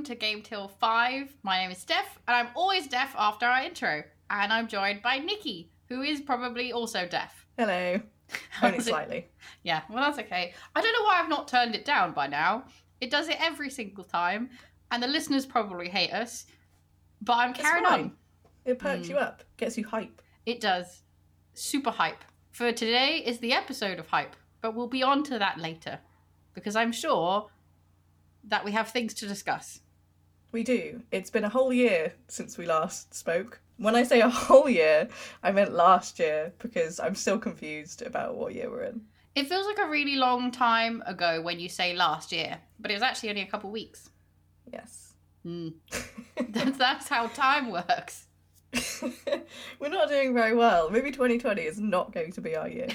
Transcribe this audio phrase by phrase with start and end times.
[0.00, 1.36] welcome to Game Till 5.
[1.42, 4.02] My name is Steph, and I'm always deaf after our intro.
[4.30, 7.46] And I'm joined by Nikki, who is probably also deaf.
[7.58, 8.00] Hello.
[8.62, 9.28] Only slightly.
[9.62, 10.54] Yeah, well, that's okay.
[10.74, 12.64] I don't know why I've not turned it down by now.
[13.02, 14.48] It does it every single time,
[14.90, 16.46] and the listeners probably hate us,
[17.20, 18.12] but I'm carrying on.
[18.64, 19.10] It perks mm.
[19.10, 20.22] you up, gets you hype.
[20.46, 21.02] It does.
[21.52, 22.24] Super hype.
[22.52, 25.98] For today is the episode of hype, but we'll be on to that later
[26.54, 27.50] because I'm sure
[28.44, 29.80] that we have things to discuss.
[30.52, 31.02] We do.
[31.12, 33.60] It's been a whole year since we last spoke.
[33.76, 35.08] When I say a whole year,
[35.42, 39.02] I meant last year because I'm still confused about what year we're in.
[39.36, 42.94] It feels like a really long time ago when you say last year, but it
[42.94, 44.10] was actually only a couple weeks.
[44.72, 45.14] Yes.
[45.46, 45.74] Mm.
[46.48, 48.26] that's, that's how time works.
[49.78, 50.90] we're not doing very well.
[50.90, 52.88] Maybe 2020 is not going to be our year.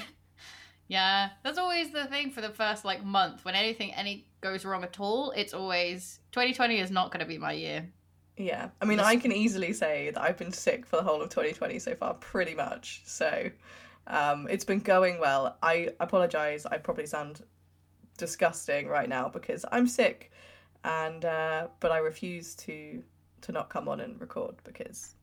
[0.88, 4.84] Yeah, that's always the thing for the first like month when anything any goes wrong
[4.84, 5.32] at all.
[5.32, 7.88] It's always 2020 is not going to be my year.
[8.36, 11.30] Yeah, I mean, I can easily say that I've been sick for the whole of
[11.30, 13.00] 2020 so far, pretty much.
[13.06, 13.50] So,
[14.06, 15.56] um, it's been going well.
[15.62, 16.66] I apologize.
[16.66, 17.42] I probably sound
[18.18, 20.32] disgusting right now because I'm sick,
[20.84, 23.02] and uh, but I refuse to
[23.42, 25.14] to not come on and record because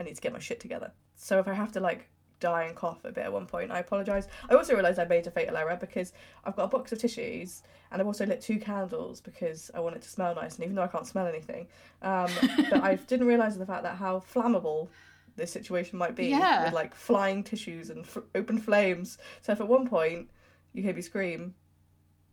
[0.00, 0.92] I need to get my shit together.
[1.14, 2.08] So if I have to like
[2.40, 3.70] die and cough a bit at one point.
[3.70, 4.28] I apologise.
[4.50, 6.12] I also realised I made a fatal error because
[6.44, 9.96] I've got a box of tissues and I've also lit two candles because I want
[9.96, 10.56] it to smell nice.
[10.56, 11.68] And even though I can't smell anything,
[12.02, 12.30] um,
[12.70, 14.88] but I didn't realise the fact that how flammable
[15.36, 16.64] this situation might be yeah.
[16.64, 19.18] with like flying tissues and f- open flames.
[19.42, 20.28] So if at one point
[20.72, 21.54] you hear me scream,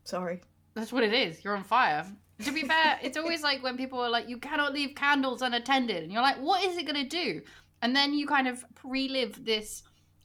[0.04, 0.42] sorry.
[0.74, 1.44] That's what it is.
[1.44, 2.06] You're on fire.
[2.44, 6.04] To be fair, it's always like when people are like, you cannot leave candles unattended.
[6.04, 7.42] And you're like, what is it going to do?
[7.82, 9.84] And then you kind of relive this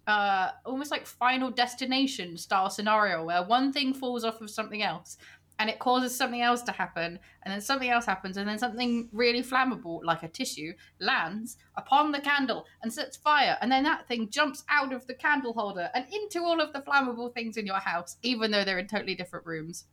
[0.08, 5.18] uh, almost like Final Destination style scenario where one thing falls off of something else
[5.58, 9.08] and it causes something else to happen, and then something else happens, and then something
[9.12, 14.06] really flammable, like a tissue, lands upon the candle and sets fire, and then that
[14.06, 17.66] thing jumps out of the candle holder and into all of the flammable things in
[17.66, 19.86] your house, even though they're in totally different rooms.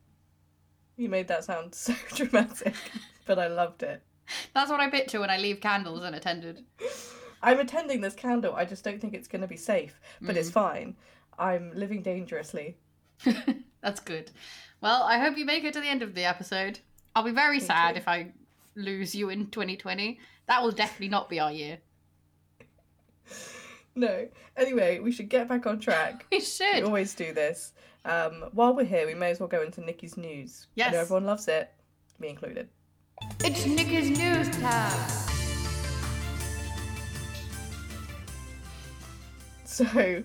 [0.96, 2.74] You made that sound so dramatic,
[3.26, 4.04] but I loved it.
[4.54, 6.64] That's what I picture when I leave candles unattended.
[7.46, 8.56] I'm attending this candle.
[8.56, 10.38] I just don't think it's going to be safe, but mm.
[10.38, 10.96] it's fine.
[11.38, 12.76] I'm living dangerously.
[13.82, 14.32] That's good.
[14.80, 16.80] Well, I hope you make it to the end of the episode.
[17.14, 18.00] I'll be very Thank sad you.
[18.00, 18.32] if I
[18.74, 20.18] lose you in 2020.
[20.48, 21.78] That will definitely not be our year.
[23.98, 24.28] No.
[24.58, 26.26] Anyway, we should get back on track.
[26.30, 26.74] we should.
[26.74, 27.72] We always do this.
[28.04, 30.66] Um, while we're here, we may as well go into Nikki's news.
[30.74, 30.88] Yes.
[30.88, 31.72] I know everyone loves it,
[32.18, 32.68] me included.
[33.42, 35.35] It's Nikki's news time.
[39.76, 40.22] So,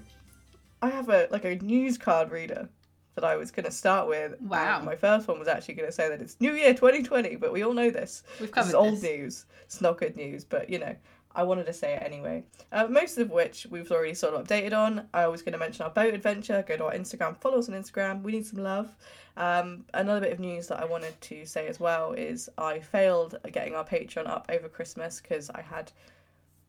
[0.81, 2.69] I have a like a news card reader
[3.15, 4.39] that I was going to start with.
[4.39, 4.81] Wow.
[4.81, 7.61] my first one was actually going to say that it's New Year 2020, but we
[7.61, 8.23] all know this.
[8.39, 8.69] We've covered this.
[8.69, 9.45] Is old news.
[9.63, 10.95] It's not good news, but you know,
[11.35, 12.45] I wanted to say it anyway.
[12.71, 15.09] Uh, most of which we've already sort of updated on.
[15.13, 16.63] I was going to mention our boat adventure.
[16.65, 18.21] Go to our Instagram, follow us on Instagram.
[18.21, 18.95] We need some love.
[19.35, 23.37] Um, another bit of news that I wanted to say as well is I failed
[23.51, 25.91] getting our Patreon up over Christmas because I had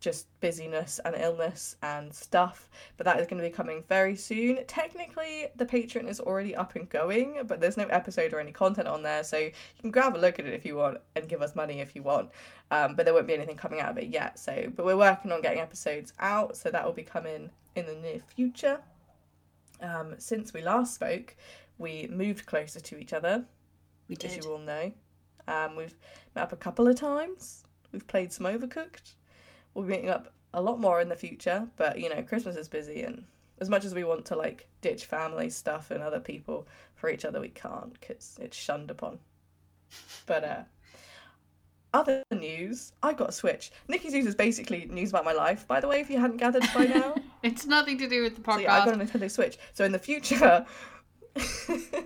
[0.03, 2.69] just busyness and illness and stuff.
[2.97, 4.59] But that is going to be coming very soon.
[4.67, 8.89] Technically, the Patreon is already up and going, but there's no episode or any content
[8.89, 11.41] on there, so you can grab a look at it if you want and give
[11.41, 12.31] us money if you want.
[12.71, 14.39] Um, but there won't be anything coming out of it yet.
[14.39, 17.95] So, but we're working on getting episodes out, so that will be coming in the
[17.95, 18.81] near future.
[19.81, 21.37] Um, since we last spoke,
[21.79, 23.45] we moved closer to each other.
[24.09, 24.33] We did.
[24.33, 24.93] As you all know,
[25.47, 25.97] um, we've
[26.35, 27.65] met up a couple of times.
[27.93, 29.15] We've played some Overcooked
[29.75, 31.67] we'll be meeting up a lot more in the future.
[31.77, 33.25] But you know, Christmas is busy, and
[33.61, 37.25] as much as we want to like ditch family stuff and other people for each
[37.25, 39.19] other, we can't because it's shunned upon.
[40.27, 40.63] But uh,
[41.95, 43.71] other news, I got a Switch.
[43.89, 45.67] Nikki's news is basically news about my life.
[45.67, 48.43] By the way, if you hadn't gathered by now, it's nothing to do with the
[48.43, 48.55] podcast.
[48.55, 49.59] So, yeah, I got a Nintendo Switch.
[49.75, 50.67] So in the future.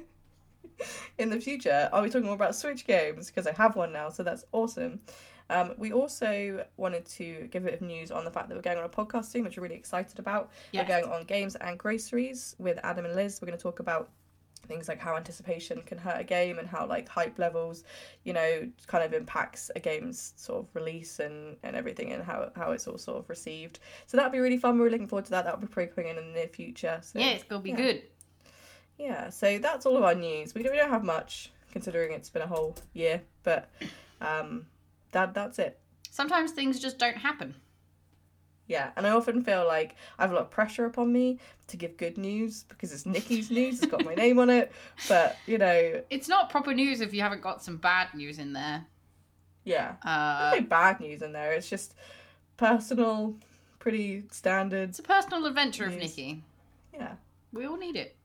[1.19, 4.11] in the future, I'll be talking more about Switch games because I have one now,
[4.11, 5.01] so that's awesome.
[5.49, 8.63] Um, we also wanted to give a bit of news on the fact that we're
[8.63, 10.51] going on a podcast soon, which we're really excited about.
[10.73, 10.89] Yes.
[10.89, 13.41] We're going on games and groceries with Adam and Liz.
[13.41, 14.11] We're going to talk about
[14.67, 17.85] things like how anticipation can hurt a game and how like hype levels
[18.25, 22.51] you know kind of impacts a game's sort of release and and everything and how
[22.57, 25.31] how it's all sort of received so that'll be really fun we're looking forward to
[25.31, 27.71] that that'll be probably coming in in the near future so, yeah it's gonna be
[27.71, 27.77] yeah.
[27.77, 28.03] good
[28.99, 32.31] yeah so that's all of our news we don't, we don't have much considering it's
[32.31, 33.71] been a whole year but
[34.21, 34.67] um
[35.13, 35.79] that that's it.
[36.11, 37.55] Sometimes things just don't happen.
[38.69, 41.39] Yeah, and I often feel like I have a lot of pressure upon me
[41.69, 44.73] to give good news because it's Nikki's news, it's got my name on it.
[45.09, 46.03] But, you know.
[46.11, 48.85] It's not proper news if you haven't got some bad news in there.
[49.63, 49.95] Yeah.
[50.03, 51.53] Uh, no bad news in there.
[51.53, 51.95] It's just
[52.57, 53.37] personal,
[53.79, 54.89] pretty standard.
[54.91, 56.43] it's a personal adventure of Nikki.
[56.93, 57.13] Yeah.
[57.53, 58.17] We all need it.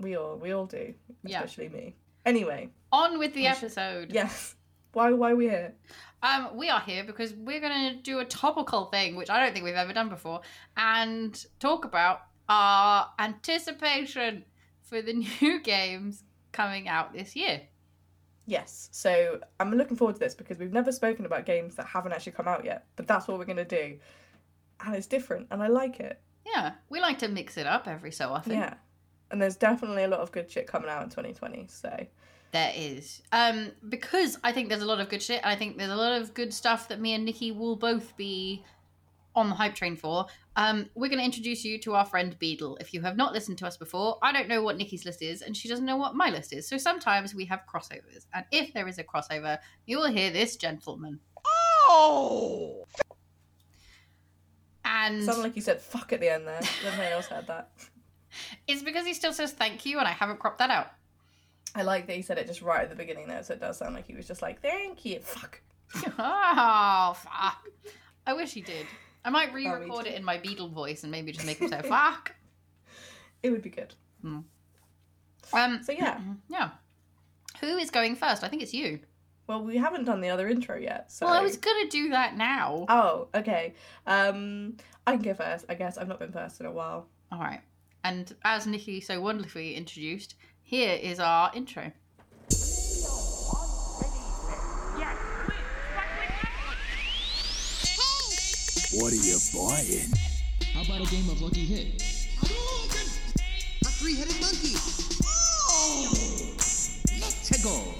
[0.00, 1.42] We all we all do, Yeah.
[1.42, 1.94] especially me.
[2.24, 4.10] Anyway, On with the episode.
[4.12, 4.54] yes.
[4.94, 5.74] Why why are we here?
[6.22, 9.52] Um, we are here because we're going to do a topical thing, which I don't
[9.52, 10.40] think we've ever done before,
[10.74, 14.44] and talk about our anticipation
[14.80, 17.60] for the new games coming out this year.
[18.46, 18.88] Yes.
[18.92, 22.32] So I'm looking forward to this because we've never spoken about games that haven't actually
[22.32, 22.86] come out yet.
[22.96, 23.98] But that's what we're gonna do.
[24.84, 26.20] And it's different and I like it.
[26.46, 28.52] Yeah, we like to mix it up every so often.
[28.52, 28.74] Yeah.
[29.30, 31.66] And there's definitely a lot of good shit coming out in 2020.
[31.68, 32.06] So
[32.54, 33.20] There is.
[33.32, 35.96] Um, because I think there's a lot of good shit, and I think there's a
[35.96, 38.64] lot of good stuff that me and Nikki will both be
[39.34, 40.26] on the hype train for.
[40.54, 42.76] Um, we're going to introduce you to our friend Beadle.
[42.76, 45.42] If you have not listened to us before, I don't know what Nikki's list is,
[45.42, 46.68] and she doesn't know what my list is.
[46.68, 50.54] So sometimes we have crossovers, and if there is a crossover, you will hear this
[50.54, 51.18] gentleman.
[51.44, 52.84] Oh!
[54.84, 56.60] And sounded like you said fuck at the end there.
[56.84, 57.72] Nobody else heard that.
[58.68, 60.92] it's because he still says thank you, and I haven't cropped that out.
[61.74, 63.78] I like that he said it just right at the beginning there, so it does
[63.78, 65.20] sound like he was just like, Thank you.
[65.20, 65.60] Fuck.
[66.18, 67.68] oh, fuck.
[68.26, 68.86] I wish he did.
[69.24, 72.34] I might re-record it in my Beetle voice and maybe just make him say fuck.
[73.42, 73.94] It would be good.
[74.24, 76.20] Um, So yeah.
[76.48, 76.70] yeah.
[77.60, 78.42] Who is going first?
[78.44, 79.00] I think it's you.
[79.46, 82.36] Well, we haven't done the other intro yet, so Well, I was gonna do that
[82.36, 82.86] now.
[82.88, 83.74] Oh, okay.
[84.06, 84.76] Um
[85.06, 85.98] I can go first, I guess.
[85.98, 87.06] I've not been first in a while.
[87.30, 87.60] All right.
[88.04, 91.92] And as Nikki so wonderfully introduced, here is our intro.
[98.96, 100.08] What are you buying?
[100.72, 102.02] How about a game of Lucky Hit?
[102.42, 104.74] A three-headed monkey.
[105.24, 106.08] Oh!
[107.20, 107.94] Let's go!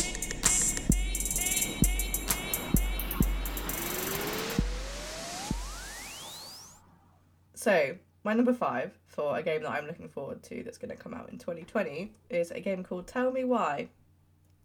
[7.54, 10.96] So, my number five for a game that I'm looking forward to that's going to
[10.96, 13.88] come out in 2020 is a game called Tell Me Why.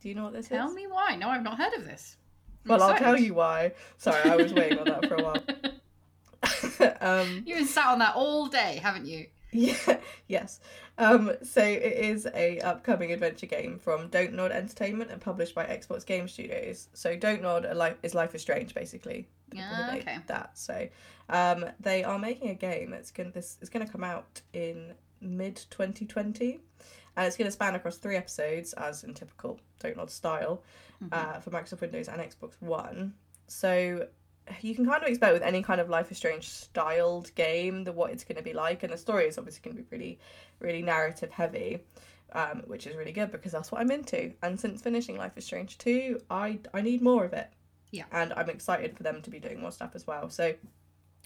[0.02, 0.74] Do you know what this Tell is?
[0.74, 1.16] Tell me why.
[1.16, 2.18] No, I've not heard of this.
[2.66, 3.74] I'm Well, I'll tell you why.
[3.98, 5.44] Sorry, I was waiting on that for a while.
[7.02, 9.28] um, You've been sat on that all day, haven't you?
[9.52, 9.98] yeah,
[10.28, 10.60] yes.
[11.00, 15.66] Um, so it is a upcoming adventure game from Don't Nod Entertainment and published by
[15.66, 16.90] Xbox Game Studios.
[16.94, 17.66] So Don't Nod
[18.04, 19.28] is Life is Strange, basically.
[19.50, 20.18] the people who Ah, made okay.
[20.28, 20.90] That so,
[21.30, 24.94] um, they are making a game that's going this is going to come out in
[25.22, 26.60] mid twenty twenty,
[27.16, 30.64] and it's going to span across three episodes as in typical Don't Nod style,
[31.02, 31.14] Mm-hmm.
[31.14, 33.14] uh, for Microsoft Windows and Xbox One.
[33.48, 34.08] So
[34.62, 37.92] you can kind of expect with any kind of Life is Strange styled game the
[37.92, 40.20] what it's going to be like, and the story is obviously going to be really,
[40.60, 41.80] really narrative heavy,
[42.34, 44.34] um, which is really good because that's what I'm into.
[44.42, 47.50] And since finishing Life is Strange two, I I need more of it.
[47.92, 48.06] Yeah.
[48.12, 50.30] and I'm excited for them to be doing more stuff as well.
[50.30, 50.54] So.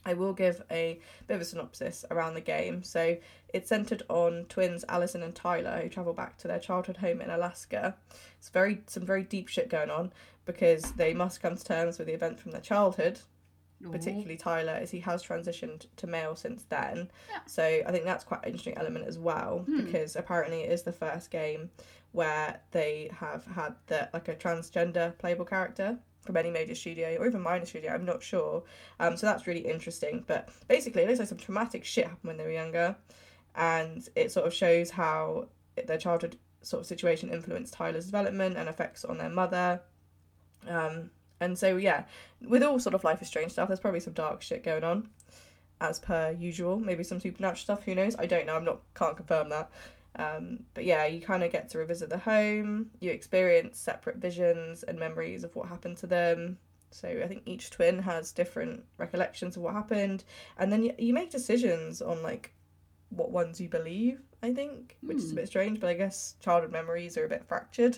[0.06, 2.84] I will give a bit of a synopsis around the game.
[2.84, 3.16] So
[3.54, 7.30] it's centered on twins Alison and Tyler who travel back to their childhood home in
[7.30, 7.96] Alaska.
[8.38, 10.12] It's very some very deep shit going on
[10.46, 13.20] because they must come to terms with the event from their childhood,
[13.92, 17.10] particularly Tyler, as he has transitioned to male since then.
[17.30, 17.40] Yeah.
[17.48, 20.94] So I think that's quite an interesting element as well because apparently it is the
[20.94, 21.70] first game
[22.14, 27.28] where they have had the like a transgender playable character from any major studio or
[27.28, 27.94] even minor studio.
[27.94, 28.64] I'm not sure.
[29.00, 30.24] Um, so that's really interesting.
[30.26, 32.96] But basically, it looks like some traumatic shit happened when they were younger,
[33.56, 35.48] and it sort of shows how
[35.86, 39.82] their childhood sort of situation influenced Tyler's development and effects on their mother.
[40.68, 42.06] Um, and so yeah,
[42.42, 45.10] with all sort of Life is Strange stuff, there's probably some dark shit going on,
[45.82, 46.80] as per usual.
[46.80, 47.84] Maybe some supernatural stuff.
[47.84, 48.16] Who knows?
[48.18, 48.56] I don't know.
[48.56, 49.70] I'm not can't confirm that.
[50.16, 52.92] Um, but yeah, you kind of get to revisit the home.
[53.00, 56.60] You experience separate visions and memories of what happened to them.
[56.92, 60.24] So I think each twin has different recollections of what happened,
[60.58, 62.54] and then you, you make decisions on like
[63.10, 64.22] what ones you believe.
[64.44, 67.46] I think, which is a bit strange, but I guess childhood memories are a bit
[67.48, 67.98] fractured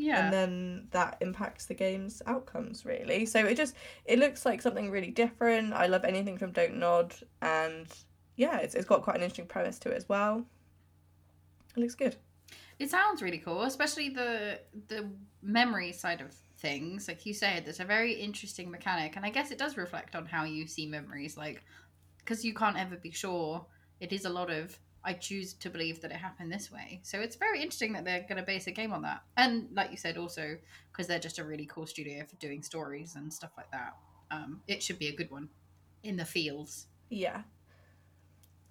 [0.00, 0.24] Yeah.
[0.24, 3.74] and then that impacts the game's outcomes really so it just
[4.06, 7.86] it looks like something really different i love anything from don't nod and
[8.36, 10.46] yeah it's, it's got quite an interesting premise to it as well
[11.76, 12.16] it looks good
[12.78, 15.04] It sounds really cool, especially the the
[15.42, 17.08] memory side of things.
[17.08, 20.24] Like you said, there's a very interesting mechanic, and I guess it does reflect on
[20.24, 21.36] how you see memories.
[21.36, 21.62] Like,
[22.18, 23.66] because you can't ever be sure.
[24.00, 27.00] It is a lot of I choose to believe that it happened this way.
[27.02, 29.90] So it's very interesting that they're going to base a game on that, and like
[29.90, 30.56] you said, also
[30.92, 33.94] because they're just a really cool studio for doing stories and stuff like that.
[34.30, 35.48] Um, it should be a good one
[36.02, 36.86] in the fields.
[37.10, 37.42] yeah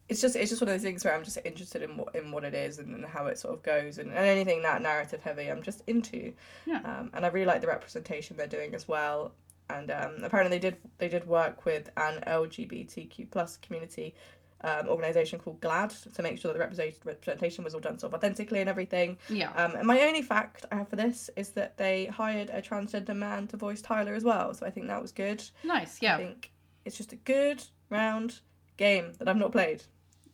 [0.09, 2.31] it's just it's just one of those things where I'm just interested in what in
[2.31, 5.21] what it is and, and how it sort of goes and, and anything that narrative
[5.21, 6.33] heavy I'm just into.
[6.65, 6.81] Yeah.
[6.83, 9.33] Um, and I really like the representation they're doing as well.
[9.69, 14.15] And um, apparently they did they did work with an LGBTQ plus community
[14.61, 18.11] um, organization called GLAAD to make sure that the represent- representation was all done sort
[18.13, 19.17] of authentically and everything.
[19.29, 19.51] Yeah.
[19.53, 23.15] Um, and my only fact I have for this is that they hired a transgender
[23.15, 24.53] man to voice Tyler as well.
[24.53, 25.43] So I think that was good.
[25.63, 25.99] nice.
[26.01, 26.15] Yeah.
[26.15, 26.51] I think
[26.85, 28.39] it's just a good round
[28.77, 29.83] game that I've not played.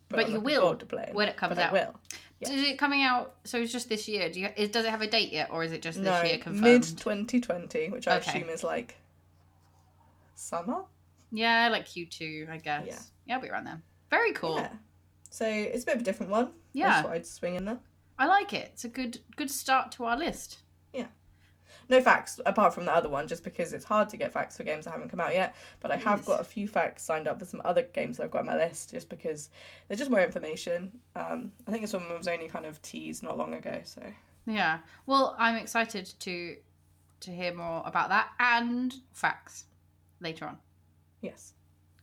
[0.09, 1.73] But I'm you will to playing, when it comes but I out.
[1.73, 1.95] will.
[2.39, 2.51] Yeah.
[2.51, 3.35] Is it coming out?
[3.43, 4.29] So it's just this year.
[4.29, 4.49] Do you?
[4.55, 6.61] Is, does it have a date yet, or is it just this No, year confirmed?
[6.61, 8.29] mid 2020, which I Okay.
[8.39, 8.95] assume is like
[10.35, 10.83] summer.
[11.31, 12.85] Yeah, like Q two, I guess.
[12.87, 12.99] Yeah.
[13.25, 13.81] Yeah, I'll be around there.
[14.09, 14.57] Very cool.
[14.57, 14.69] Yeah.
[15.29, 16.49] So it's a bit of a different one.
[16.73, 16.89] Yeah.
[16.89, 17.79] That's what I'd swing in there.
[18.17, 18.69] I like it.
[18.73, 20.59] It's a good good start to our list.
[20.93, 21.07] Yeah.
[21.89, 24.63] No facts apart from the other one, just because it's hard to get facts for
[24.63, 25.55] games that haven't come out yet.
[25.81, 28.31] But I have got a few facts signed up for some other games that I've
[28.31, 29.49] got on my list, just because
[29.87, 30.91] there's just more information.
[31.15, 34.01] Um, I think this one was only kind of teased not long ago, so
[34.45, 34.79] Yeah.
[35.05, 36.57] Well, I'm excited to
[37.21, 39.65] to hear more about that and facts
[40.19, 40.57] later on.
[41.21, 41.53] yes.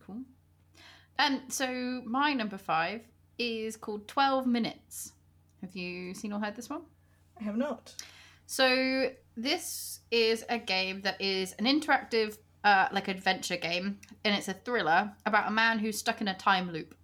[0.07, 0.23] Cool.
[1.19, 3.03] And so my number five
[3.39, 5.13] is called Twelve Minutes.
[5.61, 6.83] Have you seen or heard this one?
[7.41, 7.95] I have not.
[8.47, 14.49] So this is a game that is an interactive, uh, like adventure game, and it's
[14.49, 16.95] a thriller about a man who's stuck in a time loop.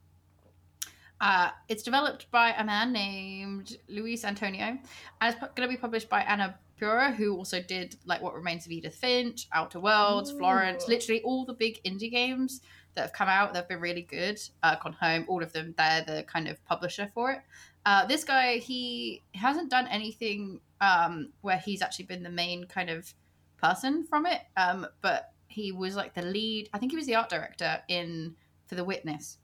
[1.21, 4.79] Uh, it's developed by a man named Luis Antonio,
[5.21, 8.67] and it's going to be published by Anna Pura, who also did like What Remains
[8.67, 12.61] of Edith Finch, Outer Worlds, Florence, literally all the big indie games
[12.99, 14.41] that have come out that have been really good.
[14.63, 15.73] Uh, Gone Home, all of them.
[15.79, 17.39] They're the kind of publisher for it.
[17.87, 22.91] Uh, this guy, he hasn't done anything um, where he's actually been the main kind
[22.91, 23.15] of
[23.57, 26.69] person from it, um, but he was like the lead.
[26.75, 28.35] I think he was the art director in
[28.67, 29.39] for The Witness.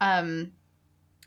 [0.00, 0.52] Um,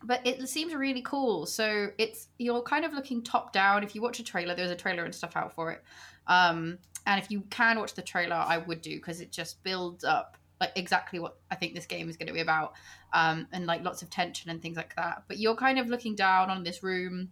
[0.06, 1.46] but it seems really cool.
[1.46, 3.84] So it's you're kind of looking top down.
[3.84, 5.84] If you watch a trailer, there's a trailer and stuff out for it.
[6.28, 10.04] Um, and if you can watch the trailer, I would do because it just builds
[10.04, 12.74] up like exactly what I think this game is going to be about,
[13.12, 15.24] um, and like lots of tension and things like that.
[15.28, 17.32] But you're kind of looking down on this room,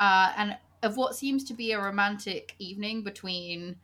[0.00, 3.76] uh, and of what seems to be a romantic evening between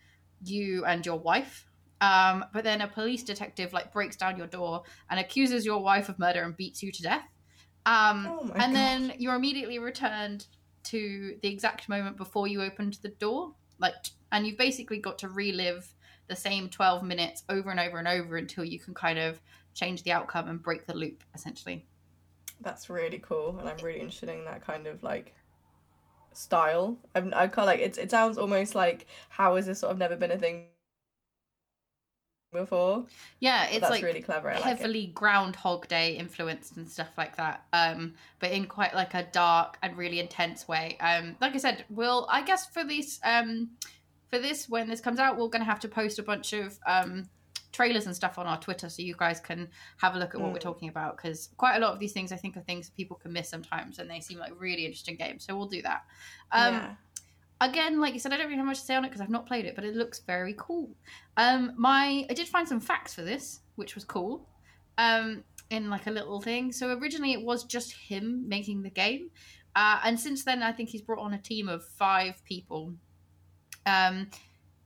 [0.44, 1.66] you and your wife.
[2.00, 6.08] Um, but then a police detective like breaks down your door and accuses your wife
[6.08, 7.28] of murder and beats you to death.
[7.86, 8.74] Um, Oh and God.
[8.74, 10.46] then you're immediately returned
[10.84, 13.94] to the exact moment before you opened the door, like,
[14.32, 15.94] and you've basically got to relive
[16.30, 19.38] the same 12 minutes over and over and over until you can kind of
[19.74, 21.84] change the outcome and break the loop, essentially.
[22.62, 25.34] That's really cool, and I'm really interested in that kind of like
[26.32, 26.96] style.
[27.14, 27.98] I'm, I kind of like it.
[27.98, 30.66] It sounds almost like how has this sort of never been a thing
[32.52, 33.06] before?
[33.40, 34.50] Yeah, it's like really clever.
[34.50, 37.64] I like heavily Groundhog Day influenced and stuff like that.
[37.72, 40.96] Um, but in quite like a dark and really intense way.
[41.00, 43.70] Um, like I said, we'll I guess for this um
[44.30, 47.28] for this when this comes out, we're gonna have to post a bunch of um
[47.72, 49.68] trailers and stuff on our Twitter so you guys can
[49.98, 50.62] have a look at what we're Mm.
[50.62, 53.16] talking about because quite a lot of these things I think are things that people
[53.16, 55.44] can miss sometimes and they seem like really interesting games.
[55.44, 56.04] So we'll do that.
[56.50, 56.94] Um, yeah.
[57.60, 59.30] again, like you said, I don't really have much to say on it because I've
[59.30, 60.90] not played it, but it looks very cool.
[61.36, 64.48] Um, my I did find some facts for this, which was cool.
[64.98, 66.72] Um, in like a little thing.
[66.72, 69.30] So originally it was just him making the game,
[69.76, 72.94] uh, and since then I think he's brought on a team of five people.
[73.86, 74.28] Um,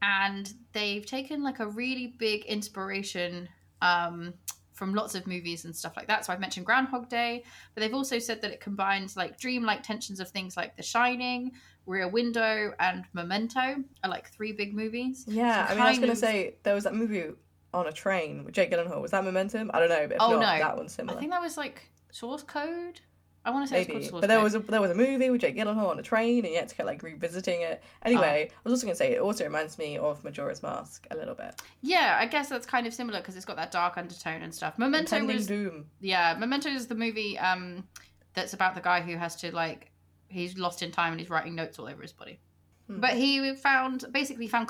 [0.02, 3.48] and they've taken like a really big inspiration
[3.82, 4.34] um,
[4.72, 6.24] from lots of movies and stuff like that.
[6.24, 10.20] So I've mentioned Groundhog Day, but they've also said that it combines like dreamlike tensions
[10.20, 11.52] of things like The Shining,
[11.86, 15.24] Rear Window, and Memento are like three big movies.
[15.28, 17.24] Yeah, So I mean, I was gonna of- say there was that movie
[17.72, 19.00] on a train with Jake Gyllenhaal.
[19.00, 19.70] Was that Momentum?
[19.74, 20.58] I don't know, but if Oh, not, no.
[20.64, 21.16] that one's similar.
[21.16, 23.00] I think that was like Source Code.
[23.44, 24.94] I want to say it's Maybe, called Source but there was a there was a
[24.94, 27.82] movie with Jake Gyllenhaal on a train, and you had to keep like revisiting it.
[28.02, 28.54] Anyway, Oh.
[28.54, 31.60] I was also gonna say it also reminds me of Majora's Mask a little bit.
[31.82, 34.78] Yeah, I guess that's kind of similar because it's got that dark undertone and stuff.
[34.78, 35.86] Memento was Doom.
[36.00, 37.86] yeah, Memento is the movie um
[38.32, 39.90] that's about the guy who has to like
[40.28, 42.40] he's lost in time and he's writing notes all over his body.
[42.88, 43.00] Hmm.
[43.00, 44.68] But he found basically found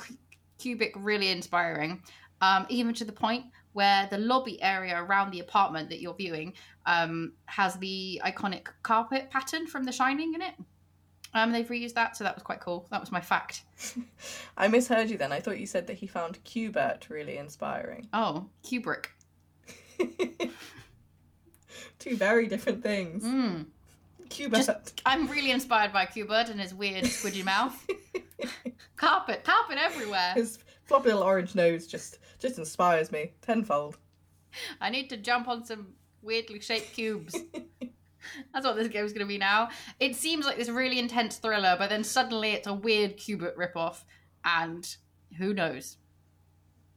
[0.58, 2.02] Kubrick really inspiring,
[2.40, 6.54] um, even to the point where the lobby area around the apartment that you're viewing
[6.86, 10.54] um, has the iconic carpet pattern from The Shining in it.
[11.34, 12.86] Um, they've reused that, so that was quite cool.
[12.90, 13.64] That was my fact.
[14.56, 15.32] I misheard you then.
[15.32, 18.08] I thought you said that he found Qbert really inspiring.
[18.12, 19.06] Oh, Kubrick.
[21.98, 23.24] Two very different things.
[23.24, 23.66] Mm.
[24.28, 24.92] Qbert.
[25.04, 27.84] I'm really inspired by Qbert and his weird squidgy mouth.
[28.96, 30.32] carpet, carpet everywhere.
[30.34, 33.96] His floppy little orange nose just just inspires me tenfold.
[34.78, 37.34] I need to jump on some weirdly shaped cubes.
[38.52, 39.70] That's what this game's going to be now.
[39.98, 44.04] It seems like this really intense thriller, but then suddenly it's a weird Qbert ripoff,
[44.44, 44.86] and
[45.38, 45.96] who knows?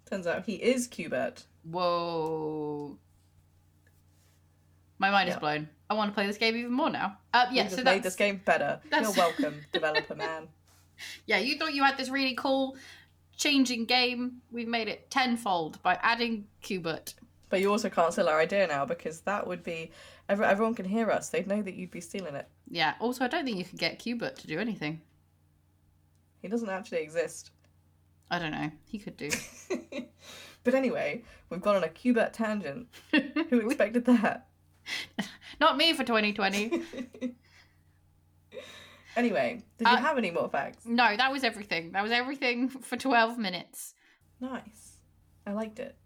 [0.10, 1.46] Turns out he is Qbert.
[1.64, 2.98] Whoa.
[5.00, 5.70] My mind is blown.
[5.90, 7.18] I want to play this game even more now.
[7.34, 8.82] Uh, yeah, just so made that's, this game better.
[8.90, 10.50] that's- You're welcome, developer man.
[11.26, 12.76] yeah, you thought you had this really cool
[13.38, 14.42] changing game.
[14.52, 17.14] We've made it tenfold by adding Qbert.
[17.50, 19.92] But you also can't steal our idea now because that would be
[20.28, 21.30] every, everyone can hear us.
[21.30, 22.50] They'd know that you'd be stealing it.
[22.70, 25.02] Yeah, also, I don't think you can get Qbert to do anything.
[26.42, 27.52] He doesn't actually exist.
[28.30, 28.70] I don't know.
[28.86, 29.30] He could do.
[30.64, 32.88] but anyway, we've gone on a Qbert tangent.
[33.50, 34.48] Who expected that?
[35.62, 36.84] Not me for 2020.
[39.18, 40.86] Anyway, did you Uh, have any more facts?
[40.86, 41.92] No, that was everything.
[41.94, 43.96] That was everything for 12 minutes.
[44.40, 45.00] Nice.
[45.46, 45.98] I liked it.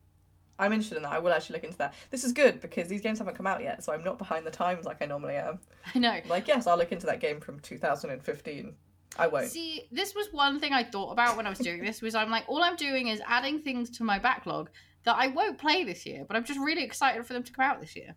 [0.58, 1.12] I'm interested in that.
[1.12, 1.94] I will actually look into that.
[2.10, 4.52] This is good because these games haven't come out yet, so I'm not behind the
[4.52, 5.60] times like I normally am.
[5.96, 6.20] I know.
[6.28, 8.76] Like, yes, I'll look into that game from 2015.
[9.20, 9.50] I won't.
[9.50, 12.30] See, this was one thing I thought about when I was doing this was I'm
[12.32, 14.70] like, all I'm doing is adding things to my backlog
[15.04, 17.66] that I won't play this year, but I'm just really excited for them to come
[17.66, 18.16] out this year.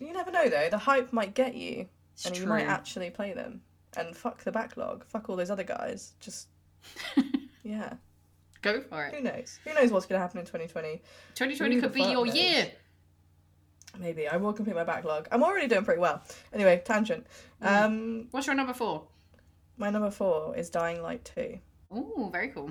[0.00, 0.68] You never know though.
[0.70, 2.44] The hype might get you, It's and true.
[2.44, 3.60] you might actually play them.
[3.96, 5.04] And fuck the backlog.
[5.06, 6.14] Fuck all those other guys.
[6.20, 6.48] Just
[7.62, 7.94] yeah.
[8.62, 9.14] Go for it.
[9.14, 9.58] Who knows?
[9.64, 11.02] Who knows what's gonna happen in 2020?
[11.34, 12.34] 2020 Who could be your knows?
[12.34, 12.66] year.
[13.98, 15.28] Maybe I will complete my backlog.
[15.30, 16.22] I'm already doing pretty well.
[16.52, 17.26] Anyway, tangent.
[17.62, 17.84] Mm.
[17.84, 19.04] Um, What's your number four?
[19.76, 21.58] my number four is Dying Light 2.
[21.96, 22.70] Ooh, very cool.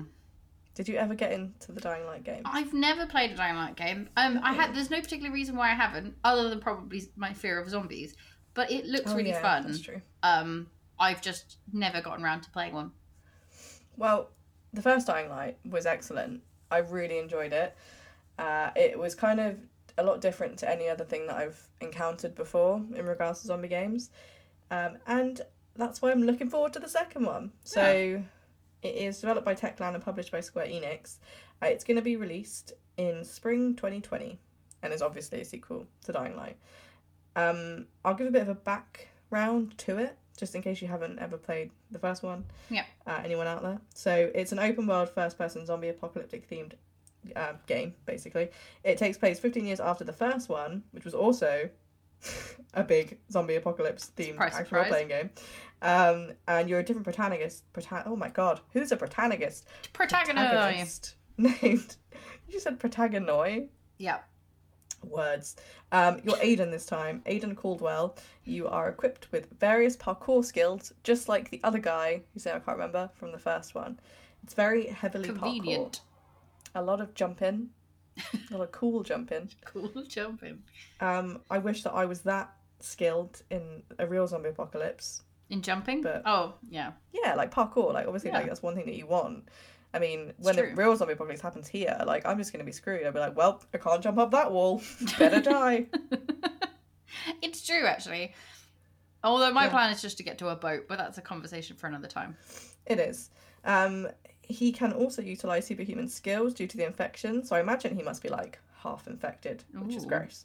[0.74, 2.42] Did you ever get into the Dying Light game?
[2.44, 4.08] I've never played a Dying Light game.
[4.16, 4.74] Um, I had.
[4.74, 8.16] There's no particular reason why I haven't, other than probably my fear of zombies.
[8.54, 9.66] But it looks Oh, really yeah, fun.
[9.66, 10.00] That's true.
[10.22, 10.66] Um,
[10.98, 12.92] I've just never gotten around to playing one.
[13.96, 14.30] Well,
[14.72, 16.42] the first Dying Light was excellent.
[16.70, 17.76] I really enjoyed it.
[18.38, 19.58] Uh, it was kind of
[19.96, 23.68] a lot different to any other thing that I've encountered before in regards to zombie
[23.68, 24.10] games.
[24.70, 25.40] Um, and
[25.76, 27.52] that's why I'm looking forward to the second one.
[27.62, 28.22] So
[28.82, 31.18] it is developed by Techland and published by Square Enix.
[31.62, 34.38] Uh, it's going to be released in spring 2020
[34.82, 36.56] and is obviously a sequel to Dying Light.
[37.36, 41.18] Um, I'll give a bit of a background to it, just in case you haven't
[41.18, 42.84] ever played the first one Yeah.
[43.06, 43.80] uh, anyone out there.
[43.94, 46.72] So it's an open world first person zombie apocalyptic themed
[47.36, 48.50] uh, game, basically.
[48.82, 51.68] It takes place 15 years after the first one, which was also
[52.74, 54.88] a big zombie apocalypse themed actual surprise.
[54.88, 55.30] playing game.
[55.82, 57.70] Um, and you're a different protagonist.
[57.72, 59.66] Prota- oh my god, who's a protagonist?
[59.92, 61.14] Protagonist.
[61.36, 61.96] named.
[62.48, 63.68] You said protagonoi
[63.98, 64.18] Yeah.
[65.08, 65.56] Words.
[65.92, 68.16] Um, you're Aiden this time, Aiden Caldwell.
[68.44, 72.58] You are equipped with various parkour skills, just like the other guy whose name I
[72.60, 73.98] can't remember from the first one.
[74.42, 76.00] It's very heavily Convenient.
[76.74, 76.80] parkour.
[76.80, 77.70] A lot of jumping,
[78.50, 79.48] a lot of cool jumping.
[79.64, 80.62] Cool jumping.
[81.00, 85.22] Um, I wish that I was that skilled in a real zombie apocalypse.
[85.50, 86.02] In jumping?
[86.02, 86.92] But- oh, yeah.
[87.12, 87.92] Yeah, like parkour.
[87.92, 89.48] Like obviously, like that's one thing that you want.
[89.94, 90.70] I mean, when true.
[90.70, 93.06] the real zombie apocalypse happens here, like I'm just gonna be screwed.
[93.06, 94.82] I'll be like, well, I can't jump up that wall.
[95.18, 95.86] Better die.
[97.42, 98.34] it's true, actually.
[99.22, 99.70] Although my Yeah.
[99.70, 102.36] plan is just to get to a boat, but that's a conversation for another time.
[102.86, 103.30] It is.
[103.64, 104.08] Um,
[104.42, 108.22] he can also utilize superhuman skills due to the infection, so I imagine he must
[108.22, 110.44] be like half infected, which is gross.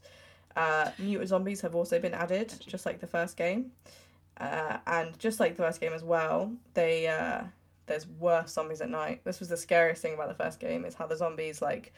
[0.56, 3.72] Uh, mutant zombies have also been added, just like the first game,
[4.40, 6.54] uh, and just like the first game as well.
[6.74, 7.42] They uh,
[7.90, 9.26] there's worse zombies at night.
[9.26, 11.92] This was the scariest thing about the first game is how the zombies like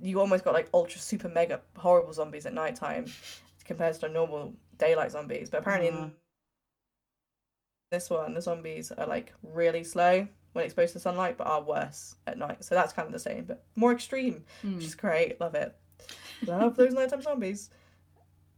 [0.00, 3.06] you almost got like ultra super mega horrible zombies at nighttime
[3.64, 5.50] compared to normal daylight zombies.
[5.50, 6.12] But apparently in
[7.90, 12.16] this one, the zombies are like really slow when exposed to sunlight, but are worse
[12.26, 12.64] at night.
[12.64, 14.76] So that's kind of the same, but more extreme, Hmm.
[14.76, 15.40] which is great.
[15.40, 15.74] Love it.
[16.46, 17.70] Love those nighttime zombies.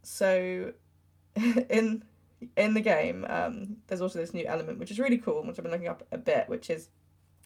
[0.03, 0.73] So,
[1.35, 2.03] in
[2.55, 5.63] in the game, um, there's also this new element which is really cool, which I've
[5.63, 6.89] been looking up a bit, which is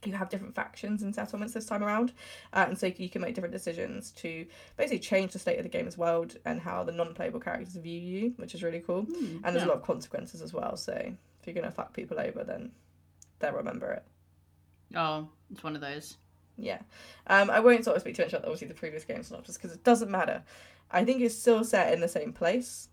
[0.06, 2.14] you have different factions and settlements this time around,
[2.54, 4.46] uh, and so you can make different decisions to
[4.78, 8.34] basically change the state of the game's world and how the non-playable characters view you,
[8.38, 9.02] which is really cool.
[9.02, 9.66] Hmm, And there's yeah.
[9.66, 10.78] a lot of consequences as well.
[10.78, 12.72] So if you're gonna fuck people over, then
[13.40, 14.04] they'll remember it.
[14.96, 16.18] Oh, it's one of those.
[16.58, 16.80] Yeah.
[17.28, 19.72] Um, I won't sort of speak too much about obviously the previous game synopsis because
[19.74, 20.44] it doesn't matter.
[20.92, 22.90] I think it's still set in the same place,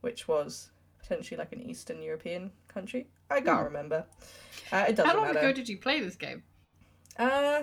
[0.00, 0.70] which was
[1.10, 3.08] potentially like an Eastern European country.
[3.30, 4.04] I can't remember.
[4.70, 5.10] Uh, it doesn't Hmm.
[5.10, 5.38] How long matter.
[5.48, 6.42] ago did you play this game?
[7.18, 7.62] Uh,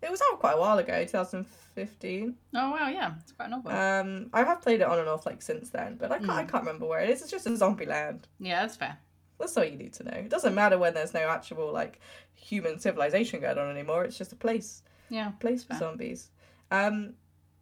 [0.00, 2.36] it was out quite a while ago, 2015.
[2.54, 3.14] Oh, wow, yeah.
[3.20, 3.74] It's quite an old one.
[3.74, 6.44] Um, I have played it on and off like since then, but I can't, I
[6.44, 6.48] Mm.
[6.50, 7.22] can't remember where it is.
[7.22, 8.28] It's just a Zombie Land.
[8.38, 8.96] yeah, that's fair.
[9.40, 10.12] That's all you need to know.
[10.16, 12.00] It doesn't matter when there's no actual like
[12.34, 14.04] human civilization going on anymore.
[14.04, 14.82] It's just a place.
[15.10, 15.30] Yeah.
[15.40, 15.78] place for Fair.
[15.80, 16.30] zombies.
[16.70, 17.14] Um,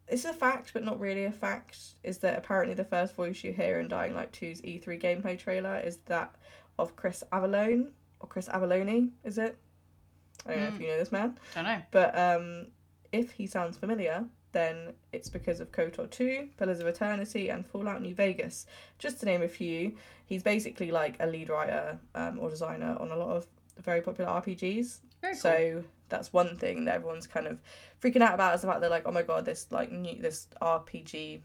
[0.08, 3.52] it's a fact, but not really a fact, is that apparently the first voice you
[3.52, 6.34] hear in Dying Light 2's E3 gameplay trailer is that
[6.78, 7.90] of Chris Avellone,
[8.20, 9.56] or Chris Avellone, is it?
[10.46, 10.80] I don't know if Mm.
[10.80, 11.38] you know this man.
[11.54, 11.82] I don't know.
[11.90, 12.66] But um,
[13.12, 18.00] if he sounds familiar, then it's because of KOTOR 2, Pillars of Eternity, and Fallout
[18.00, 18.66] New Vegas.
[18.98, 23.10] Just to name a few, he's basically like a lead writer um, or designer on
[23.10, 23.46] a lot of
[23.82, 24.98] very popular RPGs.
[25.20, 25.40] Very cool.
[25.40, 27.60] So that's one thing that everyone's kind of
[28.00, 30.48] freaking out about is the fact they're like, oh my god, this like new this
[30.60, 31.42] RPG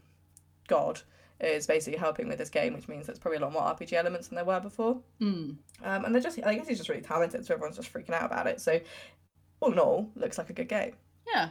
[0.68, 1.00] god
[1.40, 4.28] is basically helping with this game, which means there's probably a lot more RPG elements
[4.28, 5.00] than there were before.
[5.20, 5.56] Mm.
[5.82, 8.26] Um, and they're just, I guess he's just really talented, so everyone's just freaking out
[8.26, 8.60] about it.
[8.60, 8.80] So
[9.60, 10.92] all in all, looks like a good game.
[11.26, 11.50] Yeah.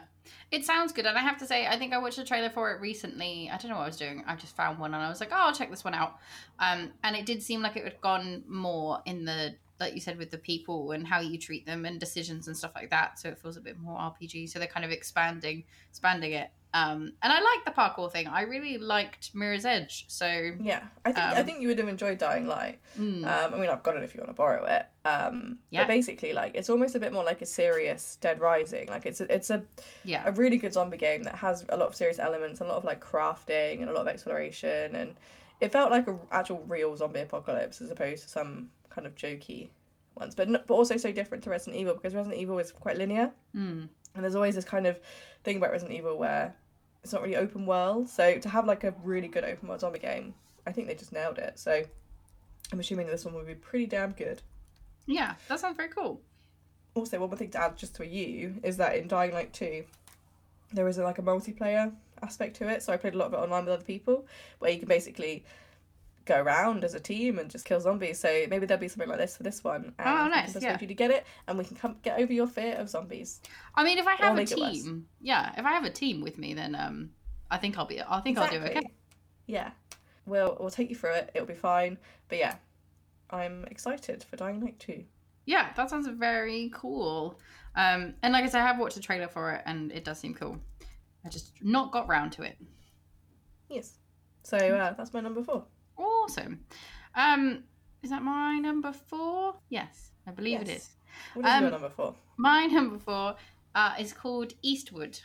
[0.52, 1.06] It sounds good.
[1.06, 3.50] And I have to say, I think I watched a trailer for it recently.
[3.52, 4.24] I don't know what I was doing.
[4.28, 6.20] I just found one and I was like, oh, I'll check this one out.
[6.60, 10.18] Um, and it did seem like it had gone more in the, like you said,
[10.18, 13.20] with the people and how you treat them and decisions and stuff like that.
[13.20, 14.48] So it feels a bit more RPG.
[14.50, 16.52] So they're kind of expanding, expanding it.
[16.74, 18.28] Um, and I like the parkour thing.
[18.28, 20.06] I really liked Mirror's Edge.
[20.08, 20.26] So,
[20.62, 22.80] Yeah, I think I Um, think you would have enjoyed Dying Light.
[22.98, 24.86] mm, Um, I mean, I've got it if you want to borrow it.
[25.04, 25.82] Um, Yeah.
[25.82, 28.88] But basically, like, it's almost a bit more like a serious Dead Rising.
[28.88, 29.64] Like, it's a, it's a
[30.06, 30.24] yeah.
[30.26, 32.86] a really good zombie game that has a lot of serious elements, a lot of
[32.86, 35.16] like crafting and a lot of exploration, and
[35.60, 39.70] it felt like a actual real zombie apocalypse as opposed to some kind of jokey
[40.16, 40.36] ones.
[40.36, 43.32] But n- but also so different to Resident Evil because Resident Evil is quite linear,
[43.56, 43.88] Mm.
[44.16, 45.00] and there's always this kind of
[45.44, 46.56] thing about Resident Evil where
[47.04, 48.10] it's not really open world.
[48.10, 50.36] So to have like a really good open world zombie game,
[50.68, 51.58] I think they just nailed it.
[51.58, 51.84] So
[52.72, 54.42] I'm assuming this one will be pretty damn good.
[55.08, 55.36] Yeah.
[55.48, 56.22] That sounds very cool.
[56.94, 59.84] Also, one more thing to add just to you is that in Dying Light 2,
[60.74, 62.84] there is a, like a multiplayer aspect to it.
[62.84, 64.28] So I played a lot of it online with other people
[64.60, 65.44] where you can basically
[66.26, 68.20] go around as a team and just kill zombies.
[68.20, 69.94] So maybe there'll be something like this for this one.
[70.00, 70.78] And Oh, nice, can persuade yeah.
[70.82, 73.42] you to get it and we can come get over your fear of zombies.
[73.76, 74.84] I mean, if I have a make it worse.
[74.84, 77.12] team, yeah, if I have a team with me, then um,
[77.50, 78.02] I think I'll be.
[78.02, 78.82] I think I'll do okay.
[79.48, 79.72] Yeah.
[80.26, 81.32] We'll, we'll take you through it.
[81.34, 81.98] It'll be fine.
[82.30, 82.56] But yeah,
[83.32, 85.04] I'm excited for Dying Light 2.
[85.46, 87.40] Yeah, that sounds very cool.
[87.76, 90.20] Um, and like I said, I have watched the trailer for it, and it does
[90.20, 90.58] seem cool.
[91.26, 92.58] I just not got round to it.
[93.70, 93.94] Yes.
[94.44, 95.66] So uh, that's my number four.
[96.02, 96.66] Awesome.
[97.16, 97.64] Um,
[98.04, 99.56] is that my number four?
[99.70, 100.78] Yes, I believe it Yes.
[100.78, 100.90] is.
[101.34, 102.16] What is Um, your number four?
[102.38, 103.36] My number four
[103.76, 105.20] uh, is called Eastward.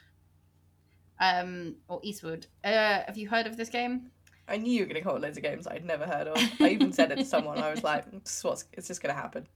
[1.18, 2.46] Um, or Eastward.
[2.62, 4.10] Uh, have you heard of this game?
[4.48, 6.36] I knew you were going to call it loads of games I'd never heard of.
[6.60, 7.58] I even said it to someone.
[7.58, 8.04] I was like,
[8.42, 9.46] what's, it's just going to happen.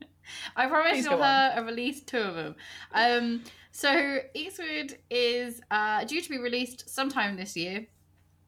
[0.56, 1.50] I promise Please you'll go on.
[1.52, 2.54] have released two of them.
[2.94, 7.86] Um, so Eastward is uh, due to be released sometime this year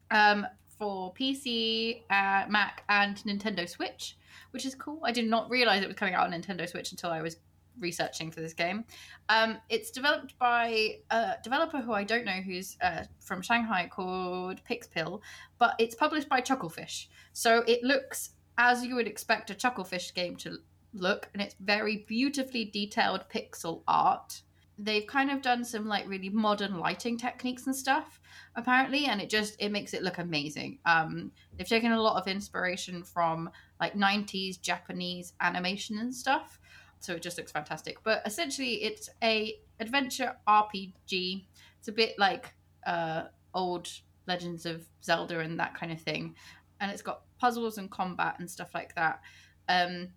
[0.09, 0.47] um,
[0.81, 4.17] for PC, uh, Mac, and Nintendo Switch,
[4.49, 4.99] which is cool.
[5.03, 7.37] I did not realize it was coming out on Nintendo Switch until I was
[7.79, 8.85] researching for this game.
[9.29, 14.59] Um, it's developed by a developer who I don't know who's uh, from Shanghai called
[14.67, 15.21] Pixpil,
[15.59, 17.05] but it's published by Chucklefish.
[17.31, 20.57] So it looks as you would expect a Chucklefish game to
[20.95, 24.41] look, and it's very beautifully detailed pixel art.
[24.83, 28.19] They've kind of done some like really modern lighting techniques and stuff,
[28.55, 30.79] apparently, and it just it makes it look amazing.
[30.85, 36.59] Um, they've taken a lot of inspiration from like 90s Japanese animation and stuff,
[36.99, 37.97] so it just looks fantastic.
[38.03, 41.45] But essentially, it's a adventure RPG.
[41.79, 42.53] It's a bit like
[42.85, 43.87] uh, old
[44.27, 46.35] Legends of Zelda and that kind of thing,
[46.79, 49.21] and it's got puzzles and combat and stuff like that.
[49.69, 50.09] Um,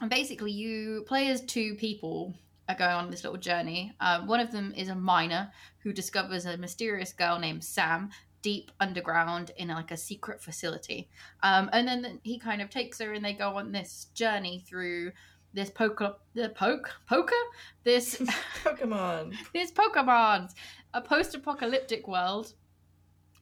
[0.00, 2.34] and basically, you play as two people
[2.68, 3.94] are going on this little journey.
[4.00, 8.10] Um, one of them is a miner who discovers a mysterious girl named Sam
[8.42, 11.08] deep underground in like a secret facility.
[11.42, 15.12] Um, and then he kind of takes her and they go on this journey through
[15.52, 17.34] this poker, the poke, poker,
[17.82, 18.16] this
[18.64, 19.34] Pokemon.
[19.52, 20.52] these Pokemons,
[20.94, 22.52] a post-apocalyptic world,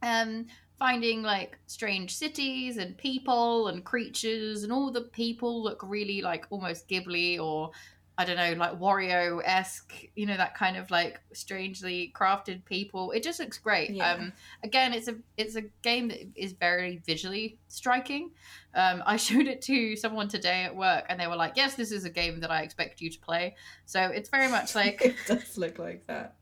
[0.03, 0.47] um,
[0.79, 6.47] finding like strange cities and people and creatures, and all the people look really like
[6.51, 7.73] almost Ghibli or
[8.17, 13.11] I don't know, like Wario esque, you know, that kind of like strangely crafted people.
[13.11, 13.91] It just looks great.
[13.91, 14.13] Yeah.
[14.13, 18.31] Um, again, it's a it's a game that is very visually striking.
[18.75, 21.91] Um, I showed it to someone today at work, and they were like, "Yes, this
[21.91, 25.17] is a game that I expect you to play." So it's very much like it
[25.27, 26.37] does look like that.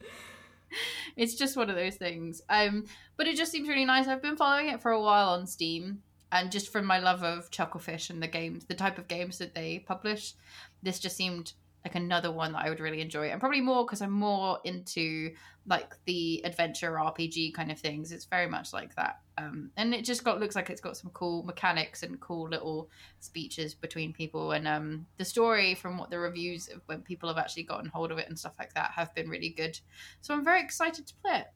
[1.17, 2.43] it's just one of those things.
[2.51, 2.85] Um,
[3.17, 4.09] but it just seems really nice.
[4.09, 7.51] I've been following it for a while on Steam, and just from my love of
[7.51, 10.35] Chucklefish and the games, the type of games that they publish,
[10.83, 14.03] this just seemed like another one that I would really enjoy, and probably more because
[14.03, 15.33] I'm more into
[15.67, 18.13] like the adventure RPG kind of things.
[18.13, 21.11] It's very much like that, um, and it just got looks like it's got some
[21.11, 22.89] cool mechanics and cool little
[23.21, 27.39] speeches between people, and um, the story from what the reviews of when people have
[27.39, 29.79] actually gotten hold of it and stuff like that have been really good.
[30.21, 31.47] So I'm very excited to play it.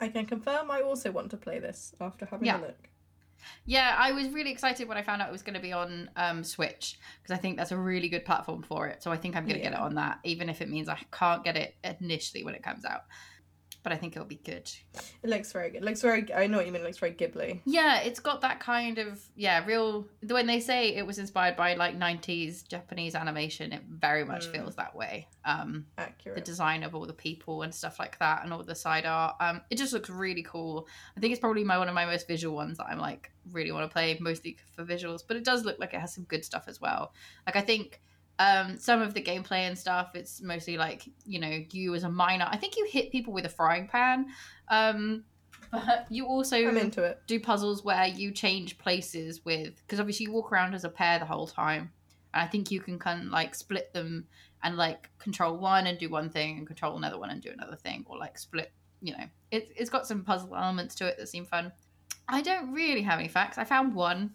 [0.00, 2.58] I can confirm I also want to play this after having Yeah.
[2.58, 2.88] a look.
[3.66, 6.10] Yeah, I was really excited when I found out it was going to be on
[6.16, 9.02] um, Switch because I think that's a really good platform for it.
[9.02, 10.98] So I think I'm going to get it on that, even if it means I
[11.12, 13.04] can't get it initially when it comes out.
[13.84, 14.68] But I think it'll be good.
[15.22, 15.82] It looks very good.
[15.82, 16.32] It looks very.
[16.34, 16.80] I know what you mean.
[16.80, 17.60] It looks very Ghibli.
[17.66, 20.08] Yeah, it's got that kind of yeah, real.
[20.26, 24.52] When they say it was inspired by like '90s Japanese animation, it very much Mm.
[24.52, 25.28] feels that way.
[25.44, 25.84] Um,
[26.24, 29.36] the design of all the people and stuff like that, and all the side art.
[29.38, 30.88] Um, it just looks really cool.
[31.16, 33.70] I think it's probably my one of my most visual ones that I'm like really
[33.70, 35.20] want to play, mostly for visuals.
[35.28, 37.12] But it does look like it has some good stuff as well.
[37.46, 38.00] Like I think
[38.38, 42.08] um some of the gameplay and stuff it's mostly like you know you as a
[42.08, 44.26] miner i think you hit people with a frying pan
[44.68, 45.24] um
[45.70, 47.20] but you also I'm into it.
[47.26, 51.18] do puzzles where you change places with because obviously you walk around as a pair
[51.18, 51.90] the whole time
[52.32, 54.26] and i think you can kind of like split them
[54.62, 57.76] and like control one and do one thing and control another one and do another
[57.76, 58.72] thing or like split
[59.04, 59.24] you know.
[59.50, 61.70] It, it's got some puzzle elements to it that seem fun.
[62.26, 63.58] I don't really have any facts.
[63.58, 64.32] I found one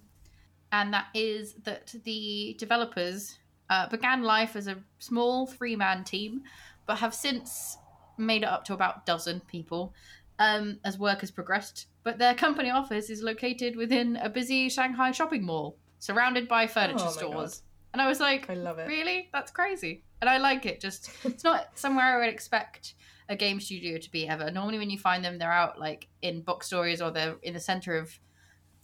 [0.71, 6.43] and that is that the developers uh, began life as a small three-man team
[6.85, 7.77] but have since
[8.17, 9.93] made it up to about a dozen people
[10.39, 11.87] um, as work has progressed.
[12.03, 17.05] But their company office is located within a busy Shanghai shopping mall, surrounded by furniture
[17.05, 17.61] Oh stores.
[17.93, 18.87] And I was like, I love it.
[18.87, 19.29] really?
[19.31, 20.03] That's crazy.
[20.21, 20.79] And I like it.
[20.79, 22.95] Just it's not somewhere I would expect
[23.29, 24.49] a game studio to be ever.
[24.49, 27.97] Normally, when you find them, they're out like in bookstores or they're in the center
[27.97, 28.17] of,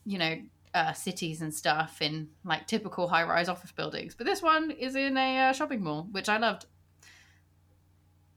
[0.06, 0.36] you know,
[0.76, 4.14] uh, cities and stuff in like typical high-rise office buildings.
[4.14, 6.66] But this one is in a uh, shopping mall, which I loved.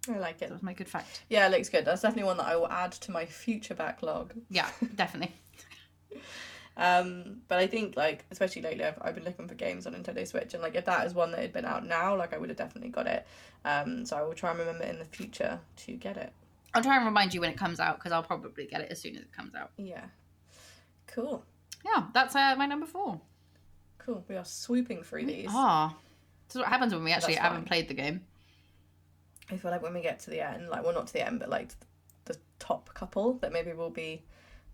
[0.09, 0.49] I like it.
[0.49, 1.23] That was my good fact.
[1.29, 1.85] Yeah, it looks good.
[1.85, 4.33] That's definitely one that I will add to my future backlog.
[4.49, 5.35] Yeah, definitely.
[6.77, 10.27] Um, but I think like especially lately, I've, I've been looking for games on Nintendo
[10.27, 12.51] Switch, and like if that is one that had been out now, like I would
[12.51, 13.27] have definitely got it.
[13.65, 16.33] Um, so I will try and remember in the future to get it.
[16.73, 19.01] I'll try and remind you when it comes out because I'll probably get it as
[19.01, 19.73] soon as it comes out.
[19.77, 20.05] Yeah,
[21.09, 21.45] cool,
[21.85, 23.21] Yeah, that's uh, my number four.
[23.99, 24.25] cool.
[24.29, 25.47] We are swooping through these.
[25.51, 25.95] Ah,
[26.49, 27.67] this is what happens when we actually That's haven't fine.
[27.69, 28.23] played the game.
[29.51, 31.41] I feel like when we get to the end, like well, not to the end,
[31.41, 31.71] but like
[32.27, 34.23] the top couple, that maybe we'll be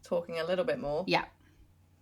[0.02, 1.24] talking a little bit more Yeah,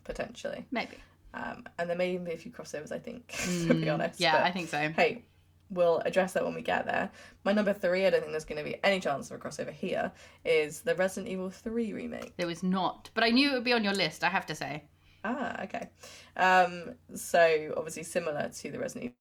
[0.04, 0.64] potentially.
[0.70, 0.96] maybe.
[1.34, 2.92] Um, and there may even be a few crossovers.
[2.92, 3.28] I think,
[3.68, 4.20] to be Mm, honest.
[4.20, 4.88] Yeah, but- I think so.
[4.90, 5.24] hey,
[5.70, 7.10] we'll address that when we get there.
[7.44, 9.72] My number three, I don't think there's going to be any chance of a crossover
[9.72, 10.12] here,
[10.44, 12.36] is the Resident Evil 3 remake.
[12.36, 14.22] There was not, but I knew it would be on your list.
[14.24, 14.84] I have to say.
[15.24, 15.88] Ah, okay.
[16.36, 19.14] Um, so, obviously, similar to the Resident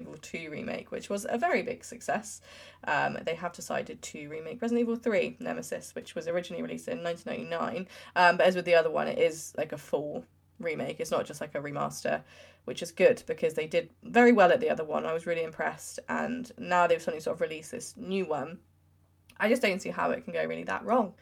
[0.00, 2.40] Evil 2 remake, which was a very big success,
[2.84, 7.02] um, they have decided to remake Resident Evil 3 Nemesis, which was originally released in
[7.02, 7.86] 1999.
[8.16, 10.24] Um, but as with the other one, it is like a full
[10.58, 12.22] remake, it's not just like a remaster.
[12.66, 15.06] Which is good because they did very well at the other one.
[15.06, 18.58] I was really impressed, and now they've suddenly sort of released this new one.
[19.38, 21.14] I just don't see how it can go really that wrong.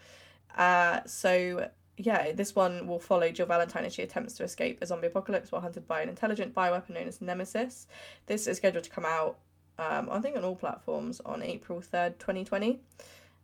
[0.56, 4.86] Uh, so yeah, this one will follow Jill Valentine as she attempts to escape a
[4.86, 7.88] zombie apocalypse while hunted by an intelligent bioweapon known as Nemesis.
[8.26, 9.38] This is scheduled to come out,
[9.78, 12.80] um, I think, on all platforms on April 3rd, 2020,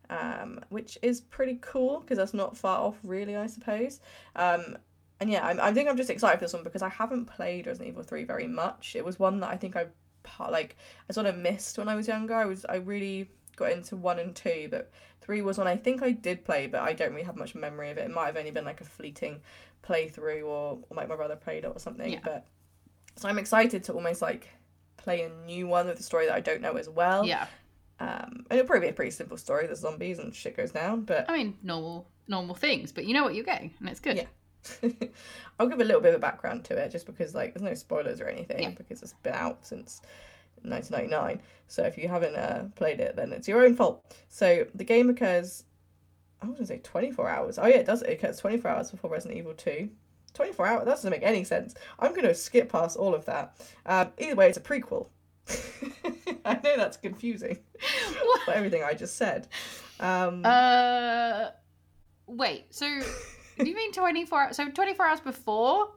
[0.09, 3.99] um, which is pretty cool because that's not far off, really, I suppose.
[4.35, 4.77] Um,
[5.19, 7.67] and yeah, I'm, I think I'm just excited for this one because I haven't played
[7.67, 8.95] Resident Evil 3 very much.
[8.95, 9.87] It was one that I think I
[10.49, 10.75] like
[11.09, 12.33] I sort of missed when I was younger.
[12.33, 14.91] I was I really got into one and two, but
[15.21, 17.89] three was one I think I did play, but I don't really have much memory
[17.91, 18.05] of it.
[18.05, 19.41] It might have only been like a fleeting
[19.87, 22.13] playthrough or, or like my brother played it or something.
[22.13, 22.19] Yeah.
[22.23, 22.45] But
[23.15, 24.49] so I'm excited to almost like
[24.97, 27.25] play a new one with a story that I don't know as well.
[27.25, 27.47] Yeah,
[27.99, 29.65] Um, and it'll probably be a pretty simple story.
[29.67, 33.23] There's zombies and shit goes down, but I mean normal normal things, but you know
[33.23, 34.17] what you're getting, and it's good.
[34.17, 34.25] Yeah.
[35.59, 37.75] I'll give a little bit of a background to it just because like there's no
[37.75, 38.69] spoilers or anything Yeah.
[38.71, 40.01] because it's been out since
[40.69, 41.41] 1999.
[41.67, 44.15] So if you haven't uh, played it, then it's your own fault.
[44.29, 45.63] So the game occurs,
[46.41, 47.57] I was gonna say 24 hours.
[47.59, 48.01] Oh yeah, it does.
[48.03, 49.89] It occurs 24 hours before Resident Evil 2.
[50.33, 50.85] 24 hours.
[50.85, 51.75] That doesn't make any sense.
[51.99, 53.55] I'm gonna skip past all of that.
[53.85, 55.07] Um, either way, it's a prequel.
[56.45, 57.59] I know that's confusing.
[58.45, 59.47] for everything I just said.
[59.99, 61.47] Um, Uh,
[62.27, 62.65] wait.
[62.73, 62.85] So
[63.57, 64.41] do you mean 24?
[64.43, 65.91] hours- So 24 hours before?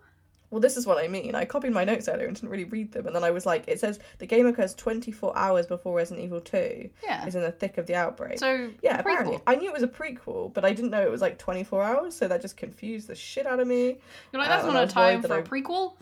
[0.50, 1.34] Well, this is what I mean.
[1.34, 3.64] I copied my notes earlier and didn't really read them, and then I was like,
[3.68, 7.26] it says the game occurs 24 hours before Resident Evil 2 Yeah.
[7.26, 8.38] is in the thick of the outbreak.
[8.38, 9.38] So yeah, apparently.
[9.46, 12.16] I knew it was a prequel, but I didn't know it was like 24 hours,
[12.16, 13.98] so that just confused the shit out of me.
[14.32, 15.92] You're like, that's and not a time for a I- prequel.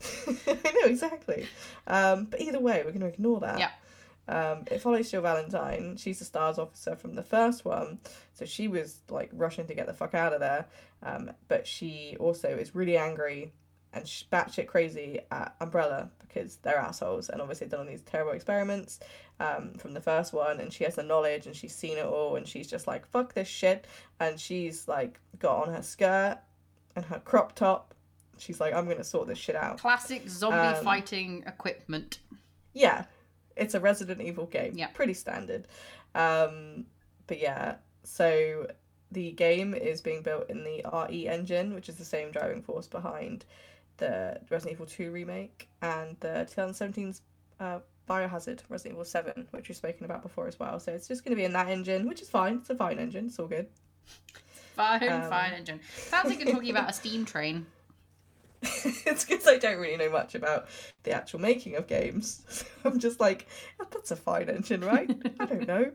[0.46, 1.46] I know, exactly.
[1.88, 3.58] Um, but either way, we're going to ignore that.
[3.58, 3.70] Yeah.
[4.28, 5.96] Um, it follows Jill Valentine.
[5.96, 7.98] She's the STARS officer from the first one,
[8.34, 10.66] so she was like rushing to get the fuck out of there.
[11.02, 13.52] Um, but she also is really angry
[13.92, 18.32] and sh- batshit crazy at Umbrella because they're assholes and obviously done all these terrible
[18.32, 19.00] experiments
[19.40, 20.60] um, from the first one.
[20.60, 23.34] And she has the knowledge and she's seen it all and she's just like, fuck
[23.34, 23.86] this shit.
[24.20, 26.38] And she's like, got on her skirt
[26.96, 27.94] and her crop top.
[28.36, 29.78] She's like, I'm going to sort this shit out.
[29.80, 32.18] Classic zombie Um, fighting equipment.
[32.74, 33.04] Yeah,
[33.56, 34.74] it's a Resident Evil game.
[34.76, 34.88] Yeah.
[34.88, 35.66] Pretty standard.
[36.14, 36.84] Um,
[37.26, 38.68] but yeah, so
[39.10, 42.86] the game is being built in the RE engine, which is the same driving force
[42.86, 43.44] behind
[43.98, 47.22] the Resident Evil 2 remake and the 2017's
[47.60, 50.80] uh, Biohazard Resident Evil 7, which we've spoken about before as well.
[50.80, 52.54] So it's just going to be in that engine, which is fine.
[52.56, 53.26] It's a fine engine.
[53.26, 53.66] It's all good.
[54.74, 55.80] Fine, um, fine engine.
[55.96, 57.66] Sounds like you're talking about a steam train.
[58.62, 60.68] it's because I don't really know much about
[61.04, 62.42] the actual making of games.
[62.48, 63.46] So I'm just like,
[63.80, 65.10] "Oh, that's a fine engine, right?
[65.38, 65.92] I don't know.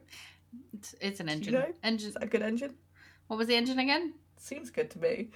[0.74, 1.54] It's, it's an you engine.
[1.54, 1.74] know?
[1.84, 2.10] Engine.
[2.10, 2.76] Is a good engine?
[3.28, 4.14] What was the engine again?
[4.38, 5.30] Seems good to me.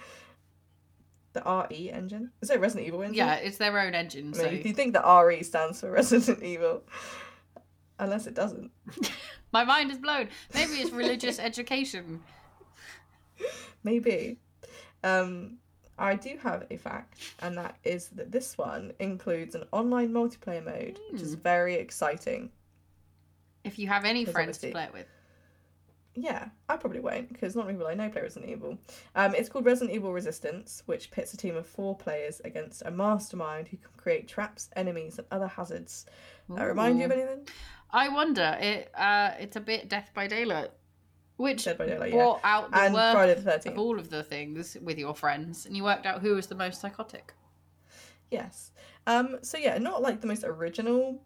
[1.38, 2.32] The RE engine?
[2.41, 3.15] Is it Resident Evil engine?
[3.15, 4.34] Yeah, it's their own engine.
[4.34, 6.82] I So do you think the RE stands for Resident Evil?
[8.00, 8.71] Unless it doesn't.
[9.54, 10.30] my mind is blown.
[10.56, 12.23] Maybe it's religious education.
[13.84, 14.39] Maybe.
[15.04, 15.60] Um,
[16.00, 20.65] I do have a fact, and that is that this one includes an online multiplayer
[20.65, 22.50] mode, which is very exciting.
[23.63, 25.06] If you have any friends to play it with.
[26.19, 28.80] Yeah, I probably won't because not many people I know play Resident Evil.
[29.15, 32.89] Um, it's called Resident Evil Resistance, which pits a team of four players against a
[32.91, 36.08] mastermind who can create traps, enemies, and other hazards.
[36.49, 37.47] That remind you of anything?
[37.91, 38.58] I wonder.
[38.60, 40.71] It uh, it's a bit Death by Daylight,
[41.36, 42.34] which Dead by Daylight, yeah.
[42.43, 43.65] out the And Friday the 13th.
[43.67, 46.56] of all of the things with your friends, and you worked out who was the
[46.56, 47.32] most psychotic.
[48.32, 48.71] Yes.
[49.06, 49.38] Um.
[49.43, 51.21] So yeah, not like the most original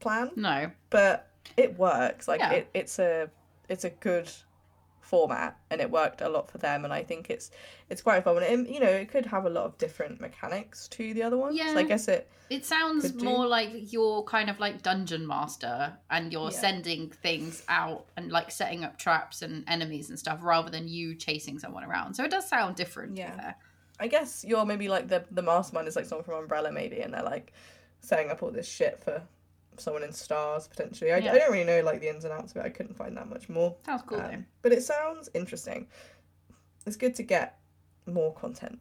[0.00, 2.26] plan, No, but it works.
[2.26, 2.50] Like Yeah.
[2.52, 3.30] it, it's a
[3.72, 4.30] it's a good
[5.00, 6.84] format, and it worked a lot for them.
[6.84, 7.50] And I think it's
[7.90, 8.42] it's quite fun.
[8.42, 11.36] And it, you know, it could have a lot of different mechanics to the other
[11.36, 11.56] ones.
[11.56, 11.74] Yeah.
[11.76, 12.28] I guess it.
[12.48, 13.24] it sounds Could do.
[13.24, 16.58] more like you're kind of like dungeon master, and you're Yeah.
[16.66, 21.14] sending things out and like setting up traps and enemies and stuff, rather than you
[21.14, 22.14] chasing someone around.
[22.14, 23.16] So it does sound different.
[23.16, 23.54] Yeah.
[24.00, 27.12] I guess you're maybe like the the mastermind is like someone from Umbrella maybe, and
[27.14, 27.52] they're like
[28.00, 29.22] setting up all this shit for
[29.78, 31.12] someone in stars potentially.
[31.12, 31.32] I, Yeah.
[31.32, 32.64] I don't really know like the ins and outs of it.
[32.66, 33.76] I couldn't find that much more.
[33.86, 34.24] Sounds cool though.
[34.24, 35.86] Um, but it sounds interesting.
[36.86, 37.58] It's good to get
[38.06, 38.80] more content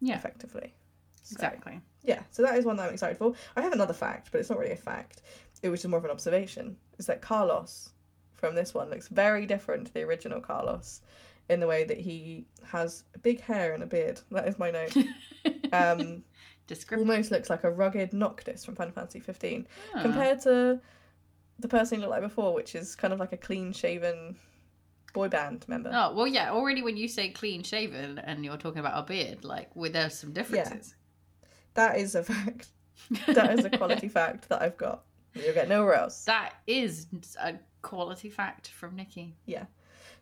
[0.00, 0.74] Yeah, effectively.
[1.22, 1.80] So, exactly.
[2.02, 3.34] Yeah, so that is one that I'm excited for.
[3.56, 5.22] I have another fact, but it's not really a fact.
[5.62, 6.76] It was just more of an observation.
[6.98, 7.90] Is that Carlos
[8.34, 11.02] from this one looks very different to the original Carlos
[11.50, 14.20] in the way that he has big hair and a beard.
[14.30, 14.96] That is my note.
[15.72, 16.24] Um,
[17.00, 20.02] Almost looks like a rugged Noctis from Final Fantasy 15 Ah.
[20.02, 20.80] compared to
[21.58, 24.36] the person he looked like before, which is kind of like a clean shaven
[25.12, 25.90] boy band member.
[25.92, 26.50] Oh well, yeah.
[26.52, 30.16] Already, when you say clean shaven and you're talking about a beard, like, well, there's
[30.18, 30.94] some differences.
[31.74, 32.68] That is a fact.
[33.26, 35.02] That is a quality fact that I've got.
[35.34, 36.24] You'll get nowhere else.
[36.24, 37.06] That is
[37.40, 39.34] a quality fact from Nikki.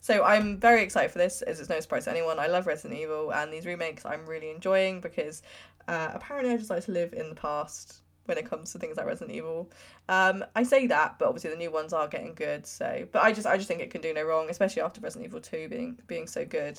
[0.00, 2.38] So I'm very excited for this, as it's no surprise to anyone.
[2.38, 5.42] I love Resident Evil, and these remakes I'm really enjoying because
[5.88, 8.96] uh, apparently I just like to live in the past when it comes to things
[8.96, 9.70] like Resident Evil.
[10.08, 12.66] Um, I say that, but obviously the new ones are getting good.
[12.66, 15.26] So, but I just I just think it can do no wrong, especially after Resident
[15.26, 16.78] Evil Two being being so good.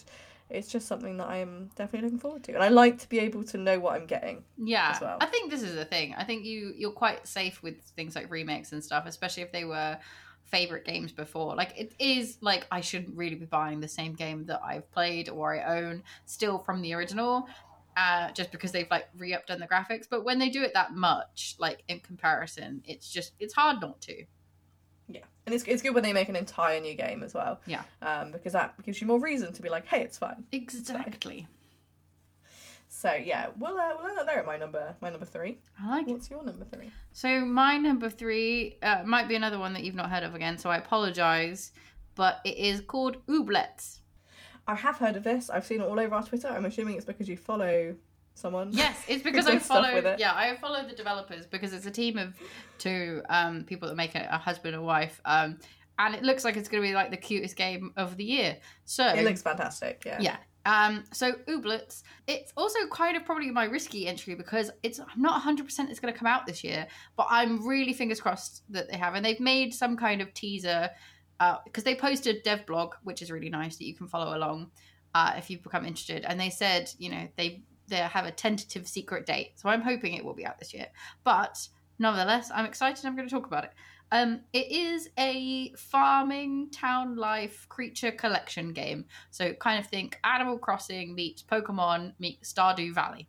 [0.49, 3.19] It's just something that I am definitely looking forward to, and I like to be
[3.19, 4.43] able to know what I'm getting.
[4.58, 5.17] Yeah, as well.
[5.21, 6.15] I think this is the thing.
[6.17, 9.65] I think you you're quite safe with things like remakes and stuff, especially if they
[9.65, 9.97] were
[10.52, 11.56] favorite games before.
[11.56, 15.30] Like it is like I shouldn't really be buying the same game that I've played
[15.30, 17.48] or I own still from the original.
[17.98, 20.94] Uh, just because they've like re-upped on the graphics, but when they do it that
[20.94, 24.24] much, like in comparison, it's just it's hard not to.
[25.10, 27.60] Yeah, and it's it's good when they make an entire new game as well.
[27.66, 27.82] Yeah.
[28.02, 30.46] um, because that gives you more reason to be like, hey, it's fun.
[30.54, 31.48] Exactly.
[33.00, 35.60] So yeah, we'll uh, we'll end up there at my number my number three.
[35.82, 36.12] I like it.
[36.12, 36.92] What's your number three?
[37.14, 40.58] So my number three uh, might be another one that you've not heard of again,
[40.58, 41.72] so I apologize,
[42.16, 44.00] but it is called Ooblets.
[44.68, 45.50] I have heard of this.
[45.50, 46.50] I've seen it all over our Twitter.
[46.50, 47.96] I'm assuming it's because you follow
[48.34, 48.72] someone.
[48.74, 50.16] Yes, it's because I follow.
[50.20, 52.36] Yeah, I follow the developers because it's a team of
[52.80, 55.58] two um, people that make it a husband and wife, um,
[56.00, 58.58] and it looks like it's going to be like the cutest game of the year.
[58.84, 60.04] So It looks fantastic.
[60.06, 60.18] Yeah.
[60.20, 60.38] yeah.
[60.66, 65.41] Um, so Ooblets, it's also kind of probably my risky entry because it's I'm not
[65.41, 68.97] 100% it's going to come out this year, but I'm really fingers crossed that they
[68.97, 69.16] have.
[69.16, 70.89] And they've made some kind of teaser
[71.66, 74.72] because they posted dev blog, which is really nice that you can follow along
[75.16, 76.26] uh, if you've become interested.
[76.26, 80.14] And they said, you know, they they have a tentative secret date, so I'm hoping
[80.14, 80.88] it will be out this year.
[81.24, 83.05] But nonetheless, I'm excited.
[83.05, 83.72] I'm going to talk about it.
[84.12, 89.05] Um, it is a farming town life creature collection game.
[89.30, 93.28] So kind of think Animal Crossing meets Pokemon meets Stardew Valley.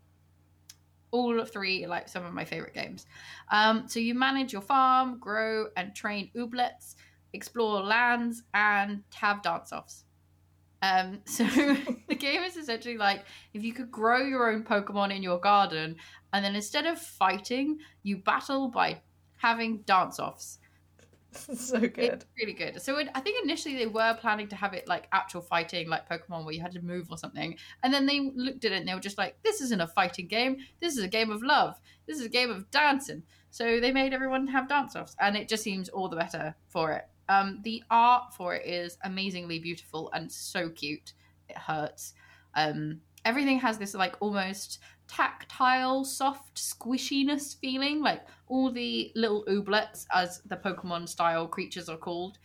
[1.11, 3.07] All three like some of my favorite games.
[3.51, 6.95] Um, so you manage your farm, grow and train ooblets,
[7.33, 10.05] explore lands, and have dance offs.
[10.83, 11.45] Um, so
[12.09, 15.97] the game is essentially like if you could grow your own Pokemon in your garden,
[16.33, 19.01] and then instead of fighting, you battle by
[19.37, 20.60] having dance offs.
[21.55, 21.99] so good.
[21.99, 22.81] It's really good.
[22.83, 26.09] So it, I think initially they were planning to have it like actual fighting, like
[26.09, 27.57] Pokemon, where you had to move or something.
[27.83, 30.27] And then they looked at it and they were just like, "This isn't a fighting
[30.27, 30.59] game.
[30.81, 31.81] This is a game of love.
[32.07, 35.49] This is a game of dancing." So they made everyone have dance offs, and it
[35.49, 37.05] just seems all the better for it.
[37.29, 41.13] Um, the art for it is amazingly beautiful and so cute.
[41.49, 42.15] It hurts.
[42.55, 44.81] Um, everything has this like almost
[45.11, 48.01] tactile, soft squishiness feeling.
[48.01, 52.39] Like all the little ooblets, as the Pokemon style creatures are called,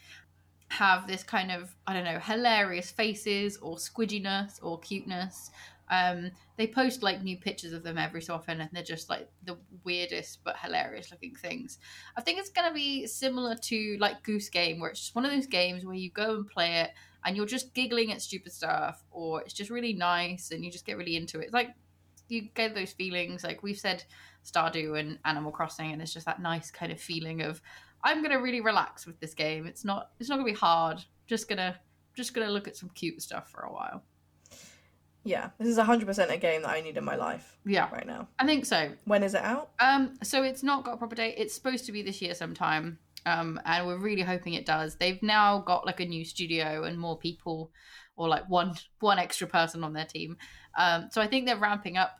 [0.70, 5.51] have this kind of I don't know hilarious faces or squidginess or cuteness.
[5.91, 9.30] Um, they post like new pictures of them every so often, and they're just like
[9.43, 11.78] the weirdest but hilarious looking things.
[12.18, 15.32] I think it's gonna be similar to like Goose Game, where it's just one of
[15.32, 16.91] those games where you go and play it,
[17.24, 20.86] and you're just giggling at stupid stuff, or it's just really nice, and you just
[20.88, 21.45] get really into it.
[21.45, 21.76] It's like
[22.28, 24.03] you get those feelings, like we've said,
[24.45, 27.61] Stardew and Animal Crossing, and it's just that nice kind of feeling of
[28.03, 29.65] I'm gonna really relax with this game.
[29.65, 31.03] It's not it's not gonna be hard.
[31.28, 31.80] Just gonna
[32.13, 34.03] just gonna look at some cute stuff for a while.
[35.23, 38.28] Yeah, this is 100% a game that I need in my life Yeah, right now.
[38.38, 38.91] I think so.
[39.05, 39.71] When is it out?
[39.80, 41.34] Um, so it's not got a proper date.
[41.39, 42.99] It's supposed to be this year sometime.
[43.26, 44.97] Um, and we're really hoping it does.
[44.97, 47.71] They've now got like a new studio and more people,
[48.15, 50.38] or like one one extra person on their team.
[50.78, 52.19] Um, so I think they're ramping up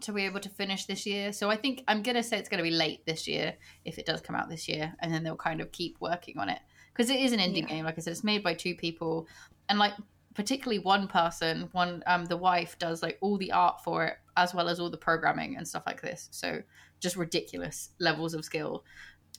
[0.00, 1.32] to be able to finish this year.
[1.32, 3.54] So I think I'm gonna say it's gonna be late this year
[3.84, 6.48] if it does come out this year, and then they'll kind of keep working on
[6.48, 6.60] it
[6.92, 7.66] because it is an indie Yeah.
[7.66, 7.84] game.
[7.84, 9.26] Like I said, it's made by two people,
[9.68, 9.94] and like
[10.34, 14.54] particularly one person, one um the wife does like all the art for it as
[14.54, 16.28] well as all the programming and stuff like this.
[16.30, 16.62] So
[17.00, 18.84] just ridiculous levels of skill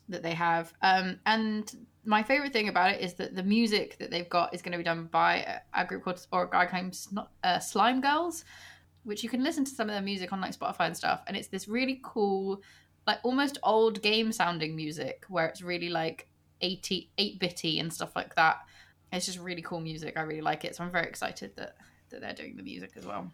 [0.09, 0.73] that they have.
[0.81, 1.71] Um, and
[2.05, 4.77] my favorite thing about it is that the music that they've got is going to
[4.77, 6.91] be done by a group called or a guy
[7.43, 8.45] uh, Slime Girls,
[9.03, 11.21] which you can listen to some of their music on like Spotify and stuff.
[11.27, 12.61] And it's this really cool,
[13.05, 16.27] like almost old game sounding music where it's really like
[16.61, 18.57] 80, 8 bitty and stuff like that.
[19.11, 20.17] It's just really cool music.
[20.17, 20.75] I really like it.
[20.75, 21.75] So I'm very excited that,
[22.09, 23.31] that they're doing the music as well.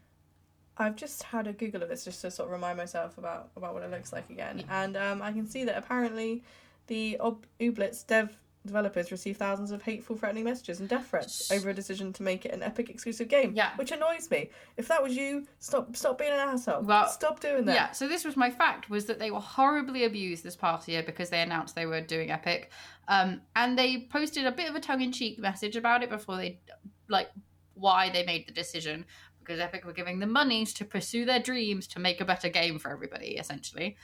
[0.78, 3.74] I've just had a Google of this just to sort of remind myself about, about
[3.74, 4.64] what it looks like again.
[4.70, 6.44] And um, I can see that apparently
[6.88, 11.70] the Ob- Ooblets dev developers received thousands of hateful, threatening messages and death threats over
[11.70, 13.54] a decision to make it an Epic exclusive game.
[13.56, 13.70] Yeah.
[13.76, 14.50] Which annoys me.
[14.78, 16.82] If that was you, stop stop being an asshole.
[16.82, 17.76] Well, stop doing that.
[17.76, 21.04] Yeah, so this was my fact was that they were horribly abused this past year
[21.04, 22.72] because they announced they were doing Epic,
[23.08, 26.60] um, and they posted a bit of a tongue-in-cheek message about it before they
[27.08, 27.30] like
[27.76, 29.06] why they made the decision
[29.40, 32.80] because Epic were giving them monies to pursue their dreams to make a better game
[32.80, 33.96] for everybody essentially.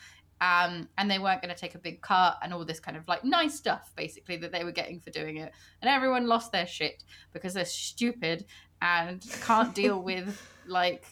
[0.41, 3.07] Um, and they weren't going to take a big cut and all this kind of
[3.07, 6.65] like nice stuff basically that they were getting for doing it and everyone lost their
[6.65, 8.45] shit because they're stupid
[8.81, 11.05] and can't deal with like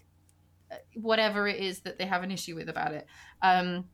[0.96, 3.06] whatever it is that they have an issue with about it.
[3.42, 3.86] Um,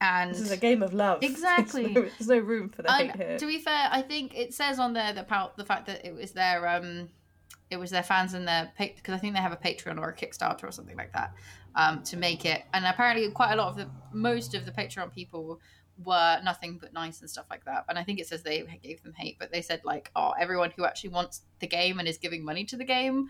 [0.00, 1.22] and This is a game of love.
[1.22, 1.82] Exactly.
[1.92, 3.38] There's no, there's no room for that and here.
[3.38, 5.24] to be fair, I think it says on there the
[5.56, 7.08] the fact that it was their um,
[7.70, 10.14] it was their fans and their because I think they have a Patreon or a
[10.14, 11.34] Kickstarter or something like that
[11.74, 12.62] um, to make it.
[12.72, 15.60] And apparently, quite a lot of the most of the Patreon people
[16.04, 17.84] were nothing but nice and stuff like that.
[17.88, 20.72] And I think it says they gave them hate, but they said like, oh, everyone
[20.76, 23.28] who actually wants the game and is giving money to the game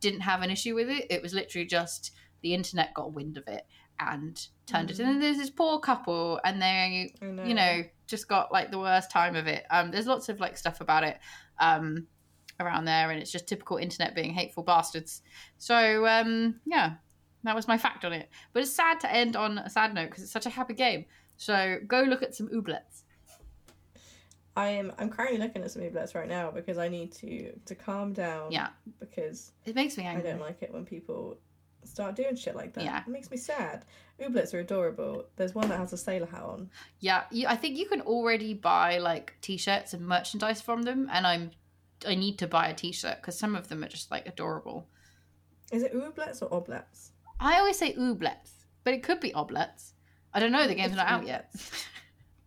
[0.00, 1.06] didn't have an issue with it.
[1.10, 2.12] It was literally just
[2.42, 3.66] the internet got wind of it
[3.98, 4.98] and turned it.
[4.98, 7.44] And then there's this poor couple, and they, know.
[7.44, 9.64] you know, just got like the worst time of it.
[9.70, 11.18] Um, there's lots of like stuff about it,
[11.58, 12.06] um,
[12.58, 15.22] around there, and it's just typical internet being hateful bastards.
[15.58, 16.94] So um, yeah,
[17.44, 18.28] that was my fact on it.
[18.52, 21.06] But it's sad to end on a sad note because it's such a happy game.
[21.36, 23.02] So go look at some ooblets.
[24.56, 27.74] I am I'm currently looking at some Ooblets right now because I need to to
[27.74, 28.50] calm down.
[28.50, 28.68] Yeah.
[28.98, 30.28] Because It makes me angry.
[30.28, 31.38] I don't like it when people
[31.84, 32.84] start doing shit like that.
[32.84, 33.00] Yeah.
[33.00, 33.84] It makes me sad.
[34.20, 35.24] Ooblets are adorable.
[35.36, 36.68] There's one that has a sailor hat on.
[36.98, 41.26] Yeah, you, I think you can already buy like t-shirts and merchandise from them, and
[41.26, 41.52] I'm
[42.06, 44.88] I need to buy a t-shirt because some of them are just like adorable.
[45.72, 47.09] Is it Ooblets or Oblets?
[47.40, 48.50] I always say ooblets,
[48.84, 49.92] but it could be oblets.
[50.32, 50.66] I don't know.
[50.68, 51.52] The game's It's not out yet.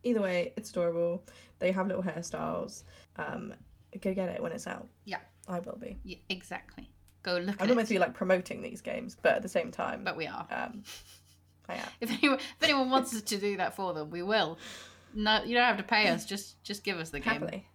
[0.03, 1.23] Either way, it's adorable.
[1.59, 2.83] They have little hairstyles.
[3.17, 3.53] Um,
[4.01, 4.87] go get it when it's out.
[5.05, 5.17] Yeah.
[5.47, 5.97] I will be.
[6.03, 6.89] yeah, exactly.
[7.23, 9.71] Go look I'm not meant to be like promoting these games, but at the same
[9.71, 10.45] time, But we are.
[10.51, 10.83] um,
[11.69, 11.87] I am.
[12.01, 14.57] If anyone, if anyone wants us to do that for them, we will.
[15.13, 16.25] No, you don't have to pay us.
[16.25, 17.33] Just just give us the game.
[17.33, 17.65] Happily.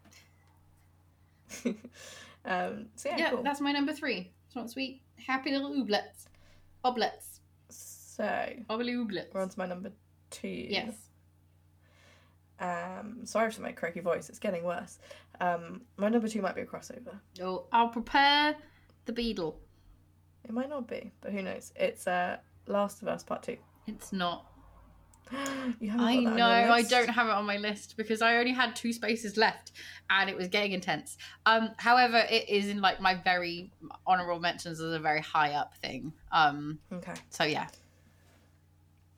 [2.45, 3.43] um, so yeah, Yeah, cool.
[3.43, 4.31] that's my number three.
[4.53, 6.27] Short, sweet, happy little ooblets,
[6.85, 7.41] oblets.
[7.69, 8.25] So
[8.67, 9.33] Bubbly oblets.
[9.33, 9.93] we're on to my number
[10.31, 10.49] two.
[10.49, 10.95] Yes.
[12.61, 14.29] Um, sorry for my croaky voice.
[14.29, 14.99] It's getting worse.
[15.41, 17.15] Um, my number two might be a crossover.
[17.41, 18.57] Oh, I'll prepare
[19.05, 19.61] the beadle.
[20.45, 21.73] It might not be, but who knows?
[21.77, 23.57] It's uh, Last of Us Part Two.
[23.87, 24.47] It's not.
[25.99, 26.47] I know.
[26.49, 29.73] I don't have it on my list because I only had two spaces left,
[30.11, 31.17] and it was getting intense.
[31.47, 33.71] Um, however, it is in like my very
[34.07, 36.13] honorable mentions as a very high up thing.
[36.33, 37.15] Um, Okay.
[37.31, 37.69] so yeah,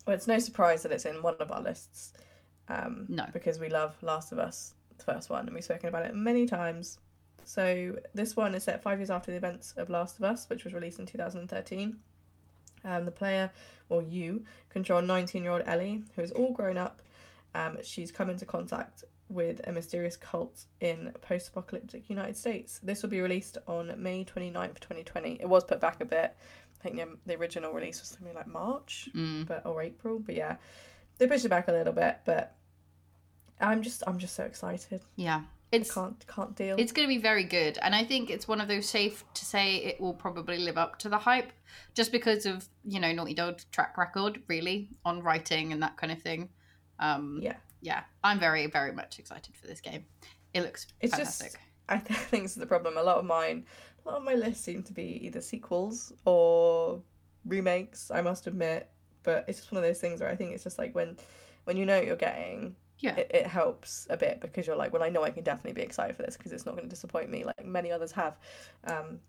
[0.06, 2.12] Well, it's no surprise that it's in one of our lists.
[2.68, 3.26] Um, No.
[3.32, 6.46] Because we love Last of Us, the first one, and we've spoken about it many
[6.46, 6.98] times.
[7.44, 10.64] So this one is set five years after the events of Last of Us, which
[10.64, 11.96] was released in 2013.
[12.84, 13.50] Um, the player,
[13.88, 17.02] or you, control 19-year-old Ellie, who is all grown up.
[17.54, 22.80] Um, she's come into contact with a mysterious cult in post-apocalyptic United States.
[22.82, 25.38] This will be released on May 29th, 2020.
[25.40, 26.36] It was put back a bit.
[26.78, 29.46] I think the, the original release was something like March Mm.
[29.46, 30.18] but or April.
[30.18, 30.56] But yeah,
[31.18, 32.18] they pushed it back a little bit.
[32.24, 32.54] But
[33.60, 35.02] I'm just I'm just so excited.
[35.16, 35.42] yeah,
[35.72, 36.76] it's can't can't deal.
[36.78, 39.44] it's going to be very good, and I think it's one of those safe to
[39.44, 41.52] say it will probably live up to the hype,
[41.94, 46.12] just because of you know Naughty Dog's track record, really on writing and that kind
[46.12, 46.48] of thing.
[46.98, 50.04] Um, yeah, yeah, I'm very very much excited for this game.
[50.54, 51.52] It looks it's fantastic.
[51.52, 51.58] just
[51.88, 52.96] I think this is the problem.
[52.96, 53.64] A lot of mine,
[54.04, 57.00] a lot of my lists seem to be either sequels or
[57.44, 58.10] remakes.
[58.10, 58.88] I must admit,
[59.22, 61.16] but it's just one of those things where I think it's just like when
[61.64, 62.74] when you know what you're getting.
[63.00, 63.16] Yeah.
[63.16, 65.82] It, it helps a bit because you're like, well, I know I can definitely be
[65.82, 68.36] excited for this because it's not going to disappoint me like many others have,
[68.84, 69.20] um,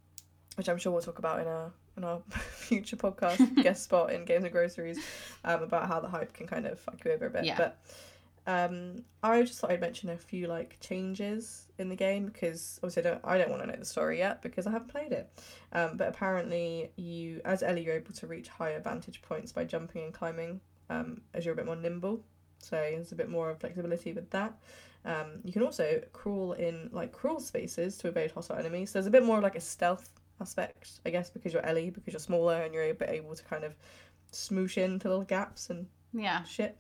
[0.56, 4.26] which I'm sure we'll talk about in our in our future podcast guest spot in
[4.26, 5.00] Games and Groceries
[5.44, 7.46] um, about how the hype can kind of fuck you over a bit.
[7.46, 7.58] Yeah.
[7.58, 7.80] But
[8.48, 13.04] um, I just thought I'd mention a few like changes in the game because obviously
[13.04, 15.30] I don't I don't want to know the story yet because I haven't played it.
[15.74, 20.04] Um, but apparently you as Ellie you're able to reach higher vantage points by jumping
[20.04, 20.60] and climbing
[20.90, 22.22] um, as you're a bit more nimble.
[22.62, 24.54] So there's a bit more flexibility with that.
[25.04, 28.92] Um, you can also crawl in like crawl spaces to evade hostile enemies.
[28.92, 30.10] So there's a bit more of, like a stealth
[30.40, 33.44] aspect, I guess, because you're Ellie, because you're smaller and you're a bit able to
[33.44, 33.76] kind of
[34.32, 36.44] smoosh into little gaps and yeah.
[36.44, 36.78] shit.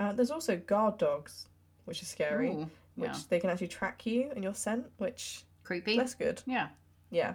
[0.00, 1.48] Uh, there's also guard dogs,
[1.84, 3.18] which is scary, Ooh, which yeah.
[3.28, 5.96] they can actually track you and your scent, which Creepy.
[5.96, 6.40] that's good.
[6.46, 6.68] Yeah.
[7.10, 7.34] Yeah.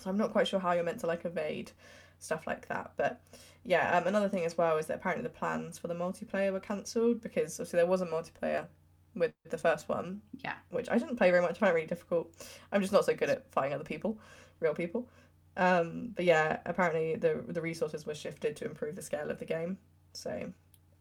[0.00, 1.72] So I'm not quite sure how you're meant to like evade
[2.18, 3.20] stuff like that, but
[3.64, 3.96] yeah.
[3.96, 7.20] Um, another thing as well is that apparently the plans for the multiplayer were cancelled
[7.20, 8.66] because obviously there was a multiplayer
[9.14, 10.54] with the first one, Yeah.
[10.70, 11.56] which I didn't play very much.
[11.56, 12.32] I found it really difficult.
[12.72, 14.18] I'm just not so good at fighting other people,
[14.60, 15.08] real people.
[15.56, 19.44] Um, but yeah, apparently the the resources were shifted to improve the scale of the
[19.44, 19.78] game.
[20.12, 20.52] So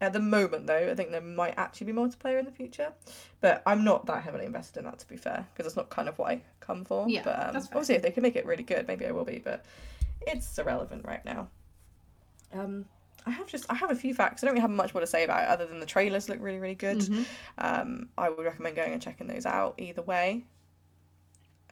[0.02, 2.92] at the moment, though, I think there might actually be multiplayer in the future,
[3.40, 6.10] but I'm not that heavily invested in that to be fair, because it's not kind
[6.10, 7.08] of what I come for.
[7.08, 7.78] Yeah, but um, that's fair.
[7.78, 9.40] obviously, if they can make it really good, maybe I will be.
[9.44, 9.64] But
[10.22, 11.50] it's irrelevant right now.
[12.54, 12.86] Um,
[13.26, 14.44] I have just I have a few facts.
[14.44, 16.38] I don't really have much more to say about it other than the trailers look
[16.42, 17.00] really really good.
[17.00, 17.24] Mm-hmm.
[17.58, 20.46] Um, I would recommend going and checking those out either way.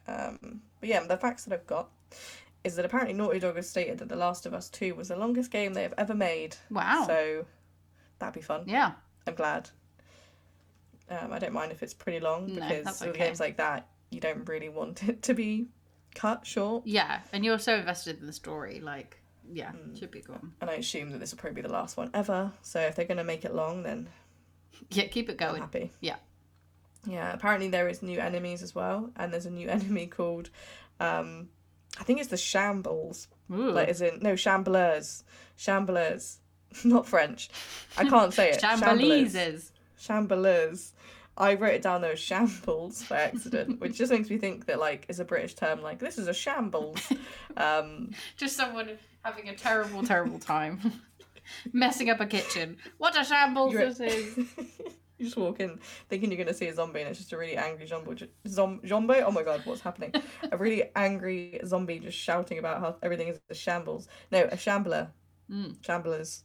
[0.06, 1.88] Um, but yeah, the facts that I've got
[2.64, 5.16] is that apparently Naughty Dog has stated that The Last of Us 2 was the
[5.16, 6.56] longest game they have ever made.
[6.70, 7.04] Wow.
[7.06, 7.44] So
[8.18, 8.64] that'd be fun.
[8.66, 8.92] yeah.
[9.26, 9.70] I'm glad.
[11.08, 13.26] Um, I don't mind if it's pretty long No, because with okay.
[13.26, 15.66] games like that, you don't really want it to be
[16.14, 16.84] cut short.
[16.86, 17.20] Yeah.
[17.32, 18.80] And you're so invested in the story.
[18.80, 19.20] Like,
[19.52, 19.94] yeah, Hmm.
[19.94, 20.40] should be cool.
[20.60, 22.52] And I assume that this will probably be the last one ever.
[22.62, 24.08] So if they're going to make it long, then
[24.90, 25.62] Yeah, keep it I'm going.
[25.62, 25.92] happy.
[26.00, 26.16] Yeah.
[27.06, 30.50] Yeah, apparently there is new enemies as well, and there's a new enemy called,
[31.00, 31.48] um,
[31.98, 33.28] I think it's the Shambles.
[33.52, 33.70] Ooh.
[33.70, 35.22] Like, as in no Shamblers,
[35.56, 36.38] Shamblers,
[36.84, 37.48] not French.
[37.96, 38.60] I can't say it.
[38.60, 39.30] Shamblers.
[39.32, 39.70] Chambalises.
[40.00, 40.92] Shamblers.
[41.38, 44.78] I wrote it down there as shambles by accident, which just makes me think that
[44.80, 45.82] like is a British term.
[45.82, 46.98] Like this is a shambles.
[47.58, 50.80] Um, Just someone having a terrible, terrible time.
[51.72, 52.76] Messing up a kitchen.
[52.98, 54.36] What a shambles You're- this is.
[55.18, 57.36] you just walk in thinking you're going to see a zombie, and it's just a
[57.36, 58.28] really angry zombie.
[58.46, 59.20] Zom- zombie?
[59.24, 60.12] Oh my god, what's happening?
[60.52, 64.08] a really angry zombie just shouting about how everything is a shambles.
[64.30, 65.10] No, a shambler.
[65.50, 65.76] Mm.
[65.80, 66.42] Shamblers.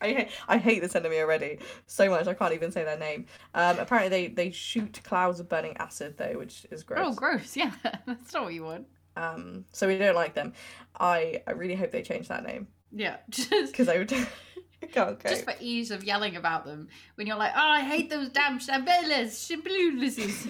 [0.00, 2.26] I hate, I hate this enemy already so much.
[2.26, 3.26] I can't even say their name.
[3.54, 7.00] Um, apparently they they shoot clouds of burning acid though, which is gross.
[7.04, 7.56] Oh, gross.
[7.56, 7.70] Yeah.
[8.06, 8.86] That's not what you want.
[9.16, 10.52] Um, so we don't like them.
[10.98, 13.16] I I really hope they change that name Yeah.
[13.30, 14.08] Just, because I would.
[14.94, 16.88] Just for ease of yelling about them.
[17.14, 19.46] When you're like, oh, I hate those damn shambles.
[19.46, 20.48] Shambles.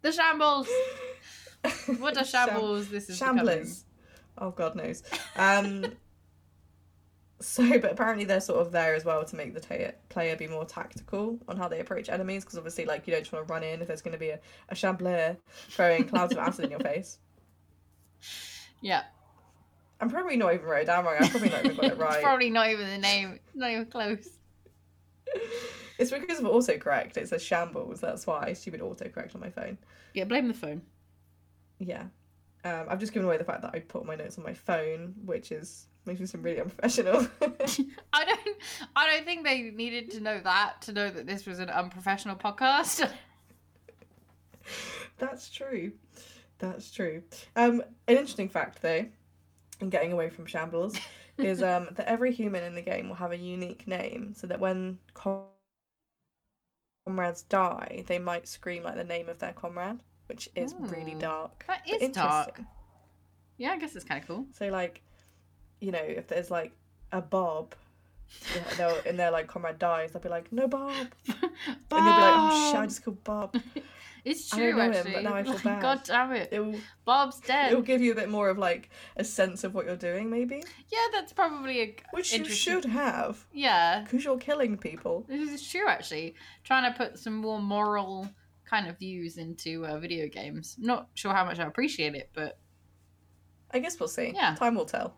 [0.00, 0.68] The shambles.
[1.98, 3.18] What are shambles this is.
[3.18, 3.84] Shamblers.
[4.38, 5.02] Oh God knows.
[5.36, 5.86] Um.
[7.40, 10.46] So, but apparently they're sort of there as well to make the ta- player be
[10.46, 13.52] more tactical on how they approach enemies, because obviously, like, you don't just want to
[13.52, 15.36] run in if there's going to be a, a shambler
[15.70, 17.18] throwing clouds of acid in your face.
[18.80, 19.04] Yeah.
[19.98, 21.16] I'm probably not even wrote it down wrong.
[21.18, 22.22] I'm probably not even got it it's right.
[22.22, 23.40] probably not even the name.
[23.54, 24.28] Not even close.
[25.98, 27.16] It's because of autocorrect.
[27.16, 28.02] It says shambles.
[28.02, 29.78] That's why stupid autocorrect on my phone.
[30.12, 30.82] Yeah, blame the phone.
[31.78, 32.04] Yeah.
[32.64, 35.14] Um, I've just given away the fact that I put my notes on my phone,
[35.24, 37.26] which is makes me seem really unprofessional.
[38.12, 38.56] I don't.
[38.94, 42.36] I don't think they needed to know that to know that this was an unprofessional
[42.36, 43.10] podcast.
[45.18, 45.92] That's true.
[46.58, 47.22] That's true.
[47.56, 49.06] Um, an interesting fact, though,
[49.80, 50.96] in getting away from shambles,
[51.38, 54.60] is um, that every human in the game will have a unique name, so that
[54.60, 54.98] when
[57.06, 61.64] comrades die, they might scream like the name of their comrade, which is really dark.
[61.66, 62.60] That is dark.
[63.56, 64.46] Yeah, I guess it's kind of cool.
[64.52, 65.02] So, like,
[65.80, 66.72] you know, if there's like
[67.12, 67.74] a Bob.
[68.54, 71.50] yeah, They'll, and their like comrade dies, they'll be like, "No, Bob," and you'll
[71.90, 73.56] be like, "Oh shit, I just killed Bob."
[74.26, 75.12] It's I don't true, know him, actually.
[75.12, 75.82] but now I feel Like, bad.
[75.82, 76.48] God damn it.
[76.50, 77.72] It will Bob's dead.
[77.72, 80.62] It'll give you a bit more of like a sense of what you're doing, maybe,
[80.90, 85.26] Yeah, that's probably a which you should have Yeah, because you're killing people.
[85.28, 85.86] this is true.
[85.86, 88.26] Actually, trying to put some more moral
[88.64, 90.76] kind of views into uh, video games.
[90.78, 92.56] Not sure how much I appreciate it, but
[93.72, 94.32] I guess we'll see.
[94.34, 94.54] Yeah.
[94.54, 95.16] time will tell.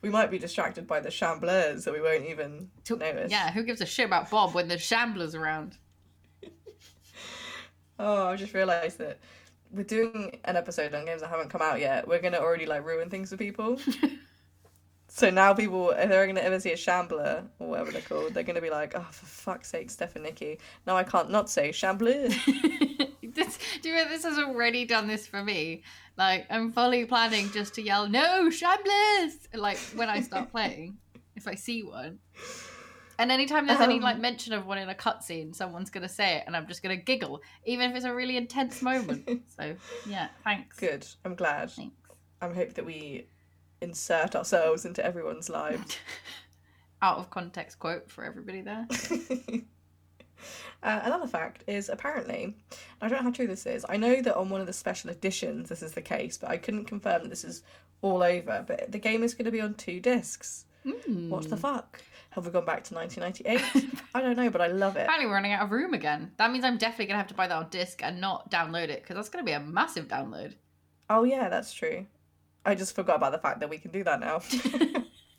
[0.00, 3.30] We might be distracted by the chamblers, so we won't even notice.
[3.32, 5.76] yeah, who gives a shit about Bob when there's shamblers around?
[8.00, 9.18] Oh, I just realised that
[9.72, 12.06] we're doing an episode on games that haven't come out yet.
[12.06, 13.80] We're gonna already like ruin things for people.
[15.08, 18.44] so now people, if they're gonna ever see a shambler or whatever they're called, they're
[18.44, 21.72] gonna be like, "Oh, for fuck's sake, Steph and Nikki." Now I can't not say
[21.72, 22.28] shambler.
[23.92, 25.82] this, do you this has already done this for me?
[26.16, 30.98] Like I'm fully planning just to yell no shamblers like when I start playing
[31.36, 32.18] if I see one.
[33.20, 36.36] And anytime there's any Um, like mention of one in a cutscene, someone's gonna say
[36.36, 39.42] it, and I'm just gonna giggle, even if it's a really intense moment.
[39.58, 39.74] so
[40.06, 40.78] yeah, thanks.
[40.78, 41.06] Good.
[41.24, 41.70] I'm glad.
[41.72, 41.94] Thanks.
[42.40, 43.26] I hope that we
[43.80, 45.96] insert ourselves into everyone's lives.
[47.02, 48.86] Out of context quote for everybody there.
[50.82, 52.54] uh, another fact is apparently,
[53.00, 53.84] I don't know how true this is.
[53.88, 56.56] I know that on one of the special editions this is the case, but I
[56.56, 57.62] couldn't confirm that this is
[58.02, 58.64] all over.
[58.66, 60.64] But the game is going to be on two discs.
[60.86, 61.28] Mm.
[61.28, 62.00] What the fuck?
[62.30, 64.00] Have we gone back to 1998?
[64.14, 65.02] I don't know, but I love it.
[65.02, 66.30] Apparently, we're running out of room again.
[66.36, 69.02] That means I'm definitely gonna have to buy that on disc and not download it
[69.02, 70.54] because that's gonna be a massive download.
[71.10, 72.06] Oh yeah, that's true.
[72.64, 74.42] I just forgot about the fact that we can do that now.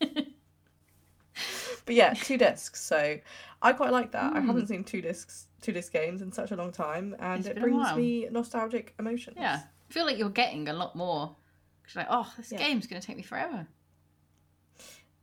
[1.86, 2.82] but yeah, two discs.
[2.82, 3.18] So
[3.62, 4.34] I quite like that.
[4.34, 4.46] I Hmm.
[4.46, 7.94] haven't seen two discs, two disc games in such a long time, and it brings
[7.94, 9.36] me nostalgic emotions.
[9.38, 11.36] Yeah, I feel like you're getting a lot more.
[11.84, 12.58] Cause like, oh, this Yeah.
[12.58, 13.66] game's gonna take me forever.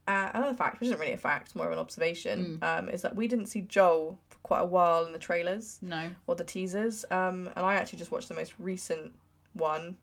[0.07, 1.81] Uh, another fact, which isn't really a fact, more of an Hmm.
[1.81, 5.79] observation, um, is that we didn't see Joel for quite a while in the trailers
[5.81, 6.11] No.
[6.27, 7.03] or the teasers.
[7.11, 9.13] Um, and I actually just watched the most recent
[9.53, 9.97] one,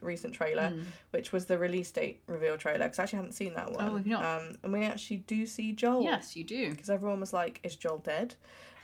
[0.00, 0.84] recent trailer, Mm.
[1.10, 3.88] which was the release date reveal trailer, because I actually hadn't seen that one.
[3.88, 4.24] Oh, have not?
[4.24, 6.02] Um, and we actually do see Joel.
[6.02, 6.70] Yes, you do.
[6.70, 8.34] because everyone was like, "Is Joel dead,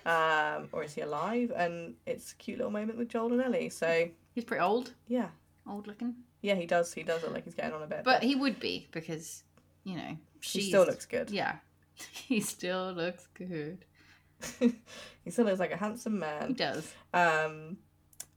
[0.07, 3.71] um, or is he alive?" And it's a cute little moment with Joel and Ellie.
[3.71, 5.29] So He's pretty old, yeah,
[5.69, 6.93] old looking, yeah, he does.
[6.95, 9.43] He does look like he's getting on a bit, but he would be because
[9.85, 11.31] you know she still looks good.
[11.31, 11.57] Yeah,
[12.13, 13.85] he still looks good.
[14.61, 16.49] he still looks like a handsome man.
[16.49, 16.93] He does.
[17.13, 17.77] Um,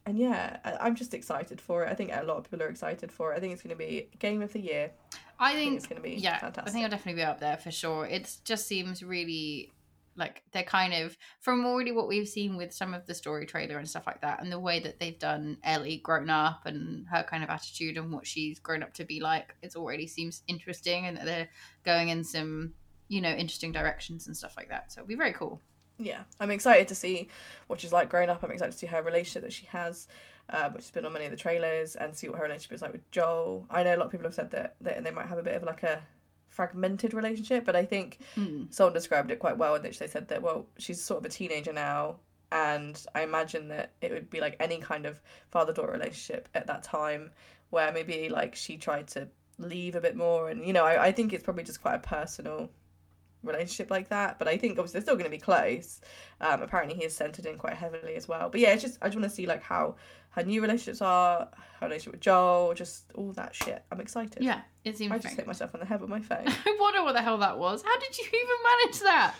[0.06, 1.90] and yeah, I, I'm just excited for it.
[1.90, 3.38] I think a lot of people are excited for it.
[3.38, 4.92] I think it's going to be game of the year.
[5.40, 6.40] I think think it's gonna be yeah.
[6.42, 8.06] I think it'll definitely be up there for sure.
[8.06, 9.72] It just seems really
[10.16, 13.78] like they're kind of from already what we've seen with some of the story trailer
[13.78, 17.24] and stuff like that, and the way that they've done Ellie grown up and her
[17.24, 19.56] kind of attitude and what she's grown up to be like.
[19.62, 21.50] It already seems interesting, and that they're
[21.84, 22.74] going in some
[23.08, 24.92] you know interesting directions and stuff like that.
[24.92, 25.62] So it'll be very cool.
[25.98, 27.30] Yeah, I'm excited to see
[27.68, 28.44] what she's like growing up.
[28.44, 30.08] I'm excited to see her relationship that she has,
[30.50, 32.82] uh, which has been on many of the trailers, and see what her relationship is
[32.82, 33.66] like with Joel.
[33.70, 35.56] I know a lot of people have said that, that they might have a bit
[35.56, 36.02] of like a
[36.50, 38.74] fragmented relationship, but I think Mm.
[38.74, 41.30] someone described it quite well in which they said that well, she's sort of a
[41.30, 42.18] teenager now,
[42.52, 45.20] and I imagine that it would be like any kind of
[45.52, 47.32] father daughter relationship at that time,
[47.70, 49.28] where maybe like she tried to
[49.58, 52.00] leave a bit more, and you know, I, I think it's probably just quite a
[52.00, 52.70] personal
[53.44, 54.40] relationship like that.
[54.40, 56.02] But I think obviously they're still going to be close.
[56.42, 58.50] Um, apparently he is centered in quite heavily as well.
[58.50, 59.96] But yeah, it's just I just want to see like how
[60.32, 63.84] her new relationships are, her relationship with Joel, just all that shit.
[63.92, 64.44] I'm excited.
[64.44, 65.12] Yeah, it seems.
[65.12, 66.44] I just hit myself on the head with my phone.
[66.48, 67.84] I wonder what the hell that was.
[67.84, 69.36] How did you even manage that?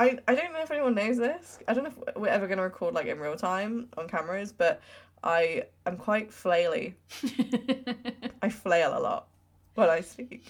[0.00, 1.58] I, I don't know if anyone knows this.
[1.66, 4.52] I don't know if we're ever going to record like in real time on cameras,
[4.52, 4.80] but
[5.22, 6.94] I am quite flaily.
[8.42, 9.28] I flail a lot
[9.74, 10.46] when I speak.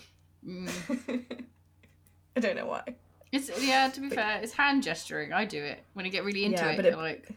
[0.46, 1.44] Mm.
[2.38, 2.82] I don't know why.
[3.32, 3.88] It's yeah.
[3.90, 5.32] To be fair, it's hand gesturing.
[5.32, 6.76] I do it when I get really into Yeah, it.
[6.76, 7.28] but it- like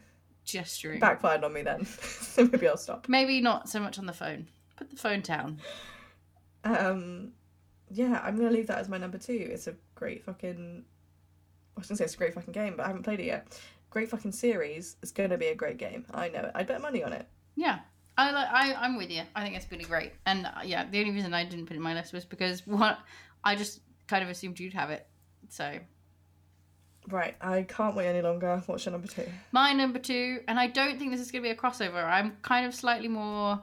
[0.46, 1.00] gesturing.
[1.00, 1.86] Backfired on me then.
[2.02, 3.10] so maybe I'll stop.
[3.10, 4.48] Maybe not so much on the phone.
[4.78, 5.60] Put the phone down.
[6.64, 7.32] Um,
[7.90, 9.34] yeah, I'm gonna leave that as my number two.
[9.52, 10.84] It's a great fucking.
[11.76, 13.60] I was gonna say it's a great fucking game, but I haven't played it yet.
[13.90, 14.96] Great fucking series.
[15.02, 16.06] It's gonna be a great game.
[16.14, 16.52] I know it.
[16.56, 17.28] I'd bet money on it.
[17.56, 17.80] Yeah.
[18.18, 18.48] I like.
[18.52, 19.24] I I'm with you.
[19.36, 20.14] I think it's really great.
[20.26, 22.66] And uh, yeah, the only reason I didn't put it in my list was because
[22.68, 23.00] what
[23.44, 25.08] I just kind of assumed you'd have it.
[25.50, 25.80] So
[27.10, 28.62] Right, I can't wait any longer.
[28.68, 29.26] What's your number two?
[29.52, 32.04] my number two, and I don't think this is going to be a crossover.
[32.04, 33.62] I'm kind of slightly more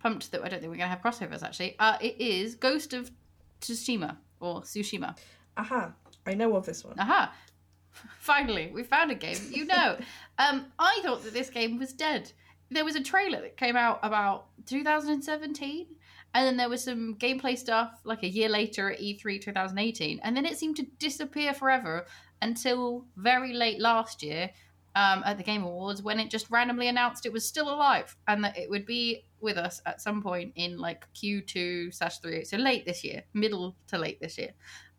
[0.00, 1.42] pumped that I don't think we're going to have crossovers.
[1.42, 3.10] Actually, uh, it is Ghost of
[3.60, 5.16] Tsushima or Tsushima.
[5.56, 5.92] Aha,
[6.26, 6.98] I know of this one.
[6.98, 7.32] Aha!
[8.18, 9.96] Finally, we found a game you know.
[10.38, 12.32] um, I thought that this game was dead.
[12.70, 15.86] There was a trailer that came out about 2017,
[16.34, 20.20] and then there was some gameplay stuff like a year later at E E3 2018,
[20.22, 22.06] and then it seemed to disappear forever
[22.40, 24.50] until very late last year
[24.94, 28.44] um, at the Game Awards when it just randomly announced it was still alive and
[28.44, 32.56] that it would be with us at some point in like Q2 slash 3, so
[32.56, 34.50] late this year, middle to late this year.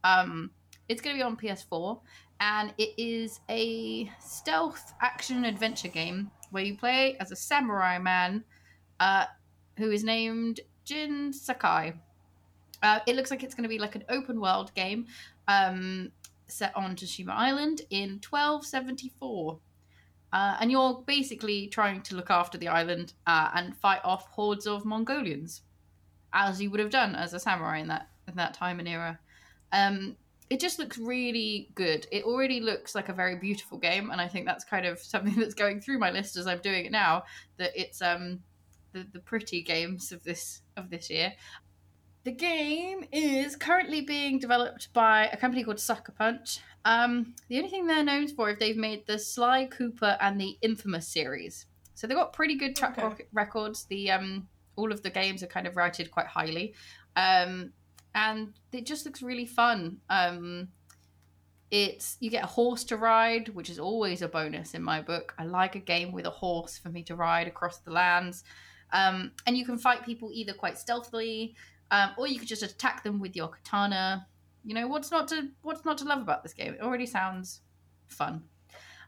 [0.03, 0.51] Um,
[0.89, 1.99] it's going to be on PS4
[2.39, 8.43] and it is a stealth action adventure game where you play as a samurai man
[8.99, 9.25] uh,
[9.77, 11.93] who is named Jin Sakai.
[12.81, 15.07] Uh, it looks like it's going to be like an open world game
[15.47, 16.11] um,
[16.47, 19.59] set on Tsushima Island in 1274.
[20.34, 24.65] Uh, and you're basically trying to look after the island uh, and fight off hordes
[24.65, 25.61] of Mongolians,
[26.34, 29.19] as you would have done as a samurai in that in that time and era.
[29.71, 30.15] Um,
[30.49, 32.07] it just looks really good.
[32.11, 35.36] It already looks like a very beautiful game, and I think that's kind of something
[35.38, 37.23] that's going through my list as I'm doing it now.
[37.57, 38.39] That it's um
[38.94, 41.34] the, the pretty games of this of this year.
[42.24, 46.60] The game is currently being developed by a company called Sucker Punch.
[46.86, 50.58] Um, the only thing they're known for is they've made the Sly Cooper and the
[50.62, 51.66] Infamous series.
[51.96, 53.08] So they've got pretty good track Okay.
[53.08, 53.86] rec- records.
[53.86, 56.74] The um, all of the games are kind of rated quite highly,
[57.16, 57.74] um,
[58.16, 59.98] and it just looks really fun.
[60.10, 60.70] Um,
[61.72, 65.34] it's you get a horse to ride, which is always a bonus in my book.
[65.38, 68.44] I like a game with a horse for me to ride across the lands,
[68.94, 71.56] um, and you can fight people either quite stealthily,
[71.91, 74.26] um, or you could just attack them with your katana.
[74.64, 76.76] You know what's not to what's not to love about this game?
[76.76, 77.62] It already sounds
[78.08, 78.44] fun.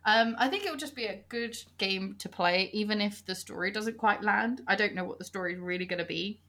[0.08, 3.34] Um, I think it would just be a good game to play, even if the
[3.34, 4.62] story doesn't quite land.
[4.68, 6.42] I don't know what the story is really going to be,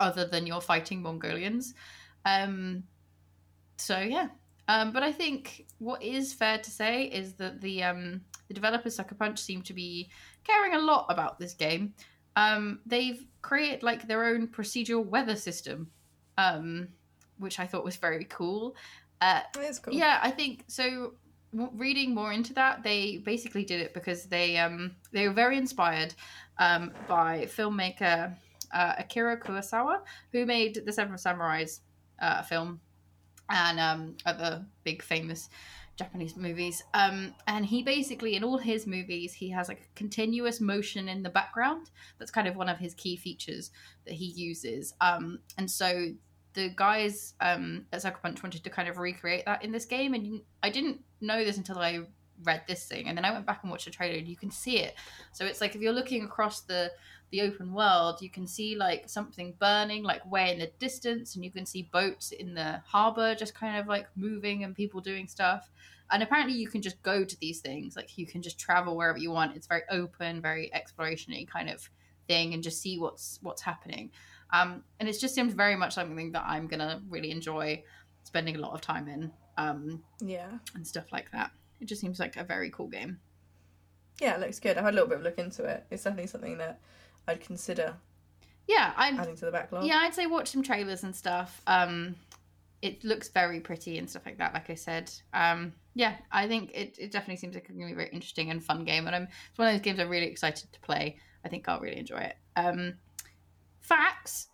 [0.00, 1.74] other than you're fighting Mongolians.
[2.24, 2.84] Um,
[3.76, 4.28] so yeah,
[4.66, 8.96] um, but I think what is fair to say is that the um, the developers
[8.96, 10.10] Sucker Punch seem to be
[10.44, 11.94] caring a lot about this game.
[12.36, 15.90] Um, they've created like their own procedural weather system,
[16.38, 16.88] um,
[17.38, 18.76] which I thought was very cool.
[19.20, 19.94] Uh, It's cool.
[19.94, 21.14] yeah, I think so.
[21.52, 25.56] w- Reading more into that, they basically did it because they um they were very
[25.58, 26.14] inspired
[26.58, 28.34] um by filmmaker
[28.72, 30.00] uh, Akira Kurosawa,
[30.32, 31.80] who made the Seven Samurais
[32.22, 32.80] uh, film
[33.48, 35.48] and um other big famous
[36.00, 36.82] Japanese movies.
[36.94, 41.22] Um, and he basically in all his movies he has like a continuous motion in
[41.22, 41.90] the background.
[42.18, 43.70] That's kind of one of his key features
[44.06, 44.94] that he uses.
[45.00, 46.12] Um, and so
[46.54, 50.14] the guys um, at Sucker Punch wanted to kind of recreate that in this game,
[50.14, 52.00] and I didn't know this until I
[52.42, 54.50] read this thing, and then I went back and watched the trailer, and you can
[54.50, 54.94] see it.
[55.32, 56.90] So it's like if you're looking across the
[57.30, 61.44] the open world, you can see like something burning, like way in the distance, and
[61.44, 65.28] you can see boats in the harbor just kind of like moving and people doing
[65.28, 65.70] stuff.
[66.12, 69.18] And apparently, you can just go to these things, like you can just travel wherever
[69.18, 69.54] you want.
[69.54, 71.88] It's very open, very exploration-y kind of
[72.26, 74.10] thing, and just see what's what's happening.
[74.52, 77.84] Um, and it just seems very much something that I'm gonna really enjoy
[78.24, 80.58] spending a lot of time in um, Yeah.
[80.74, 81.52] and stuff like that.
[81.80, 83.20] It just seems like a very cool game.
[84.20, 84.76] Yeah, it looks good.
[84.76, 85.86] I had a little bit of a look into it.
[85.90, 86.80] It's definitely something that
[87.30, 87.94] I'd consider
[88.66, 89.84] Yeah, I adding to the backlog.
[89.84, 91.60] yeah, I'd say watch some trailers and stuff.
[91.66, 92.16] Um,
[92.82, 94.54] it looks very pretty and stuff like that.
[94.54, 97.92] Like I said, um, yeah, I think it, it definitely seems like it's gonna be
[97.92, 100.26] a very interesting and fun game, and I'm it's one of those games I'm really
[100.26, 101.18] excited to play.
[101.44, 102.36] I think I'll really enjoy it.
[102.56, 102.94] Um,
[103.80, 104.48] facts.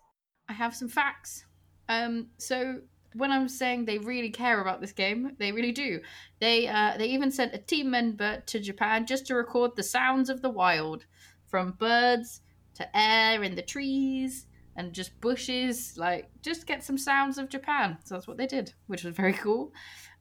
[0.49, 1.45] I have some facts.
[1.89, 2.79] Um, so
[3.13, 6.01] when I'm saying they really care about this game, they really do.
[6.39, 10.29] They uh, they even sent a team member to Japan just to record the sounds
[10.29, 11.05] of the wild,
[11.45, 12.41] from birds
[12.77, 15.97] to air in the trees and just bushes.
[15.97, 17.97] Like just get some sounds of Japan.
[18.03, 19.73] So that's what they did, which was very cool.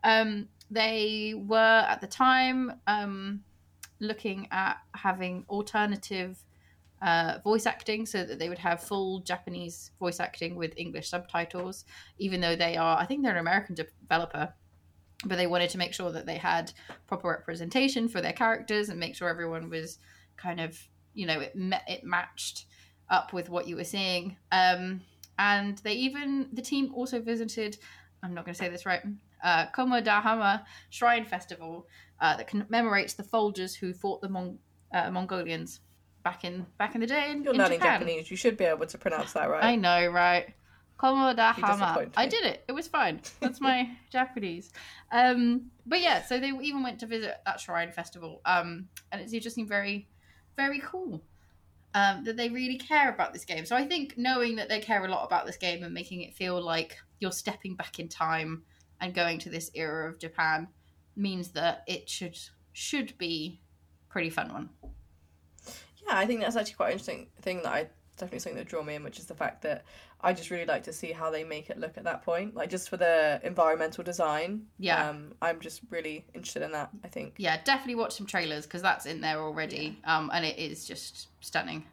[0.05, 3.43] Um, they were at the time um,
[4.01, 6.43] looking at having alternative
[7.03, 11.85] uh, voice acting so that they would have full Japanese voice acting with English subtitles,
[12.19, 14.55] even though they are, I think they're an American developer,
[15.25, 16.73] but they wanted to make sure that they had
[17.07, 19.99] proper representation for their characters and make sure everyone was
[20.37, 22.67] kind of, you know, it met, it matched
[23.11, 24.37] up with what you were seeing.
[24.53, 25.01] Um,
[25.39, 27.79] and they even the team also visited.
[28.23, 29.03] I'm not going to say this right.
[29.43, 31.87] Uh, Komodahama Shrine Festival
[32.21, 34.59] uh, that commemorates the soldiers who fought the Mong-
[34.95, 35.81] uh, Mongolians
[36.23, 38.01] back in back in the day in, You're in learning Japan.
[38.01, 38.31] Japanese.
[38.31, 39.65] You should be able to pronounce that right.
[39.65, 40.55] I know, right?
[40.99, 42.11] Komodahama.
[42.17, 42.65] I did it.
[42.69, 43.21] It was fine.
[43.41, 44.73] That's my Japanese.
[45.13, 48.41] Um, but yeah, so they even went to visit that shrine festival.
[48.45, 50.09] Um, and it's just seemed very,
[50.57, 51.23] very cool.
[51.95, 53.65] Um, that they really care about this game.
[53.65, 56.35] So I think knowing that they care a lot about this game and making it
[56.35, 58.65] feel like you're stepping back in time
[59.01, 60.69] and going to this era of Japan
[61.17, 62.39] means that it should
[62.75, 63.61] should be
[64.11, 64.69] pretty fun one.
[66.07, 68.83] Yeah, I think that's actually quite an interesting thing that I definitely something that drew
[68.83, 69.85] me in, which is the fact that
[70.21, 72.55] I just really like to see how they make it look at that point.
[72.55, 74.63] Like just for the environmental design.
[74.79, 75.09] Yeah.
[75.09, 77.35] Um, I'm just really interested in that, I think.
[77.39, 79.99] yeah, definitely watch some trailers because that's in there already.
[80.05, 81.85] Um, and it is just stunning.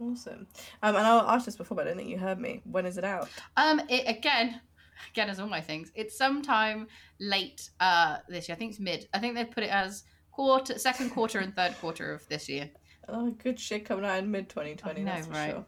[0.00, 0.46] Awesome.
[0.82, 2.62] Um, and I asked this before, but I don't think you heard me.
[2.70, 3.28] When is it out?
[3.56, 4.60] Um, it again,
[5.10, 5.90] again as all my things.
[5.94, 6.86] It's sometime
[7.18, 8.54] late uh this year.
[8.54, 9.08] I think it's mid.
[9.12, 12.70] I think they've put it as quarter, second quarter, and third quarter of this year.
[13.08, 15.00] Oh, good shit coming out in mid 2020.
[15.00, 15.50] I know, that's for right?
[15.50, 15.66] sure.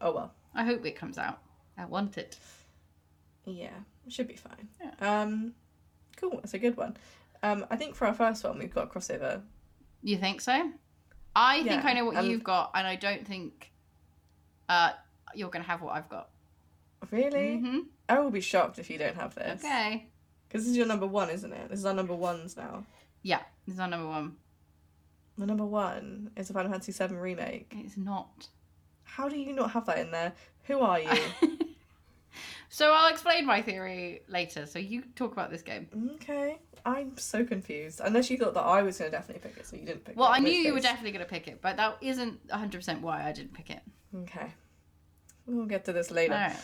[0.00, 0.32] Oh well.
[0.54, 1.38] I hope it comes out.
[1.76, 2.38] I want it.
[3.44, 3.70] Yeah,
[4.06, 4.68] it should be fine.
[4.82, 5.22] Yeah.
[5.22, 5.52] Um,
[6.16, 6.36] cool.
[6.36, 6.96] That's a good one.
[7.42, 9.42] Um, I think for our first one, we've got a crossover.
[10.02, 10.70] You think so?
[11.34, 13.70] I think I know what and- you've got, and I don't think
[14.68, 14.92] uh
[15.34, 16.30] you're gonna have what I've got.
[17.10, 17.58] Really?
[17.58, 17.78] hmm
[18.08, 19.62] I will be shocked if you don't have this.
[19.64, 20.06] Okay.
[20.48, 21.68] Because this is your number one, isn't it?
[21.68, 22.84] This is our number ones now.
[23.22, 24.36] Yeah, this is our number one.
[25.36, 27.72] My number one is the Final Fantasy VII remake.
[27.76, 28.46] It's not.
[29.16, 30.34] How do you not have that in there?
[30.64, 31.08] Who are you?
[32.68, 34.66] so I'll explain my theory later.
[34.66, 35.88] So you talk about this game.
[36.16, 36.58] okay.
[36.84, 38.02] I'm so confused.
[38.04, 40.18] Unless you thought that I was going to definitely pick it, so you didn't pick
[40.18, 40.32] Well, it.
[40.32, 43.26] Well, I knew you were definitely going to pick it, but that isn't 100% why
[43.26, 43.80] I didn't pick it.
[44.14, 44.52] Okay.
[45.46, 46.34] We'll get to this later.
[46.34, 46.56] Right.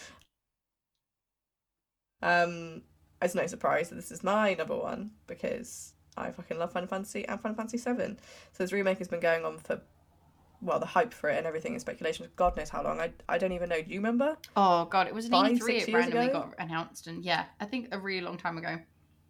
[2.23, 2.83] Um,
[3.23, 7.27] it's no surprise that this is my number one because I fucking love Final Fantasy
[7.27, 8.17] and Final Fantasy VII.
[8.53, 9.81] So this remake has been going on for,
[10.63, 12.27] well, the hype for it and everything and speculation.
[12.37, 13.01] God knows how long.
[13.01, 13.83] I, I don't even know.
[13.83, 14.37] Do you remember?
[14.57, 16.33] Oh god, it was an Five, E3 it randomly ago?
[16.33, 18.79] got announced, and yeah, I think a really long time ago.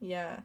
[0.00, 0.40] Yeah.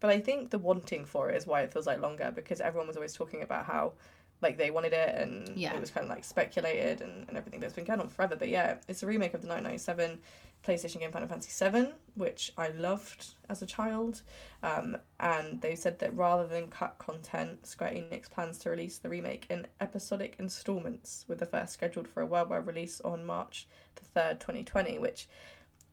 [0.00, 2.86] But I think the wanting for it is why it feels like longer because everyone
[2.88, 3.92] was always talking about how
[4.40, 5.74] like they wanted it and Yeah.
[5.74, 7.60] it was kind of like speculated and, and everything.
[7.60, 8.34] But it's been going on forever.
[8.36, 10.18] But yeah, it's a remake of the 997
[10.66, 14.22] PlayStation game Final Fantasy VII, which I loved as a child.
[14.62, 19.08] Um, and they said that rather than cut content, Square Enix plans to release the
[19.08, 24.20] remake in episodic installments, with the first scheduled for a worldwide release on March the
[24.20, 25.28] 3rd, 2020, which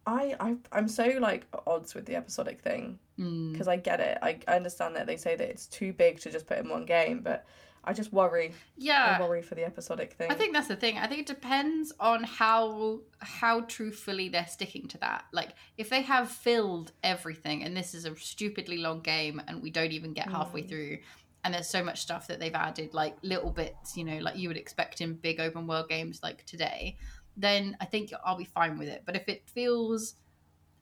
[0.05, 3.51] I, I I'm so like at odds with the episodic thing Mm.
[3.51, 4.19] because I get it.
[4.21, 6.85] I, I understand that they say that it's too big to just put in one
[6.85, 7.47] game, but
[7.87, 8.51] I just worry.
[8.75, 10.29] Yeah, I Yeah, worry for the episodic thing.
[10.29, 10.97] I think that's the thing.
[10.97, 15.23] I think it depends on how how truthfully they're sticking to that.
[15.31, 19.71] Like if they have filled everything, and this is a stupidly long game, and we
[19.71, 20.69] don't even get halfway Mm.
[20.69, 20.97] through.
[21.43, 24.49] And there's so much stuff that they've added, like little bits, you know, like you
[24.49, 26.97] would expect in big open world games like today.
[27.37, 29.03] Then I think I'll be fine with it.
[29.05, 30.15] But if it feels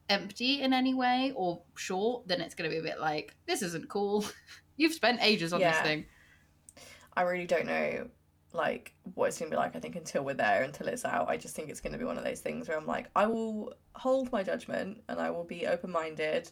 [0.10, 3.62] empty in any way or short, then it's going to be a bit like this
[3.62, 4.26] isn't cool.
[4.78, 6.06] You've spent ages on this thing.
[7.16, 8.08] I really don't know
[8.54, 9.76] like what it's gonna be like.
[9.76, 12.18] I think until we're there, until it's out, I just think it's gonna be one
[12.18, 15.68] of those things where I'm like, I will hold my judgment and I will be
[15.68, 16.50] open minded.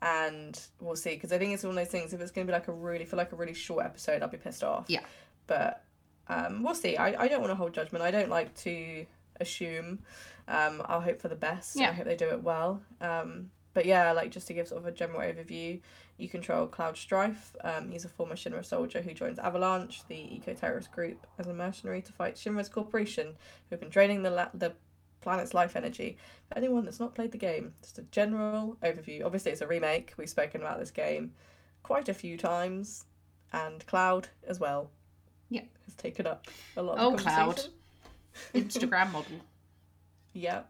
[0.00, 2.12] And we'll see, because I think it's one of those things.
[2.12, 4.28] If it's going to be like a really, for like a really short episode, I'll
[4.28, 4.84] be pissed off.
[4.86, 5.00] Yeah.
[5.48, 5.82] But
[6.28, 6.96] um, we'll see.
[6.96, 8.04] I, I don't want to hold judgment.
[8.04, 9.06] I don't like to
[9.40, 9.98] assume.
[10.46, 11.74] Um, I'll hope for the best.
[11.74, 11.90] Yeah.
[11.90, 12.80] I hope they do it well.
[13.00, 15.80] Um, but yeah, like just to give sort of a general overview,
[16.16, 17.54] you control Cloud Strife.
[17.62, 22.02] Um, he's a former Shinra soldier who joins Avalanche, the eco-terrorist group, as a mercenary
[22.02, 23.34] to fight Shinra's corporation, who
[23.70, 24.72] have been draining the la- the
[25.20, 26.16] planet's life energy.
[26.48, 29.24] For anyone that's not played the game, just a general overview.
[29.24, 30.14] Obviously, it's a remake.
[30.16, 31.32] We've spoken about this game
[31.82, 33.04] quite a few times,
[33.52, 34.90] and Cloud as well.
[35.50, 35.62] Yeah.
[35.86, 36.46] has taken up
[36.76, 36.96] a lot.
[36.98, 37.62] Oh, of the Cloud.
[38.54, 39.32] Instagram model.
[40.34, 40.60] Yeah.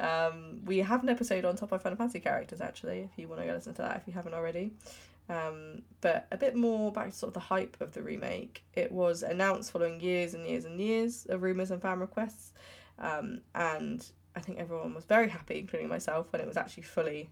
[0.00, 3.40] Um, we have an episode on top of Final Fantasy characters actually, if you want
[3.40, 4.72] to go listen to that if you haven't already.
[5.28, 8.62] Um, but a bit more back to sort of the hype of the remake.
[8.74, 12.52] It was announced following years and years and years of rumours and fan requests.
[12.98, 14.04] Um, and
[14.36, 17.30] I think everyone was very happy, including myself, when it was actually fully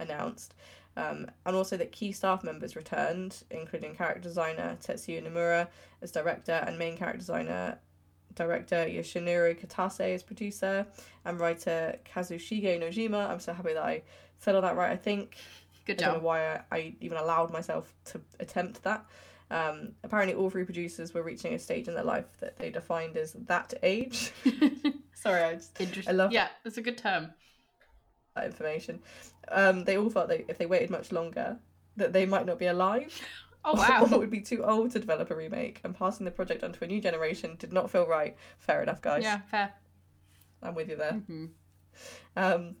[0.00, 0.54] announced.
[0.96, 5.68] Um, and also that key staff members returned, including character designer Tetsuya Nomura
[6.02, 7.78] as director and main character designer
[8.34, 10.86] director Yoshinori Katase as producer
[11.24, 13.28] and writer Kazushige Nojima.
[13.30, 14.02] I'm so happy that I
[14.38, 14.90] said all that right.
[14.92, 15.36] I think
[15.86, 16.22] Good I don't know job.
[16.24, 19.04] why I, I even allowed myself to attempt that.
[19.50, 23.16] Um, apparently, all three producers were reaching a stage in their life that they defined
[23.16, 24.32] as that age.
[25.14, 26.14] Sorry, I just Interesting.
[26.14, 27.30] I love Yeah, that's a good term.
[28.36, 29.00] that information.
[29.50, 31.58] Um, they all felt that if they waited much longer,
[31.96, 33.12] that they might not be alive.
[33.70, 34.18] Oh or wow.
[34.18, 37.00] would be too old to develop a remake, and passing the project onto a new
[37.00, 38.36] generation did not feel right.
[38.58, 39.22] Fair enough, guys.
[39.22, 39.72] yeah, fair.
[40.62, 41.12] I'm with you there.
[41.28, 41.50] Mhm.
[42.36, 42.76] Um,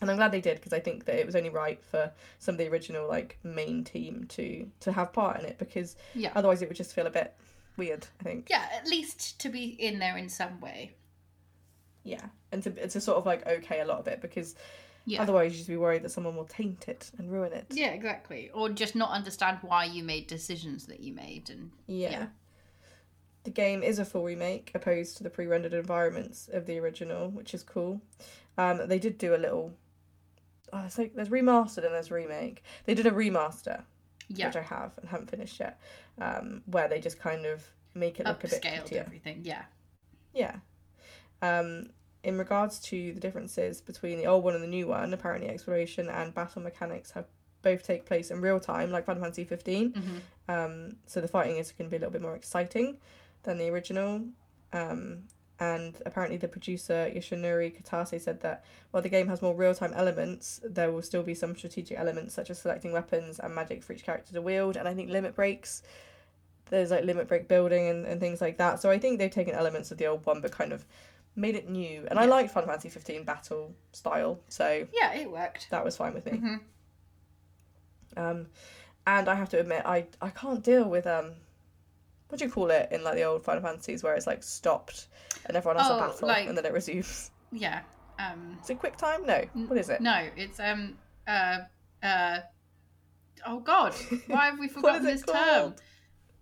[0.00, 2.54] and I'm glad they did because I think that it was only right for some
[2.54, 6.32] of the original like main team to to have part in it because Yeah.
[6.34, 7.34] otherwise it would just feel a bit
[7.76, 8.06] weird.
[8.20, 8.50] I think.
[8.50, 10.92] Yeah, at least to be in there in some way.
[12.02, 14.54] Yeah, and to to sort of like okay a lot of it because
[15.06, 15.20] Yeah.
[15.20, 17.66] otherwise you'd be worried that someone will taint it and ruin it.
[17.70, 18.50] Yeah, exactly.
[18.54, 22.10] Or just not understand why you made decisions that you made and Yeah.
[22.10, 22.26] Yeah.
[23.44, 27.52] The game is a full remake opposed to the pre-rendered environments of the original, which
[27.52, 28.00] is cool.
[28.56, 29.74] Um, they did do a little.
[30.72, 32.62] Oh, it's like there's remastered and there's remake.
[32.86, 33.82] They did a remaster,
[34.28, 35.78] yeah, which I have and haven't finished yet,
[36.18, 39.00] um, where they just kind of make it look a bit upscaled prettier.
[39.06, 39.40] everything.
[39.44, 39.64] Yeah.
[40.32, 40.56] Yeah.
[41.42, 41.90] Um,
[42.24, 46.08] in regards to the differences between the old one and the new one, apparently exploration
[46.08, 47.26] and battle mechanics have
[47.62, 49.92] both take place in real time, like Final Fantasy 15.
[49.92, 50.20] Mhm.
[50.48, 52.98] Um, so the fighting is going to be a little bit more exciting
[53.44, 54.22] than the original.
[54.72, 55.24] Um,
[55.60, 59.92] and apparently, the producer Yoshinori Katase said that while the game has more real time
[59.94, 63.92] elements, there will still be some strategic elements such as selecting weapons and magic for
[63.92, 64.76] each character to wield.
[64.76, 65.82] And I think limit breaks.
[66.70, 68.80] There's like limit break building and, and things like that.
[68.80, 70.84] So I think they've taken elements of the old one but kind of
[71.36, 72.06] made it new.
[72.08, 72.30] And I Yeah.
[72.30, 75.68] like Final Fantasy 15 battle style, so Yeah, it worked.
[75.70, 76.32] that was fine with me.
[76.38, 76.60] Mhm.
[78.16, 78.46] Um,
[79.06, 81.34] and I have to admit, I I can't deal with um,
[82.28, 85.08] what do you call it in like the old Final Fantasies where it's like stopped
[85.46, 87.30] and everyone has Oh, a battle like- and then it resumes.
[87.52, 87.82] Yeah.
[88.18, 89.26] Um Is it quick time?
[89.26, 89.42] No.
[89.66, 90.00] What is it?
[90.00, 91.58] no, it's um uh
[92.02, 92.38] uh
[93.46, 93.92] Oh god,
[94.28, 95.74] why have we forgotten this it term?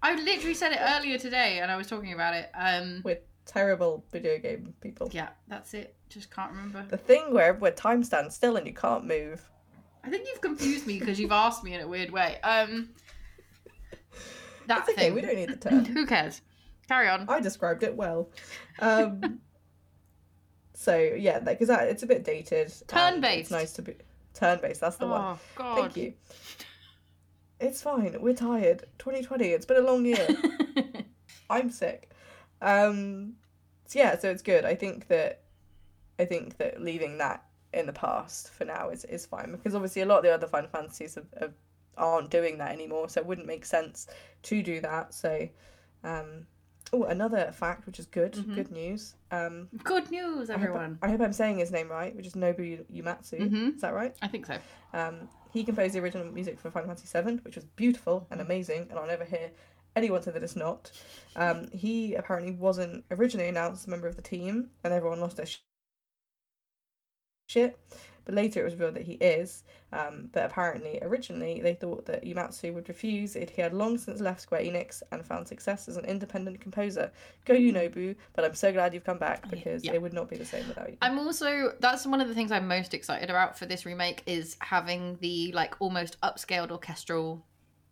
[0.02, 2.50] I literally said it earlier today and I was talking about it.
[2.54, 5.08] Um We're terrible video game people.
[5.12, 5.94] yeah, that's it.
[6.08, 6.84] Just can't remember.
[6.88, 9.48] The thing where where time stands still and you can't move.
[10.04, 12.38] I think you've confused me because you've asked me in a weird way.
[12.42, 12.90] Um
[14.66, 14.94] that okay.
[14.94, 15.14] thing.
[15.14, 15.84] We don't need the term.
[15.84, 16.40] Who cares?
[16.88, 17.26] Carry on.
[17.28, 18.30] I described it well.
[18.80, 19.40] Um,
[20.74, 22.72] so yeah, because that it's a bit dated.
[22.86, 23.40] Turn-based.
[23.40, 23.94] It's nice to be
[24.34, 24.80] turn based.
[24.80, 25.20] That's the one.
[25.20, 25.76] Oh god.
[25.76, 26.14] Thank you.
[27.60, 28.16] It's fine.
[28.20, 28.84] We're tired.
[28.98, 29.46] 2020.
[29.46, 30.28] It's been a long year.
[31.50, 32.10] I'm sick.
[32.62, 33.34] Um,
[33.86, 34.64] so yeah, so it's good.
[34.64, 35.40] I think that
[36.18, 37.44] I think that leaving that
[37.74, 40.46] in the past for now is is fine because obviously a lot of the other
[40.46, 41.52] Final Fantasies have, have,
[41.96, 44.06] aren't doing that anymore, so it wouldn't make sense
[44.44, 45.12] to do that.
[45.12, 45.48] So,
[46.04, 46.46] um,
[46.92, 49.14] oh, another fact which is good, good news.
[49.30, 50.98] Um, Good news, I hope- everyone.
[51.02, 53.38] I hope I'm saying his name right, which is Nobu Uematsu.
[53.40, 53.74] Mhm.
[53.76, 54.14] Is that right?
[54.22, 54.56] I think so.
[54.92, 58.86] Um, he composed the original music for Final Fantasy VII, which was beautiful and amazing,
[58.90, 59.50] and I'll never hear
[59.96, 60.90] anyone say that it's not.
[61.36, 65.36] Um, he apparently wasn't originally announced as a member of the team, and everyone lost
[65.36, 65.58] their sh-
[67.48, 67.78] shit.
[68.24, 69.64] But later it was revealed that he is.
[69.92, 73.34] Um, but apparently, originally, they thought that Uematsu would refuse.
[73.34, 77.10] It, he had long since left Square Enix and found success as an independent composer.
[77.44, 79.94] Go you, Nobu, but I'm so glad you've come back because Yeah.
[79.94, 80.96] it would not be the same without you.
[81.02, 84.56] I'm also that's one of the things I'm most excited about for this remake is
[84.60, 87.44] having the like almost upscaled orchestral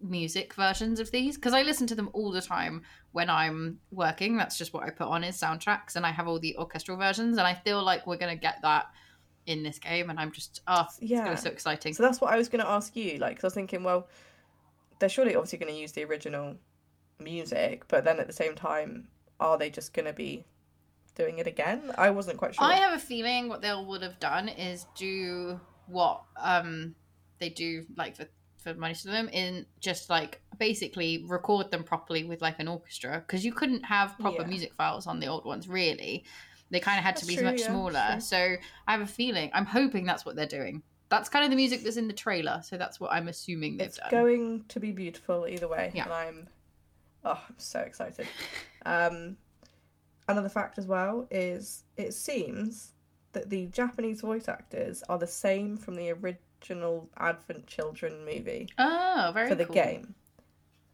[0.03, 2.83] music versions of these because I listen to them all the time
[3.13, 4.37] when I'm working.
[4.37, 7.39] That's just what I put on is soundtracks, and I have all the orchestral versions,
[7.39, 8.87] and I feel like we're gonna get that
[9.47, 11.31] in this game, and I'm just oh, it's gonna Yeah.
[11.31, 11.95] be so exciting.
[11.95, 13.19] So that's what I was going to ask you.
[13.19, 14.07] like, because I was thinking, well,
[14.99, 16.57] they're surely obviously going to use the original
[17.19, 19.09] music, but then at the same time,
[19.41, 20.45] are they just going to be
[21.15, 21.91] doing it again?
[21.99, 22.65] I wasn't quite sure.
[22.65, 26.95] I have a feeling what they would have done is do what um
[27.41, 28.27] they do like for
[28.61, 33.23] for most of them in just like basically record them properly with like an orchestra
[33.27, 34.49] because you couldn't have proper Yeah.
[34.49, 36.25] music files on the old ones really.
[36.71, 38.21] They kind of had to be true, much yeah, smaller.
[38.21, 38.37] So
[38.87, 39.51] I have a feeling.
[39.55, 40.83] I'm hoping that's what they're doing.
[41.09, 42.61] That's kind of the music that's in the trailer.
[42.65, 44.05] So that's what I'm assuming they've done.
[44.05, 44.11] it's done.
[44.11, 46.05] going to be beautiful either way, Yeah.
[46.05, 46.49] and I'm,
[47.25, 48.29] oh, I'm so excited.
[48.87, 49.37] Um,
[50.29, 52.93] another fact as well is it seems
[53.33, 56.39] that the Japanese voice actors are the same from the original
[57.17, 59.75] Advent Children movie oh, very for the cool.
[59.75, 60.15] game,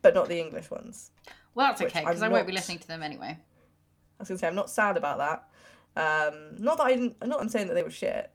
[0.02, 1.10] but not the English ones.
[1.54, 3.38] Well, that's okay because I won't be listening to them anyway.
[3.38, 5.48] I was gonna say I'm not sad about that.
[5.96, 7.26] Um, not that I didn't.
[7.26, 8.30] Not I'm saying that they were shit,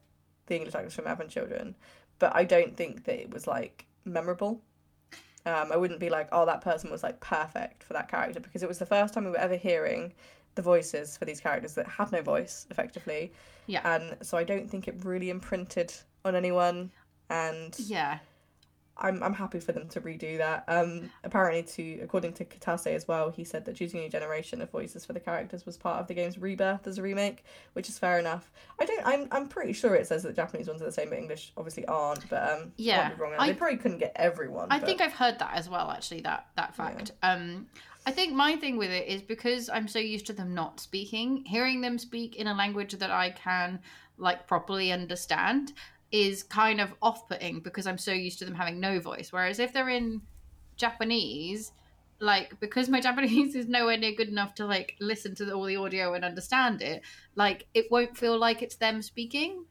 [0.47, 1.75] the English actors from Advent Children,
[2.19, 4.61] but I don't think that it was like memorable.
[5.45, 8.61] Um, I wouldn't be like, oh, that person was like perfect for that character because
[8.61, 10.13] it was the first time we were ever hearing
[10.53, 13.31] the voices for these characters that had no voice effectively,
[13.67, 13.81] Yeah.
[13.85, 15.93] and so I don't think it really imprinted
[16.25, 16.91] on anyone.
[17.31, 18.19] And Yeah.
[18.97, 20.63] I'm I'm happy for them to redo that.
[20.67, 24.61] Um, apparently, to according to Katase as well, he said that choosing a new generation
[24.61, 27.89] of voices for the characters was part of the game's rebirth as a remake, which
[27.89, 28.51] is fair enough.
[28.79, 29.01] I don't.
[29.07, 31.85] I'm I'm pretty sure it says that Japanese ones are the same, but English obviously
[31.85, 32.29] aren't.
[32.29, 33.33] But um, Yeah, wrong.
[33.39, 34.67] I- they probably couldn't get everyone.
[34.69, 35.89] I but- think I've heard that as well.
[35.89, 37.11] Actually, that that fact.
[37.23, 37.67] Um,
[38.05, 41.43] I think my thing with it is because I'm so used to them not speaking,
[41.45, 43.79] hearing them speak in a language that I can
[44.17, 45.73] like properly understand
[46.11, 49.31] is kind of off-putting because I'm so used to them having no voice.
[49.31, 50.21] Whereas if they're in
[50.75, 51.71] Japanese,
[52.19, 55.77] like because my Japanese is nowhere near good enough to like listen to all the
[55.77, 57.01] audio and understand it,
[57.35, 59.65] like it won't feel like it's them speaking.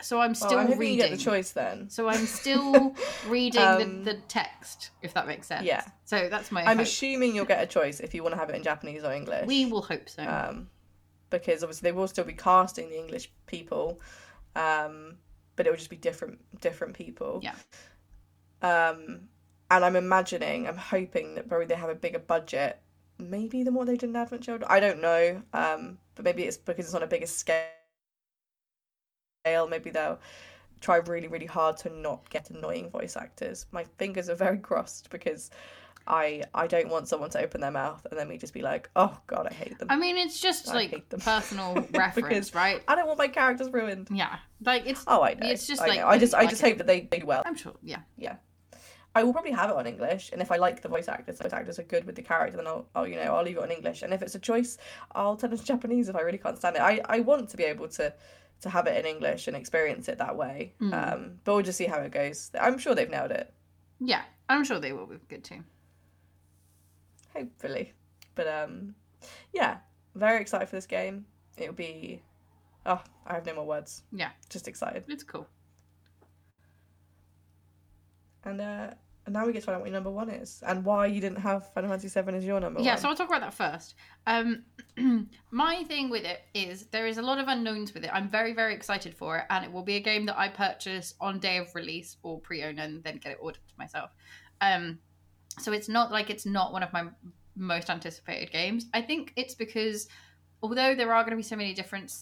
[0.00, 0.96] So I'm still hoping reading.
[0.96, 1.88] you get the choice then.
[1.88, 2.96] So I'm still
[3.28, 5.64] reading Um, the, the text, if that makes sense.
[5.64, 5.84] Yeah.
[6.06, 6.86] So that's my I'm hope.
[6.86, 9.46] assuming you'll get a choice if you want to have it in Japanese or English.
[9.46, 10.24] we will hope so.
[10.24, 10.68] um,
[11.30, 14.00] because obviously they will still be casting the English people,
[14.56, 15.18] um,
[15.56, 17.40] but it would just be different different people.
[17.42, 17.54] Yeah.
[18.62, 19.28] Um,
[19.70, 22.78] and I'm imagining, I'm hoping that probably they have a bigger budget,
[23.18, 24.70] maybe than what they did in Advent Children.
[24.70, 27.64] I don't know, um, but maybe it's because it's on a bigger scale.
[29.68, 30.20] Maybe they'll
[30.80, 33.66] try really, really hard to not get annoying voice actors.
[33.72, 35.50] My fingers are very crossed because.
[36.06, 38.90] I, I don't want someone to open their mouth and then me just be like,
[38.96, 39.88] oh god, I hate them.
[39.90, 42.82] I mean, it's just I like personal reference, right?
[42.88, 44.08] I don't want my characters ruined.
[44.10, 45.04] Yeah, like it's.
[45.06, 45.46] Oh, I know.
[45.46, 46.06] It's just I like know.
[46.06, 46.68] I just, I like just it.
[46.68, 47.42] hope that they do well.
[47.44, 47.74] I'm sure.
[47.82, 48.00] Yeah.
[48.16, 48.36] Yeah.
[49.14, 51.44] I will probably have it on English, and if I like the voice actors, the
[51.44, 53.62] voice actors are good with the character, then I'll, I'll, you know, I'll leave it
[53.62, 54.00] on English.
[54.02, 54.78] And if it's a choice,
[55.14, 56.82] I'll turn it to Japanese if I really can't stand it.
[56.82, 58.14] I, I want to be able to,
[58.62, 60.72] to have it in English and experience it that way.
[60.80, 61.12] Mm.
[61.12, 62.50] Um, but we'll just see how it goes.
[62.58, 63.52] I'm sure they've nailed it,
[64.00, 65.62] Yeah, I'm sure they will be good too.
[67.34, 67.92] Hopefully.
[68.34, 68.94] But um,
[69.52, 69.78] yeah,
[70.14, 71.26] very excited for this game.
[71.56, 72.22] It'll be,
[72.86, 74.02] oh, I have no more words.
[74.12, 75.04] Yeah, Just excited.
[75.08, 75.46] it's cool.
[78.44, 78.90] And uh,
[79.24, 81.20] and now we get to find out what your number one is and why you
[81.20, 82.96] didn't have Final Fantasy VII as your number yeah, one.
[82.96, 83.94] Yeah, so I'll talk about that first.
[84.26, 84.64] Um,
[85.52, 88.10] my thing with it is there is a lot of unknowns with it.
[88.12, 91.14] I'm very, very excited for it, and it will be a game that I purchase
[91.20, 94.10] on day of release or pre-own and then get it ordered to myself.
[94.60, 94.98] Um,
[95.58, 97.04] so it's not like it's not one of my
[97.56, 98.86] most anticipated games.
[98.94, 100.08] I think it's because
[100.62, 102.12] although there are going to be so many different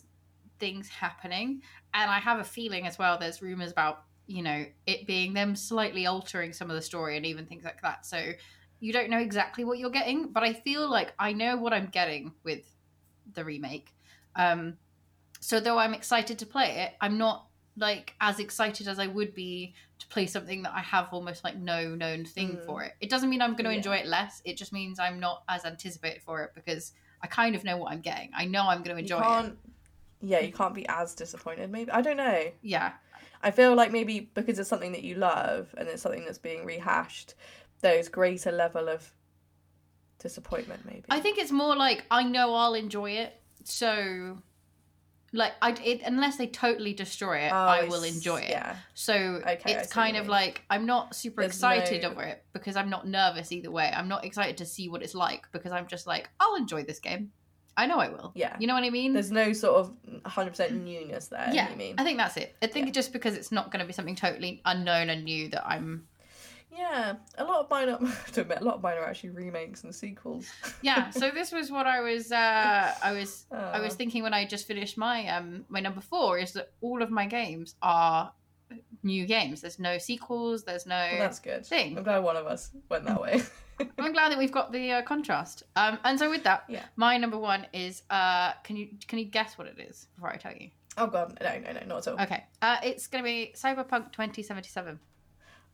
[0.59, 1.63] things happening,
[1.95, 5.57] and I have a feeling as well, there's rumors about you know it being them
[5.57, 8.07] slightly altering some of the story and even things like that.
[8.07, 8.33] So
[8.81, 11.87] you don't know exactly what you're getting, but I feel like I know what I'm
[11.87, 12.65] getting with
[13.35, 13.95] the remake.
[14.37, 14.79] Um,
[15.41, 17.47] so though I'm excited to play it, I'm not
[17.77, 21.57] like as excited as I would be to play something that I have almost like
[21.57, 22.67] no known thing Mm.
[22.67, 22.93] for it.
[23.01, 23.77] It doesn't mean I'm going to Yeah.
[23.77, 24.43] enjoy it less.
[24.45, 26.93] It just means I'm not as anticipated for it because
[27.23, 28.31] I kind of know what I'm getting.
[28.35, 29.25] I know I'm going to enjoy it.
[29.25, 29.59] can't,
[30.21, 31.71] yeah, you can't be as disappointed.
[31.71, 32.51] Maybe I don't know.
[32.63, 32.93] Yeah,
[33.43, 36.65] I feel like maybe because it's something that you love and it's something that's being
[36.65, 37.35] rehashed,
[37.81, 39.13] there's greater level of
[40.19, 40.85] disappointment.
[40.85, 43.41] Maybe I think it's more like I know I'll enjoy it.
[43.65, 44.39] So,
[45.33, 48.51] like, I it, unless they totally destroy it, Oh, I will enjoy it.
[48.51, 49.15] Yeah, So
[49.47, 52.91] Okay, it's kind of like I'm not super There's excited no- over it because I'm
[52.91, 53.93] not nervous either way.
[53.95, 56.99] I'm not excited to see what it's like because I'm just like I'll enjoy this
[56.99, 57.33] game.
[57.77, 58.33] I know I will.
[58.35, 58.57] yeah.
[58.59, 59.13] You know what I mean?
[59.15, 59.93] There's no sort of
[60.27, 61.49] 100% newness there.
[61.53, 61.95] yeah, You mean?
[61.99, 62.55] I think that's it.
[62.61, 62.93] I think Yeah.
[62.93, 66.07] just because it's not going to be something totally unknown and new that I'm.
[66.73, 67.99] Yeah, a lot of mine are.
[68.03, 70.47] I have to admit, a lot of mine are actually remakes and sequels.
[70.83, 71.11] Yeah.
[71.11, 72.31] So this was what I was.
[72.33, 73.47] Uh, I was.
[73.51, 76.73] I was Uh, thinking when I just finished my um my number four is that
[76.81, 78.33] all of my games are
[79.03, 79.61] new games.
[79.63, 80.63] There's no sequels.
[80.65, 80.95] There's no.
[80.97, 81.67] well, that's good.
[81.67, 81.97] thing.
[81.99, 83.43] I'm glad one of us went that way.
[83.99, 85.63] I'm glad that we've got the uh, contrast.
[85.75, 86.85] Um, and so with that, Yeah.
[86.97, 90.37] my number one is uh, can you can you guess what it is before I
[90.37, 90.71] tell you?
[90.99, 92.21] oh god, no, no, no, not at all.
[92.21, 94.99] Okay, uh, it's gonna be Cyberpunk 2077.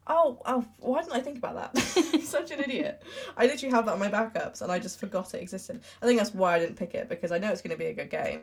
[0.08, 1.80] Oh, oh, why didn't I think about that?
[2.22, 3.02] Such an idiot.
[3.36, 5.80] I literally have that on my backups and I just forgot it existed.
[6.02, 7.86] I think that's why I didn't pick it because I know it's going to be
[7.86, 8.42] a good game,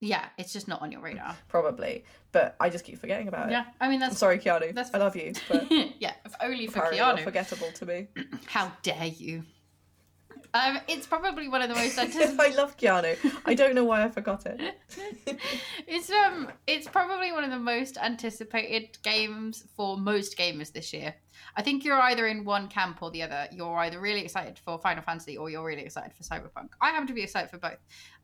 [0.00, 1.34] Yeah, it's just not on your radar.
[1.48, 3.52] probably, but I just keep forgetting about it.
[3.52, 4.74] Yeah, I mean I'm that's sorry, Keanu.
[4.74, 5.66] that's- I love you, but
[5.98, 7.24] yeah, if only for Keanu.
[7.24, 8.08] forgettable to me.
[8.46, 9.42] How dare you?
[10.54, 12.40] Um, it's probably one of the most anticipated.
[12.40, 13.16] I love Keanu.
[13.44, 14.60] I don't know why I forgot it.
[15.86, 21.14] it's um it's probably one of the most anticipated games for most gamers this year.
[21.56, 23.48] I think you're either in one camp or the other.
[23.52, 26.70] You're either really excited for Final Fantasy or you're really excited for Cyberpunk.
[26.80, 27.78] I happen to be excited for both.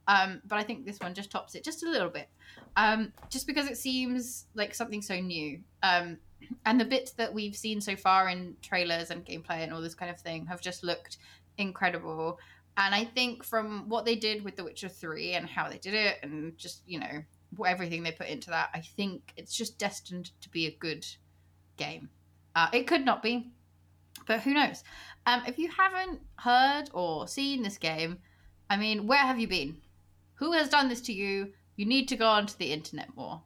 [0.08, 2.28] Um, but I think this one just tops it just a little bit.
[2.76, 5.60] Um, just because it seems like something so new.
[5.82, 6.18] Um,
[6.66, 9.94] and the bits that we've seen so far in trailers and gameplay and all this
[9.94, 11.18] kind of thing have just looked
[11.58, 12.38] incredible.
[12.76, 15.94] And I think from what they did with The Witcher 3 and how they did
[15.94, 17.22] it and just, you know,
[17.66, 21.06] everything they put into that, I think it's just destined to be a good
[21.76, 22.08] game.
[22.54, 23.50] Uh, it could not be,
[24.26, 24.84] but who knows?
[25.26, 28.18] Um, if you haven't heard or seen this game,
[28.70, 29.76] I mean, where have you been?
[30.34, 31.52] Who has done this to you?
[31.76, 33.42] You need to go onto the internet more.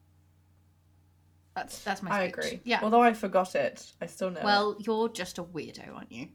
[1.55, 2.11] That's that's my.
[2.11, 2.61] I agree.
[2.65, 2.81] Yeah.
[2.83, 4.41] Although I forgot it, I still know.
[4.41, 4.45] it.
[4.45, 6.29] Well, you're just a weirdo, aren't you?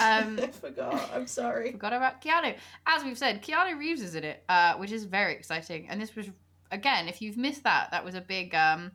[0.00, 1.10] Um, I forgot.
[1.14, 1.72] I'm sorry.
[1.72, 2.54] forgot about Keanu.
[2.86, 5.88] As we've said, Keanu Reeves is in it, uh, which is very exciting.
[5.88, 6.26] And this was,
[6.70, 8.92] again, if you've missed that, that was a big um,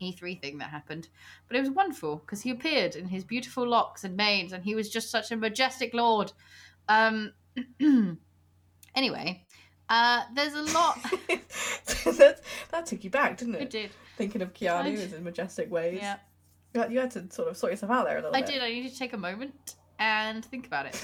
[0.00, 1.08] E3 thing that happened.
[1.48, 4.74] But it was wonderful because he appeared in his beautiful locks and manes, and he
[4.74, 6.32] was just such a majestic lord.
[6.88, 7.32] Um,
[8.94, 9.44] anyway,
[9.88, 10.98] uh, there's a lot.
[11.28, 12.40] that,
[12.70, 13.70] that took you back, didn't I it?
[13.70, 13.90] did.
[14.16, 15.12] Thinking of Keanu did.
[15.12, 15.98] in majestic ways.
[16.00, 16.16] Yeah,
[16.88, 18.50] You had, to sort of sort yourself out there a little I bit.
[18.50, 18.62] did.
[18.62, 21.02] I needed to take a moment and think about it.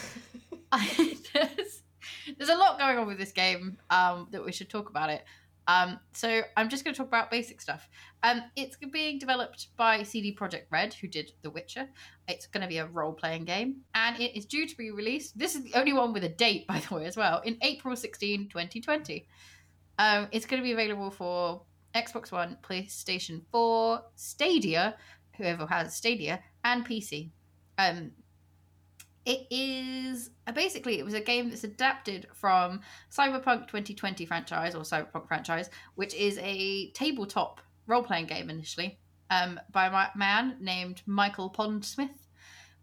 [2.39, 5.25] There's a lot going on with this game um, that we should talk about it.
[5.67, 7.89] Um, so I'm just going to talk about basic stuff.
[8.23, 11.89] Um, it's being developed by CD Projekt Red, who did The Witcher.
[12.29, 15.39] It's going to be a role-playing game, and it is due to be released.
[15.39, 17.95] This is the only one with a date, by the way, as well, in April
[17.95, 19.29] 16, 2020.
[19.99, 21.63] Um, it's going to be available for
[21.95, 24.97] Xbox One, PlayStation 4, Stadia,
[25.37, 27.31] whoever has Stadia, and PC.
[27.79, 28.11] Um,
[29.25, 32.81] it is basically it was a game that's adapted from
[33.11, 38.99] Cyberpunk 2020 franchise or Cyberpunk franchise, which is a tabletop role-playing game initially
[39.31, 42.09] um, by a man named Michael Pondsmith.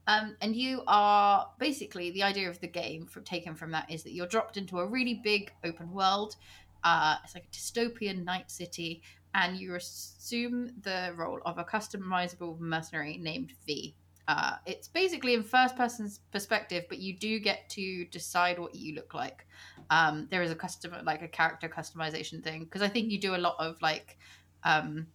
[0.07, 4.03] Um, and you are basically the idea of the game from taken from that is
[4.03, 6.37] that you're dropped into a really big open world.
[6.83, 9.01] Uh, it's like a dystopian night city,
[9.33, 13.95] and you assume the role of a customizable mercenary named V.
[14.27, 18.93] Uh, it's basically in first person's perspective, but you do get to decide what you
[18.93, 19.47] look like.
[19.89, 23.35] Um, there is a custom, like a character customization thing, because I think you do
[23.35, 24.17] a lot of like
[24.63, 25.07] um,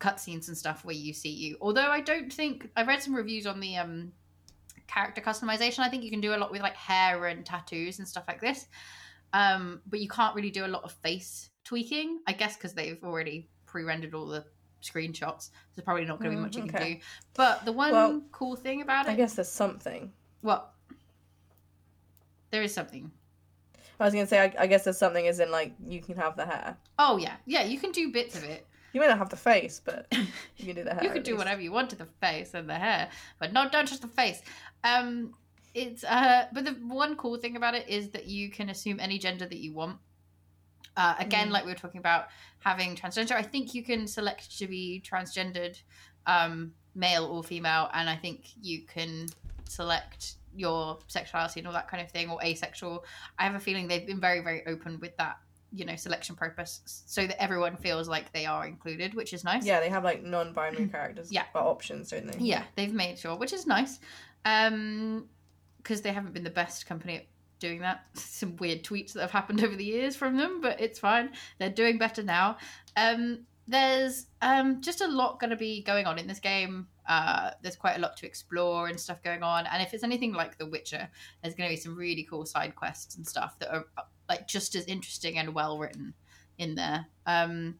[0.00, 1.56] cutscenes and stuff where you see you.
[1.60, 4.12] Although I don't think I read some reviews on the um,
[4.86, 5.80] character customization.
[5.80, 8.40] I think you can do a lot with like hair and tattoos and stuff like
[8.40, 8.66] this,
[9.32, 12.20] um, but you can't really do a lot of face tweaking.
[12.26, 14.44] I guess because they've already pre-rendered all the
[14.82, 15.50] screenshots.
[15.74, 16.78] There's probably not going to be Mm, much you okay.
[16.78, 17.00] can do.
[17.34, 20.12] But the one Well, cool thing about it, I guess there's something.
[20.42, 20.72] well,
[22.50, 23.10] there is something.
[23.98, 26.36] I was gonna say, I, I guess there's something is in like you can have
[26.36, 26.76] the hair.
[26.98, 28.66] Oh yeah, yeah, you can do bits of it.
[28.92, 31.02] You may not have the face, but you can do the hair.
[31.02, 31.38] you can do least.
[31.38, 33.08] whatever you want to the face and the hair,
[33.38, 34.42] but not don't touch the face.
[34.84, 35.32] Um,
[35.74, 39.18] it's uh, but the one cool thing about it is that you can assume any
[39.18, 39.96] gender that you want.
[40.96, 41.52] Uh, again, Mm.
[41.52, 42.28] like we were talking about
[42.60, 45.80] having transgender, I think you can select to be transgendered,
[46.26, 49.26] um, male or female, and I think you can
[49.68, 53.04] select your sexuality and all that kind of thing, or asexual.
[53.38, 55.36] I have a feeling they've been very, very open with that,
[55.72, 59.66] you know, selection purpose, so that everyone feels like they are included, which is nice.
[59.66, 61.30] Yeah, they have like non-binary characters.
[61.30, 61.44] Yeah.
[61.54, 62.38] or options, don't they?
[62.38, 63.98] Yeah, they've made sure, which is nice.
[64.46, 65.28] Um,
[65.78, 68.04] because they haven't been the best company doing that.
[68.14, 71.30] Some weird tweets that have happened over the years from them, but it's fine.
[71.58, 72.58] They're doing better now.
[72.96, 76.86] Um, there's um just a lot going to be going on in this game.
[77.08, 79.66] Uh, there's quite a lot to explore and stuff going on.
[79.66, 81.08] And if it's anything like The Witcher,
[81.42, 83.86] there's going to be some really cool side quests and stuff that are
[84.28, 86.14] like just as interesting and well written
[86.58, 87.06] in there.
[87.26, 87.76] Um,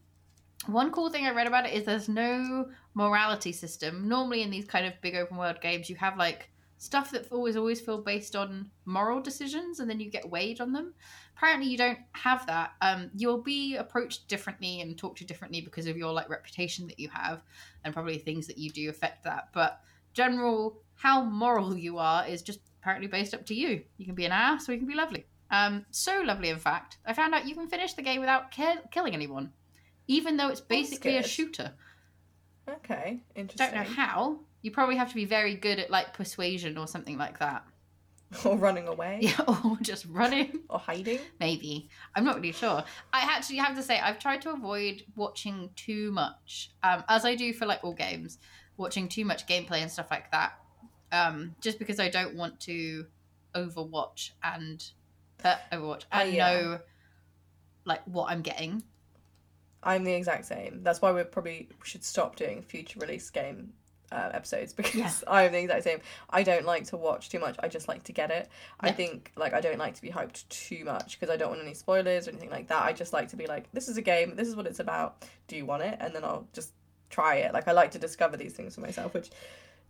[0.66, 4.08] one cool thing I read about it is there's no morality system.
[4.08, 7.56] Normally, in these kind of big open world games, you have like stuff that always
[7.56, 10.94] always feel based on moral decisions, and then you get weighed on them.
[11.36, 12.72] Apparently, you don't have that.
[12.80, 16.98] Um, you'll be approached differently and talked to differently because of your like reputation that
[16.98, 17.42] you have,
[17.84, 19.48] and probably things that you do affect that.
[19.52, 19.80] But
[20.12, 23.82] general how moral you are is just apparently based up to you.
[23.98, 25.26] You can be an ass or you can be lovely.
[25.50, 26.98] Um, so lovely, in fact.
[27.06, 29.52] I found out you can finish the game without ki- killing anyone,
[30.08, 31.72] even though it's basically a shooter.
[32.68, 33.72] Okay, interesting.
[33.72, 34.40] Don't know how.
[34.66, 37.64] You probably have to be very good at like persuasion or something like that.
[38.44, 39.20] Or running away.
[39.22, 40.58] Yeah, or just running.
[40.68, 41.20] Or hiding.
[41.38, 41.88] Maybe.
[42.16, 42.82] I'm not really sure.
[43.12, 47.36] I actually have to say, I've tried to avoid watching too much, um, as I
[47.36, 48.38] do for like all games,
[48.76, 50.58] watching too much gameplay and stuff like that.
[51.12, 53.06] Um, just because I don't want to
[53.54, 54.84] overwatch and
[55.44, 56.44] uh, Overwatch Oh, and yeah.
[56.50, 56.80] know
[57.84, 58.82] like what I'm getting.
[59.84, 60.82] I'm the exact same.
[60.82, 63.74] That's why we probably should stop doing future release game
[64.12, 65.10] uh, episodes because Yeah.
[65.26, 66.00] I'm the exact same.
[66.30, 67.56] I don't like to watch too much.
[67.60, 68.48] I just like to get it.
[68.80, 71.62] I think like I don't like to be hyped too much because I don't want
[71.62, 72.82] any spoilers or anything like that.
[72.82, 74.36] I just like to be like, this is a game.
[74.36, 75.24] This is what it's about.
[75.48, 75.96] Do you want it?
[76.00, 76.72] And then I'll just
[77.10, 77.52] try it.
[77.52, 79.30] Like I like to discover these things for myself, which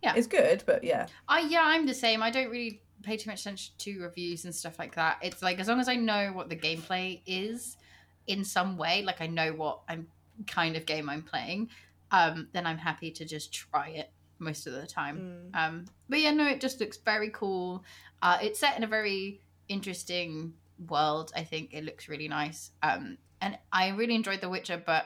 [0.03, 0.15] Yeah.
[0.15, 0.63] is good.
[0.65, 2.21] But yeah, I yeah, I'm the same.
[2.23, 5.17] I don't really pay too much attention to reviews and stuff like that.
[5.21, 7.77] It's like as long as I know what the gameplay is
[8.25, 10.07] in some way, like I know what I'm
[10.47, 11.69] kind of game I'm playing,
[12.11, 14.11] um, then I'm happy to just try it.
[14.39, 15.49] most of the time.
[15.53, 15.59] Mm.
[15.59, 17.83] Um, but yeah, no, it just looks very cool.
[18.21, 20.53] Uh, it's set in a very interesting
[20.87, 21.31] world.
[21.35, 22.71] I think it looks really nice.
[22.83, 25.05] Um, and I really enjoyed The Witcher, but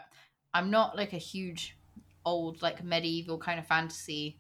[0.53, 1.78] I'm not like a huge
[2.26, 4.38] old like medieval kind of fantasy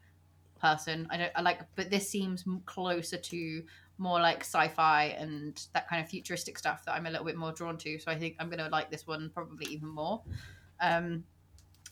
[0.59, 1.07] person.
[1.09, 3.63] I don't I like, but this seems closer to
[3.97, 7.51] more like sci-fi and that kind of futuristic stuff that I'm a little bit more
[7.51, 7.99] drawn to.
[7.99, 10.21] So I think I'm gonna like this one probably even more.
[10.79, 11.23] Um,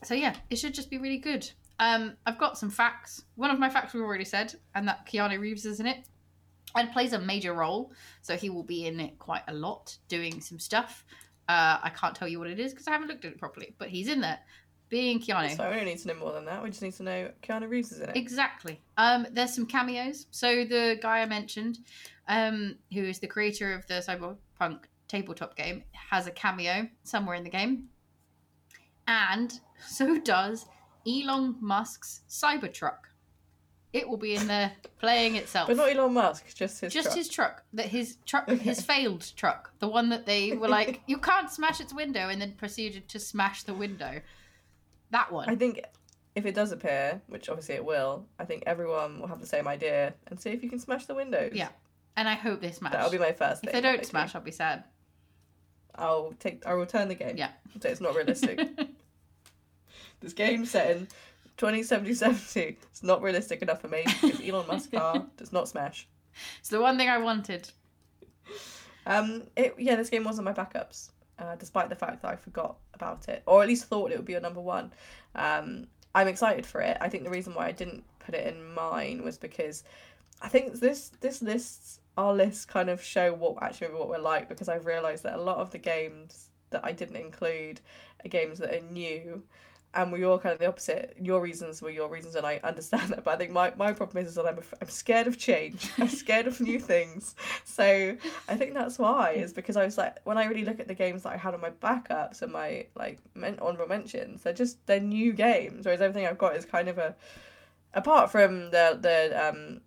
[0.03, 1.49] so yeah, it should just be really good.
[1.79, 3.23] Um, I've got some facts.
[3.35, 6.05] One of my facts we've already said, and that Keanu Reeves is in it
[6.75, 7.91] and plays a major role.
[8.21, 11.05] So he will be in it quite a lot, doing some stuff.
[11.47, 13.73] Uh, I can't tell you what it is because I haven't looked at it properly,
[13.77, 14.39] but he's in there,
[14.89, 15.55] being Keanu.
[15.55, 16.61] So we don't need to know more than that.
[16.61, 18.17] We just need to know Keanu Reeves is in it.
[18.17, 18.81] Exactly.
[18.97, 20.27] Um, there's some cameos.
[20.31, 21.79] So the guy I mentioned,
[22.27, 27.43] um, who is the creator of the Cyberpunk tabletop game, has a cameo somewhere in
[27.43, 27.89] the game,
[29.09, 30.65] and so does
[31.07, 32.99] Elon Musk's Cybertruck.
[33.91, 35.67] It will be in there playing itself.
[35.67, 37.17] But not Elon Musk, just his just truck.
[37.17, 38.57] his truck that his truck Okay.
[38.57, 42.39] his failed truck the one that they were like you can't smash its window and
[42.39, 44.21] then proceeded to smash the window
[45.09, 45.81] that one I think
[46.35, 49.67] if it does appear, which obviously it will, I think everyone will have the same
[49.67, 51.53] idea and see if you can smash the windows.
[51.55, 51.69] yeah
[52.15, 53.81] and i hope they smash That'll be my first if thing.
[53.81, 54.83] they don't smash i'll be sad
[55.95, 57.35] I'll take I'll return the game.
[57.35, 57.49] Yeah.
[57.81, 58.57] So it's not realistic.
[60.21, 61.07] this game's set in
[61.57, 62.77] 2070.
[62.91, 64.03] It's not realistic enough for me.
[64.05, 66.07] If Elon Musk car does not smash.
[66.59, 67.69] it's the one thing i wanted
[69.05, 71.09] Um, it, yeah, this game wasn't my backups,
[71.39, 74.25] uh, despite the fact that I forgot about it, or at least thought it would
[74.25, 74.91] be a number one.
[75.35, 76.97] Um, I'm excited for it.
[77.01, 79.83] I think the reason why I didn't put it in mine was because
[80.41, 84.49] I think this this lists our lists kind of show what actually what we're like
[84.49, 87.79] because I've realised that a lot of the games that I didn't include
[88.23, 89.43] are games that are new.
[89.93, 91.17] And we all kind of the opposite.
[91.19, 93.23] Your reasons were your reasons, and I understand that.
[93.23, 95.89] But I think my, my problem is, is that I'm, I'm scared of change.
[95.97, 97.35] I'm scared of new things.
[97.65, 98.15] So
[98.47, 100.93] I think that's why is because I was like when I really look at the
[100.93, 104.85] games that I had on my backups and my like men- honorable mentions, they're just
[104.85, 105.85] they're new games.
[105.85, 107.15] Whereas everything I've got is kind of a
[107.93, 109.81] apart from the the um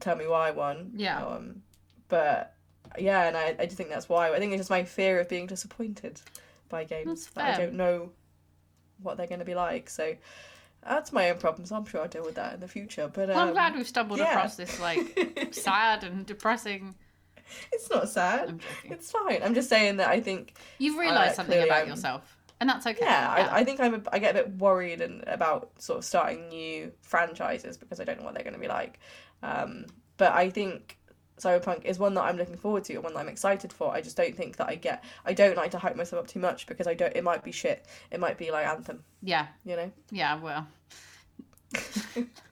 [0.00, 0.92] tell me why one.
[0.96, 1.24] Yeah.
[1.24, 1.62] Um,
[2.08, 2.54] but
[2.98, 4.32] yeah, and I I just think that's why.
[4.32, 6.20] I think it's just my fear of being disappointed
[6.68, 8.10] by games That's that I don't know
[9.02, 9.90] what they're going to be like.
[9.90, 10.14] So.
[10.80, 11.72] That's my own problems.
[11.72, 13.10] I'm sure I'll deal with that in the future.
[13.12, 14.30] But well, i'm um, glad we've stumbled yeah.
[14.30, 16.94] across this like sad and depressing
[17.72, 18.60] it's not sad.
[18.84, 19.42] It's fine.
[19.42, 22.86] I'm just saying that I think you've realized Uh, something about I'm- yourself and that's
[22.86, 25.98] okay yeah, I, I think I'm a, I get a bit worried and about sort
[25.98, 28.98] of starting new franchises because I don't know what they're going to be like.
[29.44, 30.98] Um, but I think
[31.38, 33.92] Cyberpunk is one that I'm looking forward to and one that I'm excited for.
[33.92, 35.04] I just don't think that I get.
[35.24, 37.14] I don't like to hype myself up too much because I don't.
[37.16, 37.86] It might be shit.
[38.10, 39.02] It might be like Anthem.
[39.22, 39.92] yeah You know.
[40.10, 40.66] yeah well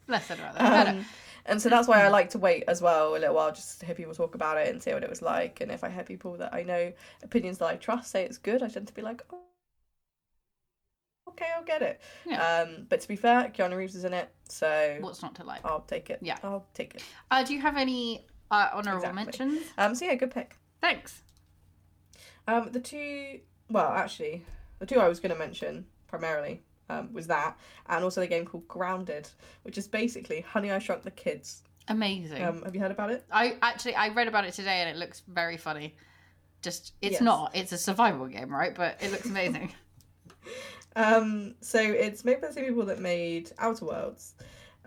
[0.09, 1.05] less said about that Um,
[1.47, 3.87] and so that's why I like to wait as well a little while just to
[3.87, 5.61] hear people talk about it and see what it was like.
[5.61, 6.93] And if I hear people that I know
[7.23, 9.39] opinions that I trust say it's good, I tend to be like, oh,
[11.31, 12.01] okay, I'll get it.
[12.27, 12.43] Yeah.
[12.67, 15.61] Um, but to be fair, Keanu Reeves is in it, so what's not to like
[15.65, 16.19] I'll take it.
[16.21, 16.37] Yeah.
[16.43, 17.05] I'll take it.
[17.31, 19.25] uh, do you have any uh, honorable Exactly.
[19.25, 20.57] mentions Um, so yeah, good pick.
[20.81, 21.23] thanks
[22.49, 23.41] Um, the two,
[23.71, 24.45] well, actually,
[24.79, 27.59] the two I was going to mention primarily um, was that,
[27.89, 29.29] and also the game called Grounded,
[29.63, 31.63] which is basically Honey I Shrunk the Kids.
[31.89, 33.25] amazing Um, have you heard about it?
[33.33, 35.97] I actually I read about it today and it looks very funny.
[36.63, 37.23] Just it's Yes.
[37.23, 37.51] not.
[37.55, 38.75] It's a survival game, right?
[38.75, 39.73] But it looks amazing.
[40.97, 44.35] Um, so it's made by the same people that made Outer Worlds,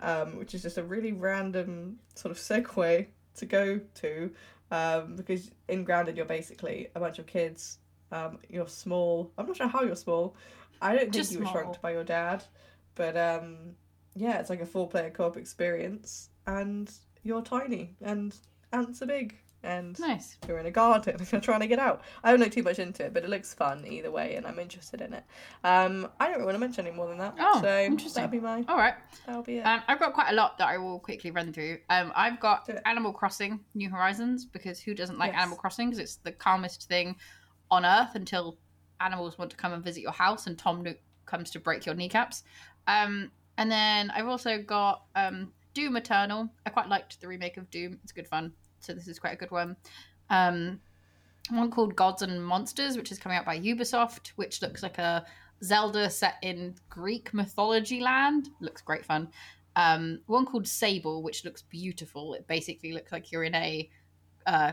[0.02, 3.06] um, which is just a really random sort of segue
[3.40, 4.32] to go to,
[4.72, 7.80] um, because in Grounded you're basically a bunch of kids.
[8.12, 9.32] Um, you're small.
[9.38, 10.36] I'm not sure how you're small.
[10.82, 11.54] I don't think Just you were small.
[11.54, 12.44] shrunk by your dad,
[12.96, 13.76] but um,
[14.16, 16.92] yeah, it's like a four-player co-op experience, and
[17.22, 18.34] you're tiny, and
[18.72, 20.38] ants are big, and nice.
[20.48, 22.02] you're in a garden and you're trying to get out.
[22.24, 24.60] I don't know too much into it, but it looks fun either way, and I'm
[24.60, 25.24] interested in it.
[25.64, 27.36] Um, I don't really want to mention any more than that.
[27.40, 28.22] Oh, so interesting.
[28.24, 28.64] That'll be my.
[28.68, 28.96] All right.
[29.26, 29.62] That'll be it.
[29.62, 31.80] Um, I've got quite a lot that I will quickly run through.
[31.90, 35.42] Um, I've got Animal Crossing: New Horizons because who doesn't like Yes.
[35.42, 35.90] Animal Crossing?
[35.90, 37.16] Because it's the calmest thing
[37.72, 38.58] on earth until
[39.02, 41.96] animals want to come and visit your house and Tom Nook comes to break your
[41.96, 42.44] kneecaps.
[42.88, 46.50] Um, and then I've also got um, Doom Eternal.
[46.66, 48.00] I quite liked the remake of Doom.
[48.04, 48.54] It's good fun.
[48.80, 49.76] So this is quite a good one.
[50.30, 50.80] Um,
[51.50, 55.26] one called Gods and Monsters, which is coming out by Ubisoft, which looks like a
[55.64, 58.50] Zelda set in Greek mythology land.
[58.60, 59.30] Looks great fun.
[59.76, 62.34] Um, one called Sable, which looks beautiful.
[62.34, 63.90] It basically looks like you're in a
[64.46, 64.72] uh,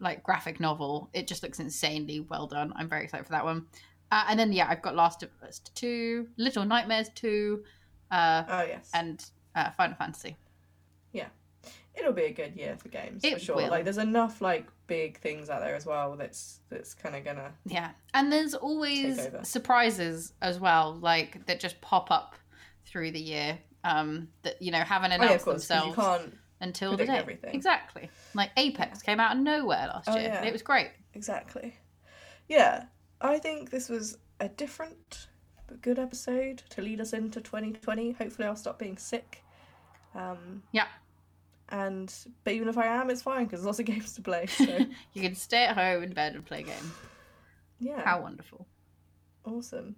[0.00, 1.10] like graphic novel.
[1.12, 2.72] It just looks insanely well done.
[2.76, 3.66] I'm very excited for that one.
[4.10, 7.64] Uh, and then yeah, I've got Last of Us Two, Little Nightmares Two,
[8.10, 8.90] uh, oh yes.
[8.94, 9.24] and
[9.54, 10.36] uh, Final Fantasy.
[11.94, 13.56] It'll be a good year for games for sure.
[13.56, 13.68] will.
[13.68, 17.52] Like there's enough like big things out there as well that's that's kind of gonna
[17.66, 22.34] Yeah, and there's always surprises as well, like that just pop up
[22.86, 23.58] through the year.
[23.84, 27.16] Um, that you know haven't oh yeah announced 'cause you themselves can't until the day.
[27.16, 27.54] everything.
[27.54, 28.08] Exactly.
[28.34, 30.28] Like Apex came out of nowhere last Oh, year.
[30.28, 30.44] yeah.
[30.44, 30.90] It was great.
[31.14, 31.74] exactly.
[32.48, 32.84] Yeah,
[33.20, 35.26] I think this was a different
[35.66, 38.12] but good episode to lead us into 2020.
[38.12, 39.42] Hopefully, I'll stop being sick.
[40.14, 40.86] Um, Yeah.
[41.72, 44.46] And but even if I am, it's fine because there's lots of games to play.
[44.46, 44.64] So
[45.14, 46.92] You can stay at home in bed and play a game.
[47.80, 48.66] yeah, How wonderful.
[49.44, 49.96] awesome.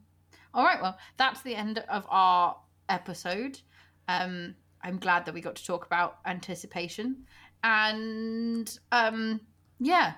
[0.54, 2.56] All right, well, that's the end of our
[2.88, 3.60] episode.
[4.08, 7.24] Um, I'm glad that we got to talk about anticipation.
[7.64, 9.40] And um,
[9.80, 10.14] yeah,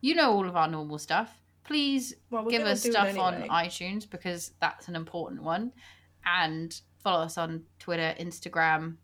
[0.00, 1.36] you know all of our normal stuff.
[1.64, 5.72] Please Well, give us stuff on iTunes because that's an important one.
[6.24, 8.96] And follow us on Twitter, Instagram,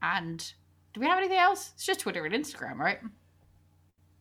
[0.00, 0.50] and
[0.98, 1.70] do we have anything else?
[1.74, 2.98] It's just Twitter and Instagram, right?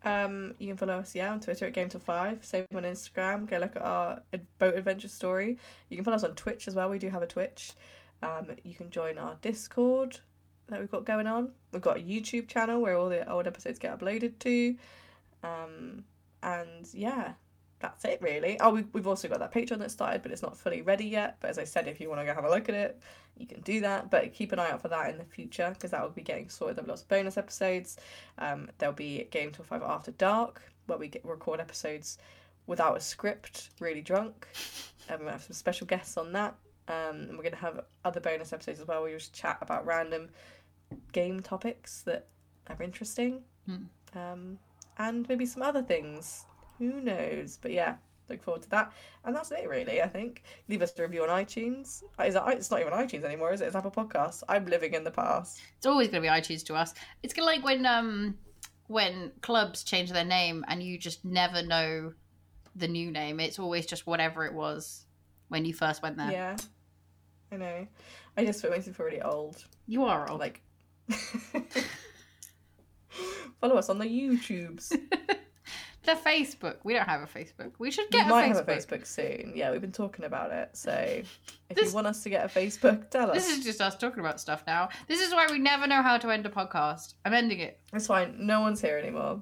[0.04, 2.46] Um, you can follow us, yeah, on Twitter at Game Till Five.
[2.46, 3.50] Same on Instagram.
[3.50, 4.22] Go look at our
[4.60, 5.58] boat adventure story.
[5.90, 6.90] You can follow us on Twitch as well.
[6.90, 7.72] We do have a Twitch.
[8.22, 10.20] Um, you can join our Discord
[10.68, 11.50] that we've got going on.
[11.72, 14.76] We've got a YouTube channel where all the old episodes get uploaded to.
[15.44, 16.04] Um,
[16.44, 17.34] and yeah,
[17.80, 18.60] that's it really.
[18.60, 21.38] Oh, we've, we've also got that Patreon that started, but it's not fully ready yet.
[21.40, 23.00] But as I said, if you want to go have a look at it,
[23.38, 24.10] you can do that.
[24.10, 26.50] But keep an eye out for that in the future because that will be getting
[26.50, 26.78] sorted.
[26.78, 27.98] There'll be lots of bonus episodes.
[28.38, 32.18] Um, there'll be Game Till 5 After Dark where we get record episodes
[32.66, 34.48] without a script, really drunk.
[35.10, 36.56] And we have some special guests on that.
[36.88, 39.58] Um, and we're going to have other bonus episodes as well where we just chat
[39.62, 40.30] about random
[41.12, 42.28] game topics that
[42.70, 43.42] are interesting.
[43.66, 44.18] Hmm.
[44.18, 44.60] Um,
[44.98, 46.46] and maybe some other things.
[46.80, 47.58] Who knows?
[47.62, 47.96] But yeah,
[48.30, 48.94] look forward to that.
[49.26, 50.44] And that's it, really, I think.
[50.68, 52.04] Leave us a review on iTunes.
[52.24, 53.66] Is it, it's not even iTunes anymore, is it?
[53.66, 54.44] It's Apple Podcasts.
[54.48, 55.60] I'm living in the past.
[55.78, 56.94] It's always going to be iTunes to us.
[57.24, 58.38] It's gonna like when um
[58.88, 62.14] when clubs change their name and you just never know
[62.76, 63.40] the new name.
[63.40, 65.06] It's always just whatever it was
[65.50, 66.32] when you first went there.
[66.32, 66.58] Yeah.
[67.52, 67.88] I know.
[68.36, 69.64] I just feel feel really old.
[69.88, 70.40] You are old.
[70.40, 70.62] Like
[73.60, 74.98] follow us on the YouTubes.
[76.08, 76.78] the Facebook.
[76.84, 77.74] We don't have a Facebook.
[77.78, 78.56] We should we get might a Facebook.
[78.56, 79.54] have a Facebook soon.
[79.56, 80.70] Yeah, we've been talking about it.
[80.74, 81.40] So if
[81.76, 83.38] This- you want us to get a Facebook, tell us.
[83.38, 84.90] This is just us talking about stuff now.
[85.08, 87.14] This is why we never know how to end a podcast.
[87.24, 87.80] I'm ending it.
[87.94, 88.36] It's fine.
[88.40, 89.42] No one's here anymore.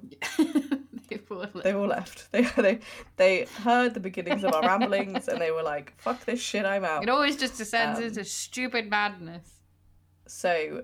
[1.08, 2.28] People- They've all left.
[2.32, 2.80] They they
[3.16, 6.84] they heard the beginnings of our ramblings and they were like, "Fuck this shit, I'm
[6.84, 9.48] out." it always just descends Um, into stupid madness.
[10.26, 10.82] So,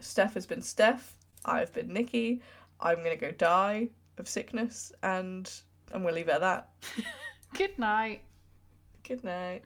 [0.00, 1.14] Steph has been Steph.
[1.44, 2.42] I've been Nikki.
[2.80, 5.50] I'm gonna go die of sickness, and
[5.92, 6.70] I'm gonna leave it at that.
[7.54, 8.22] Good night.
[9.06, 9.62] Good night.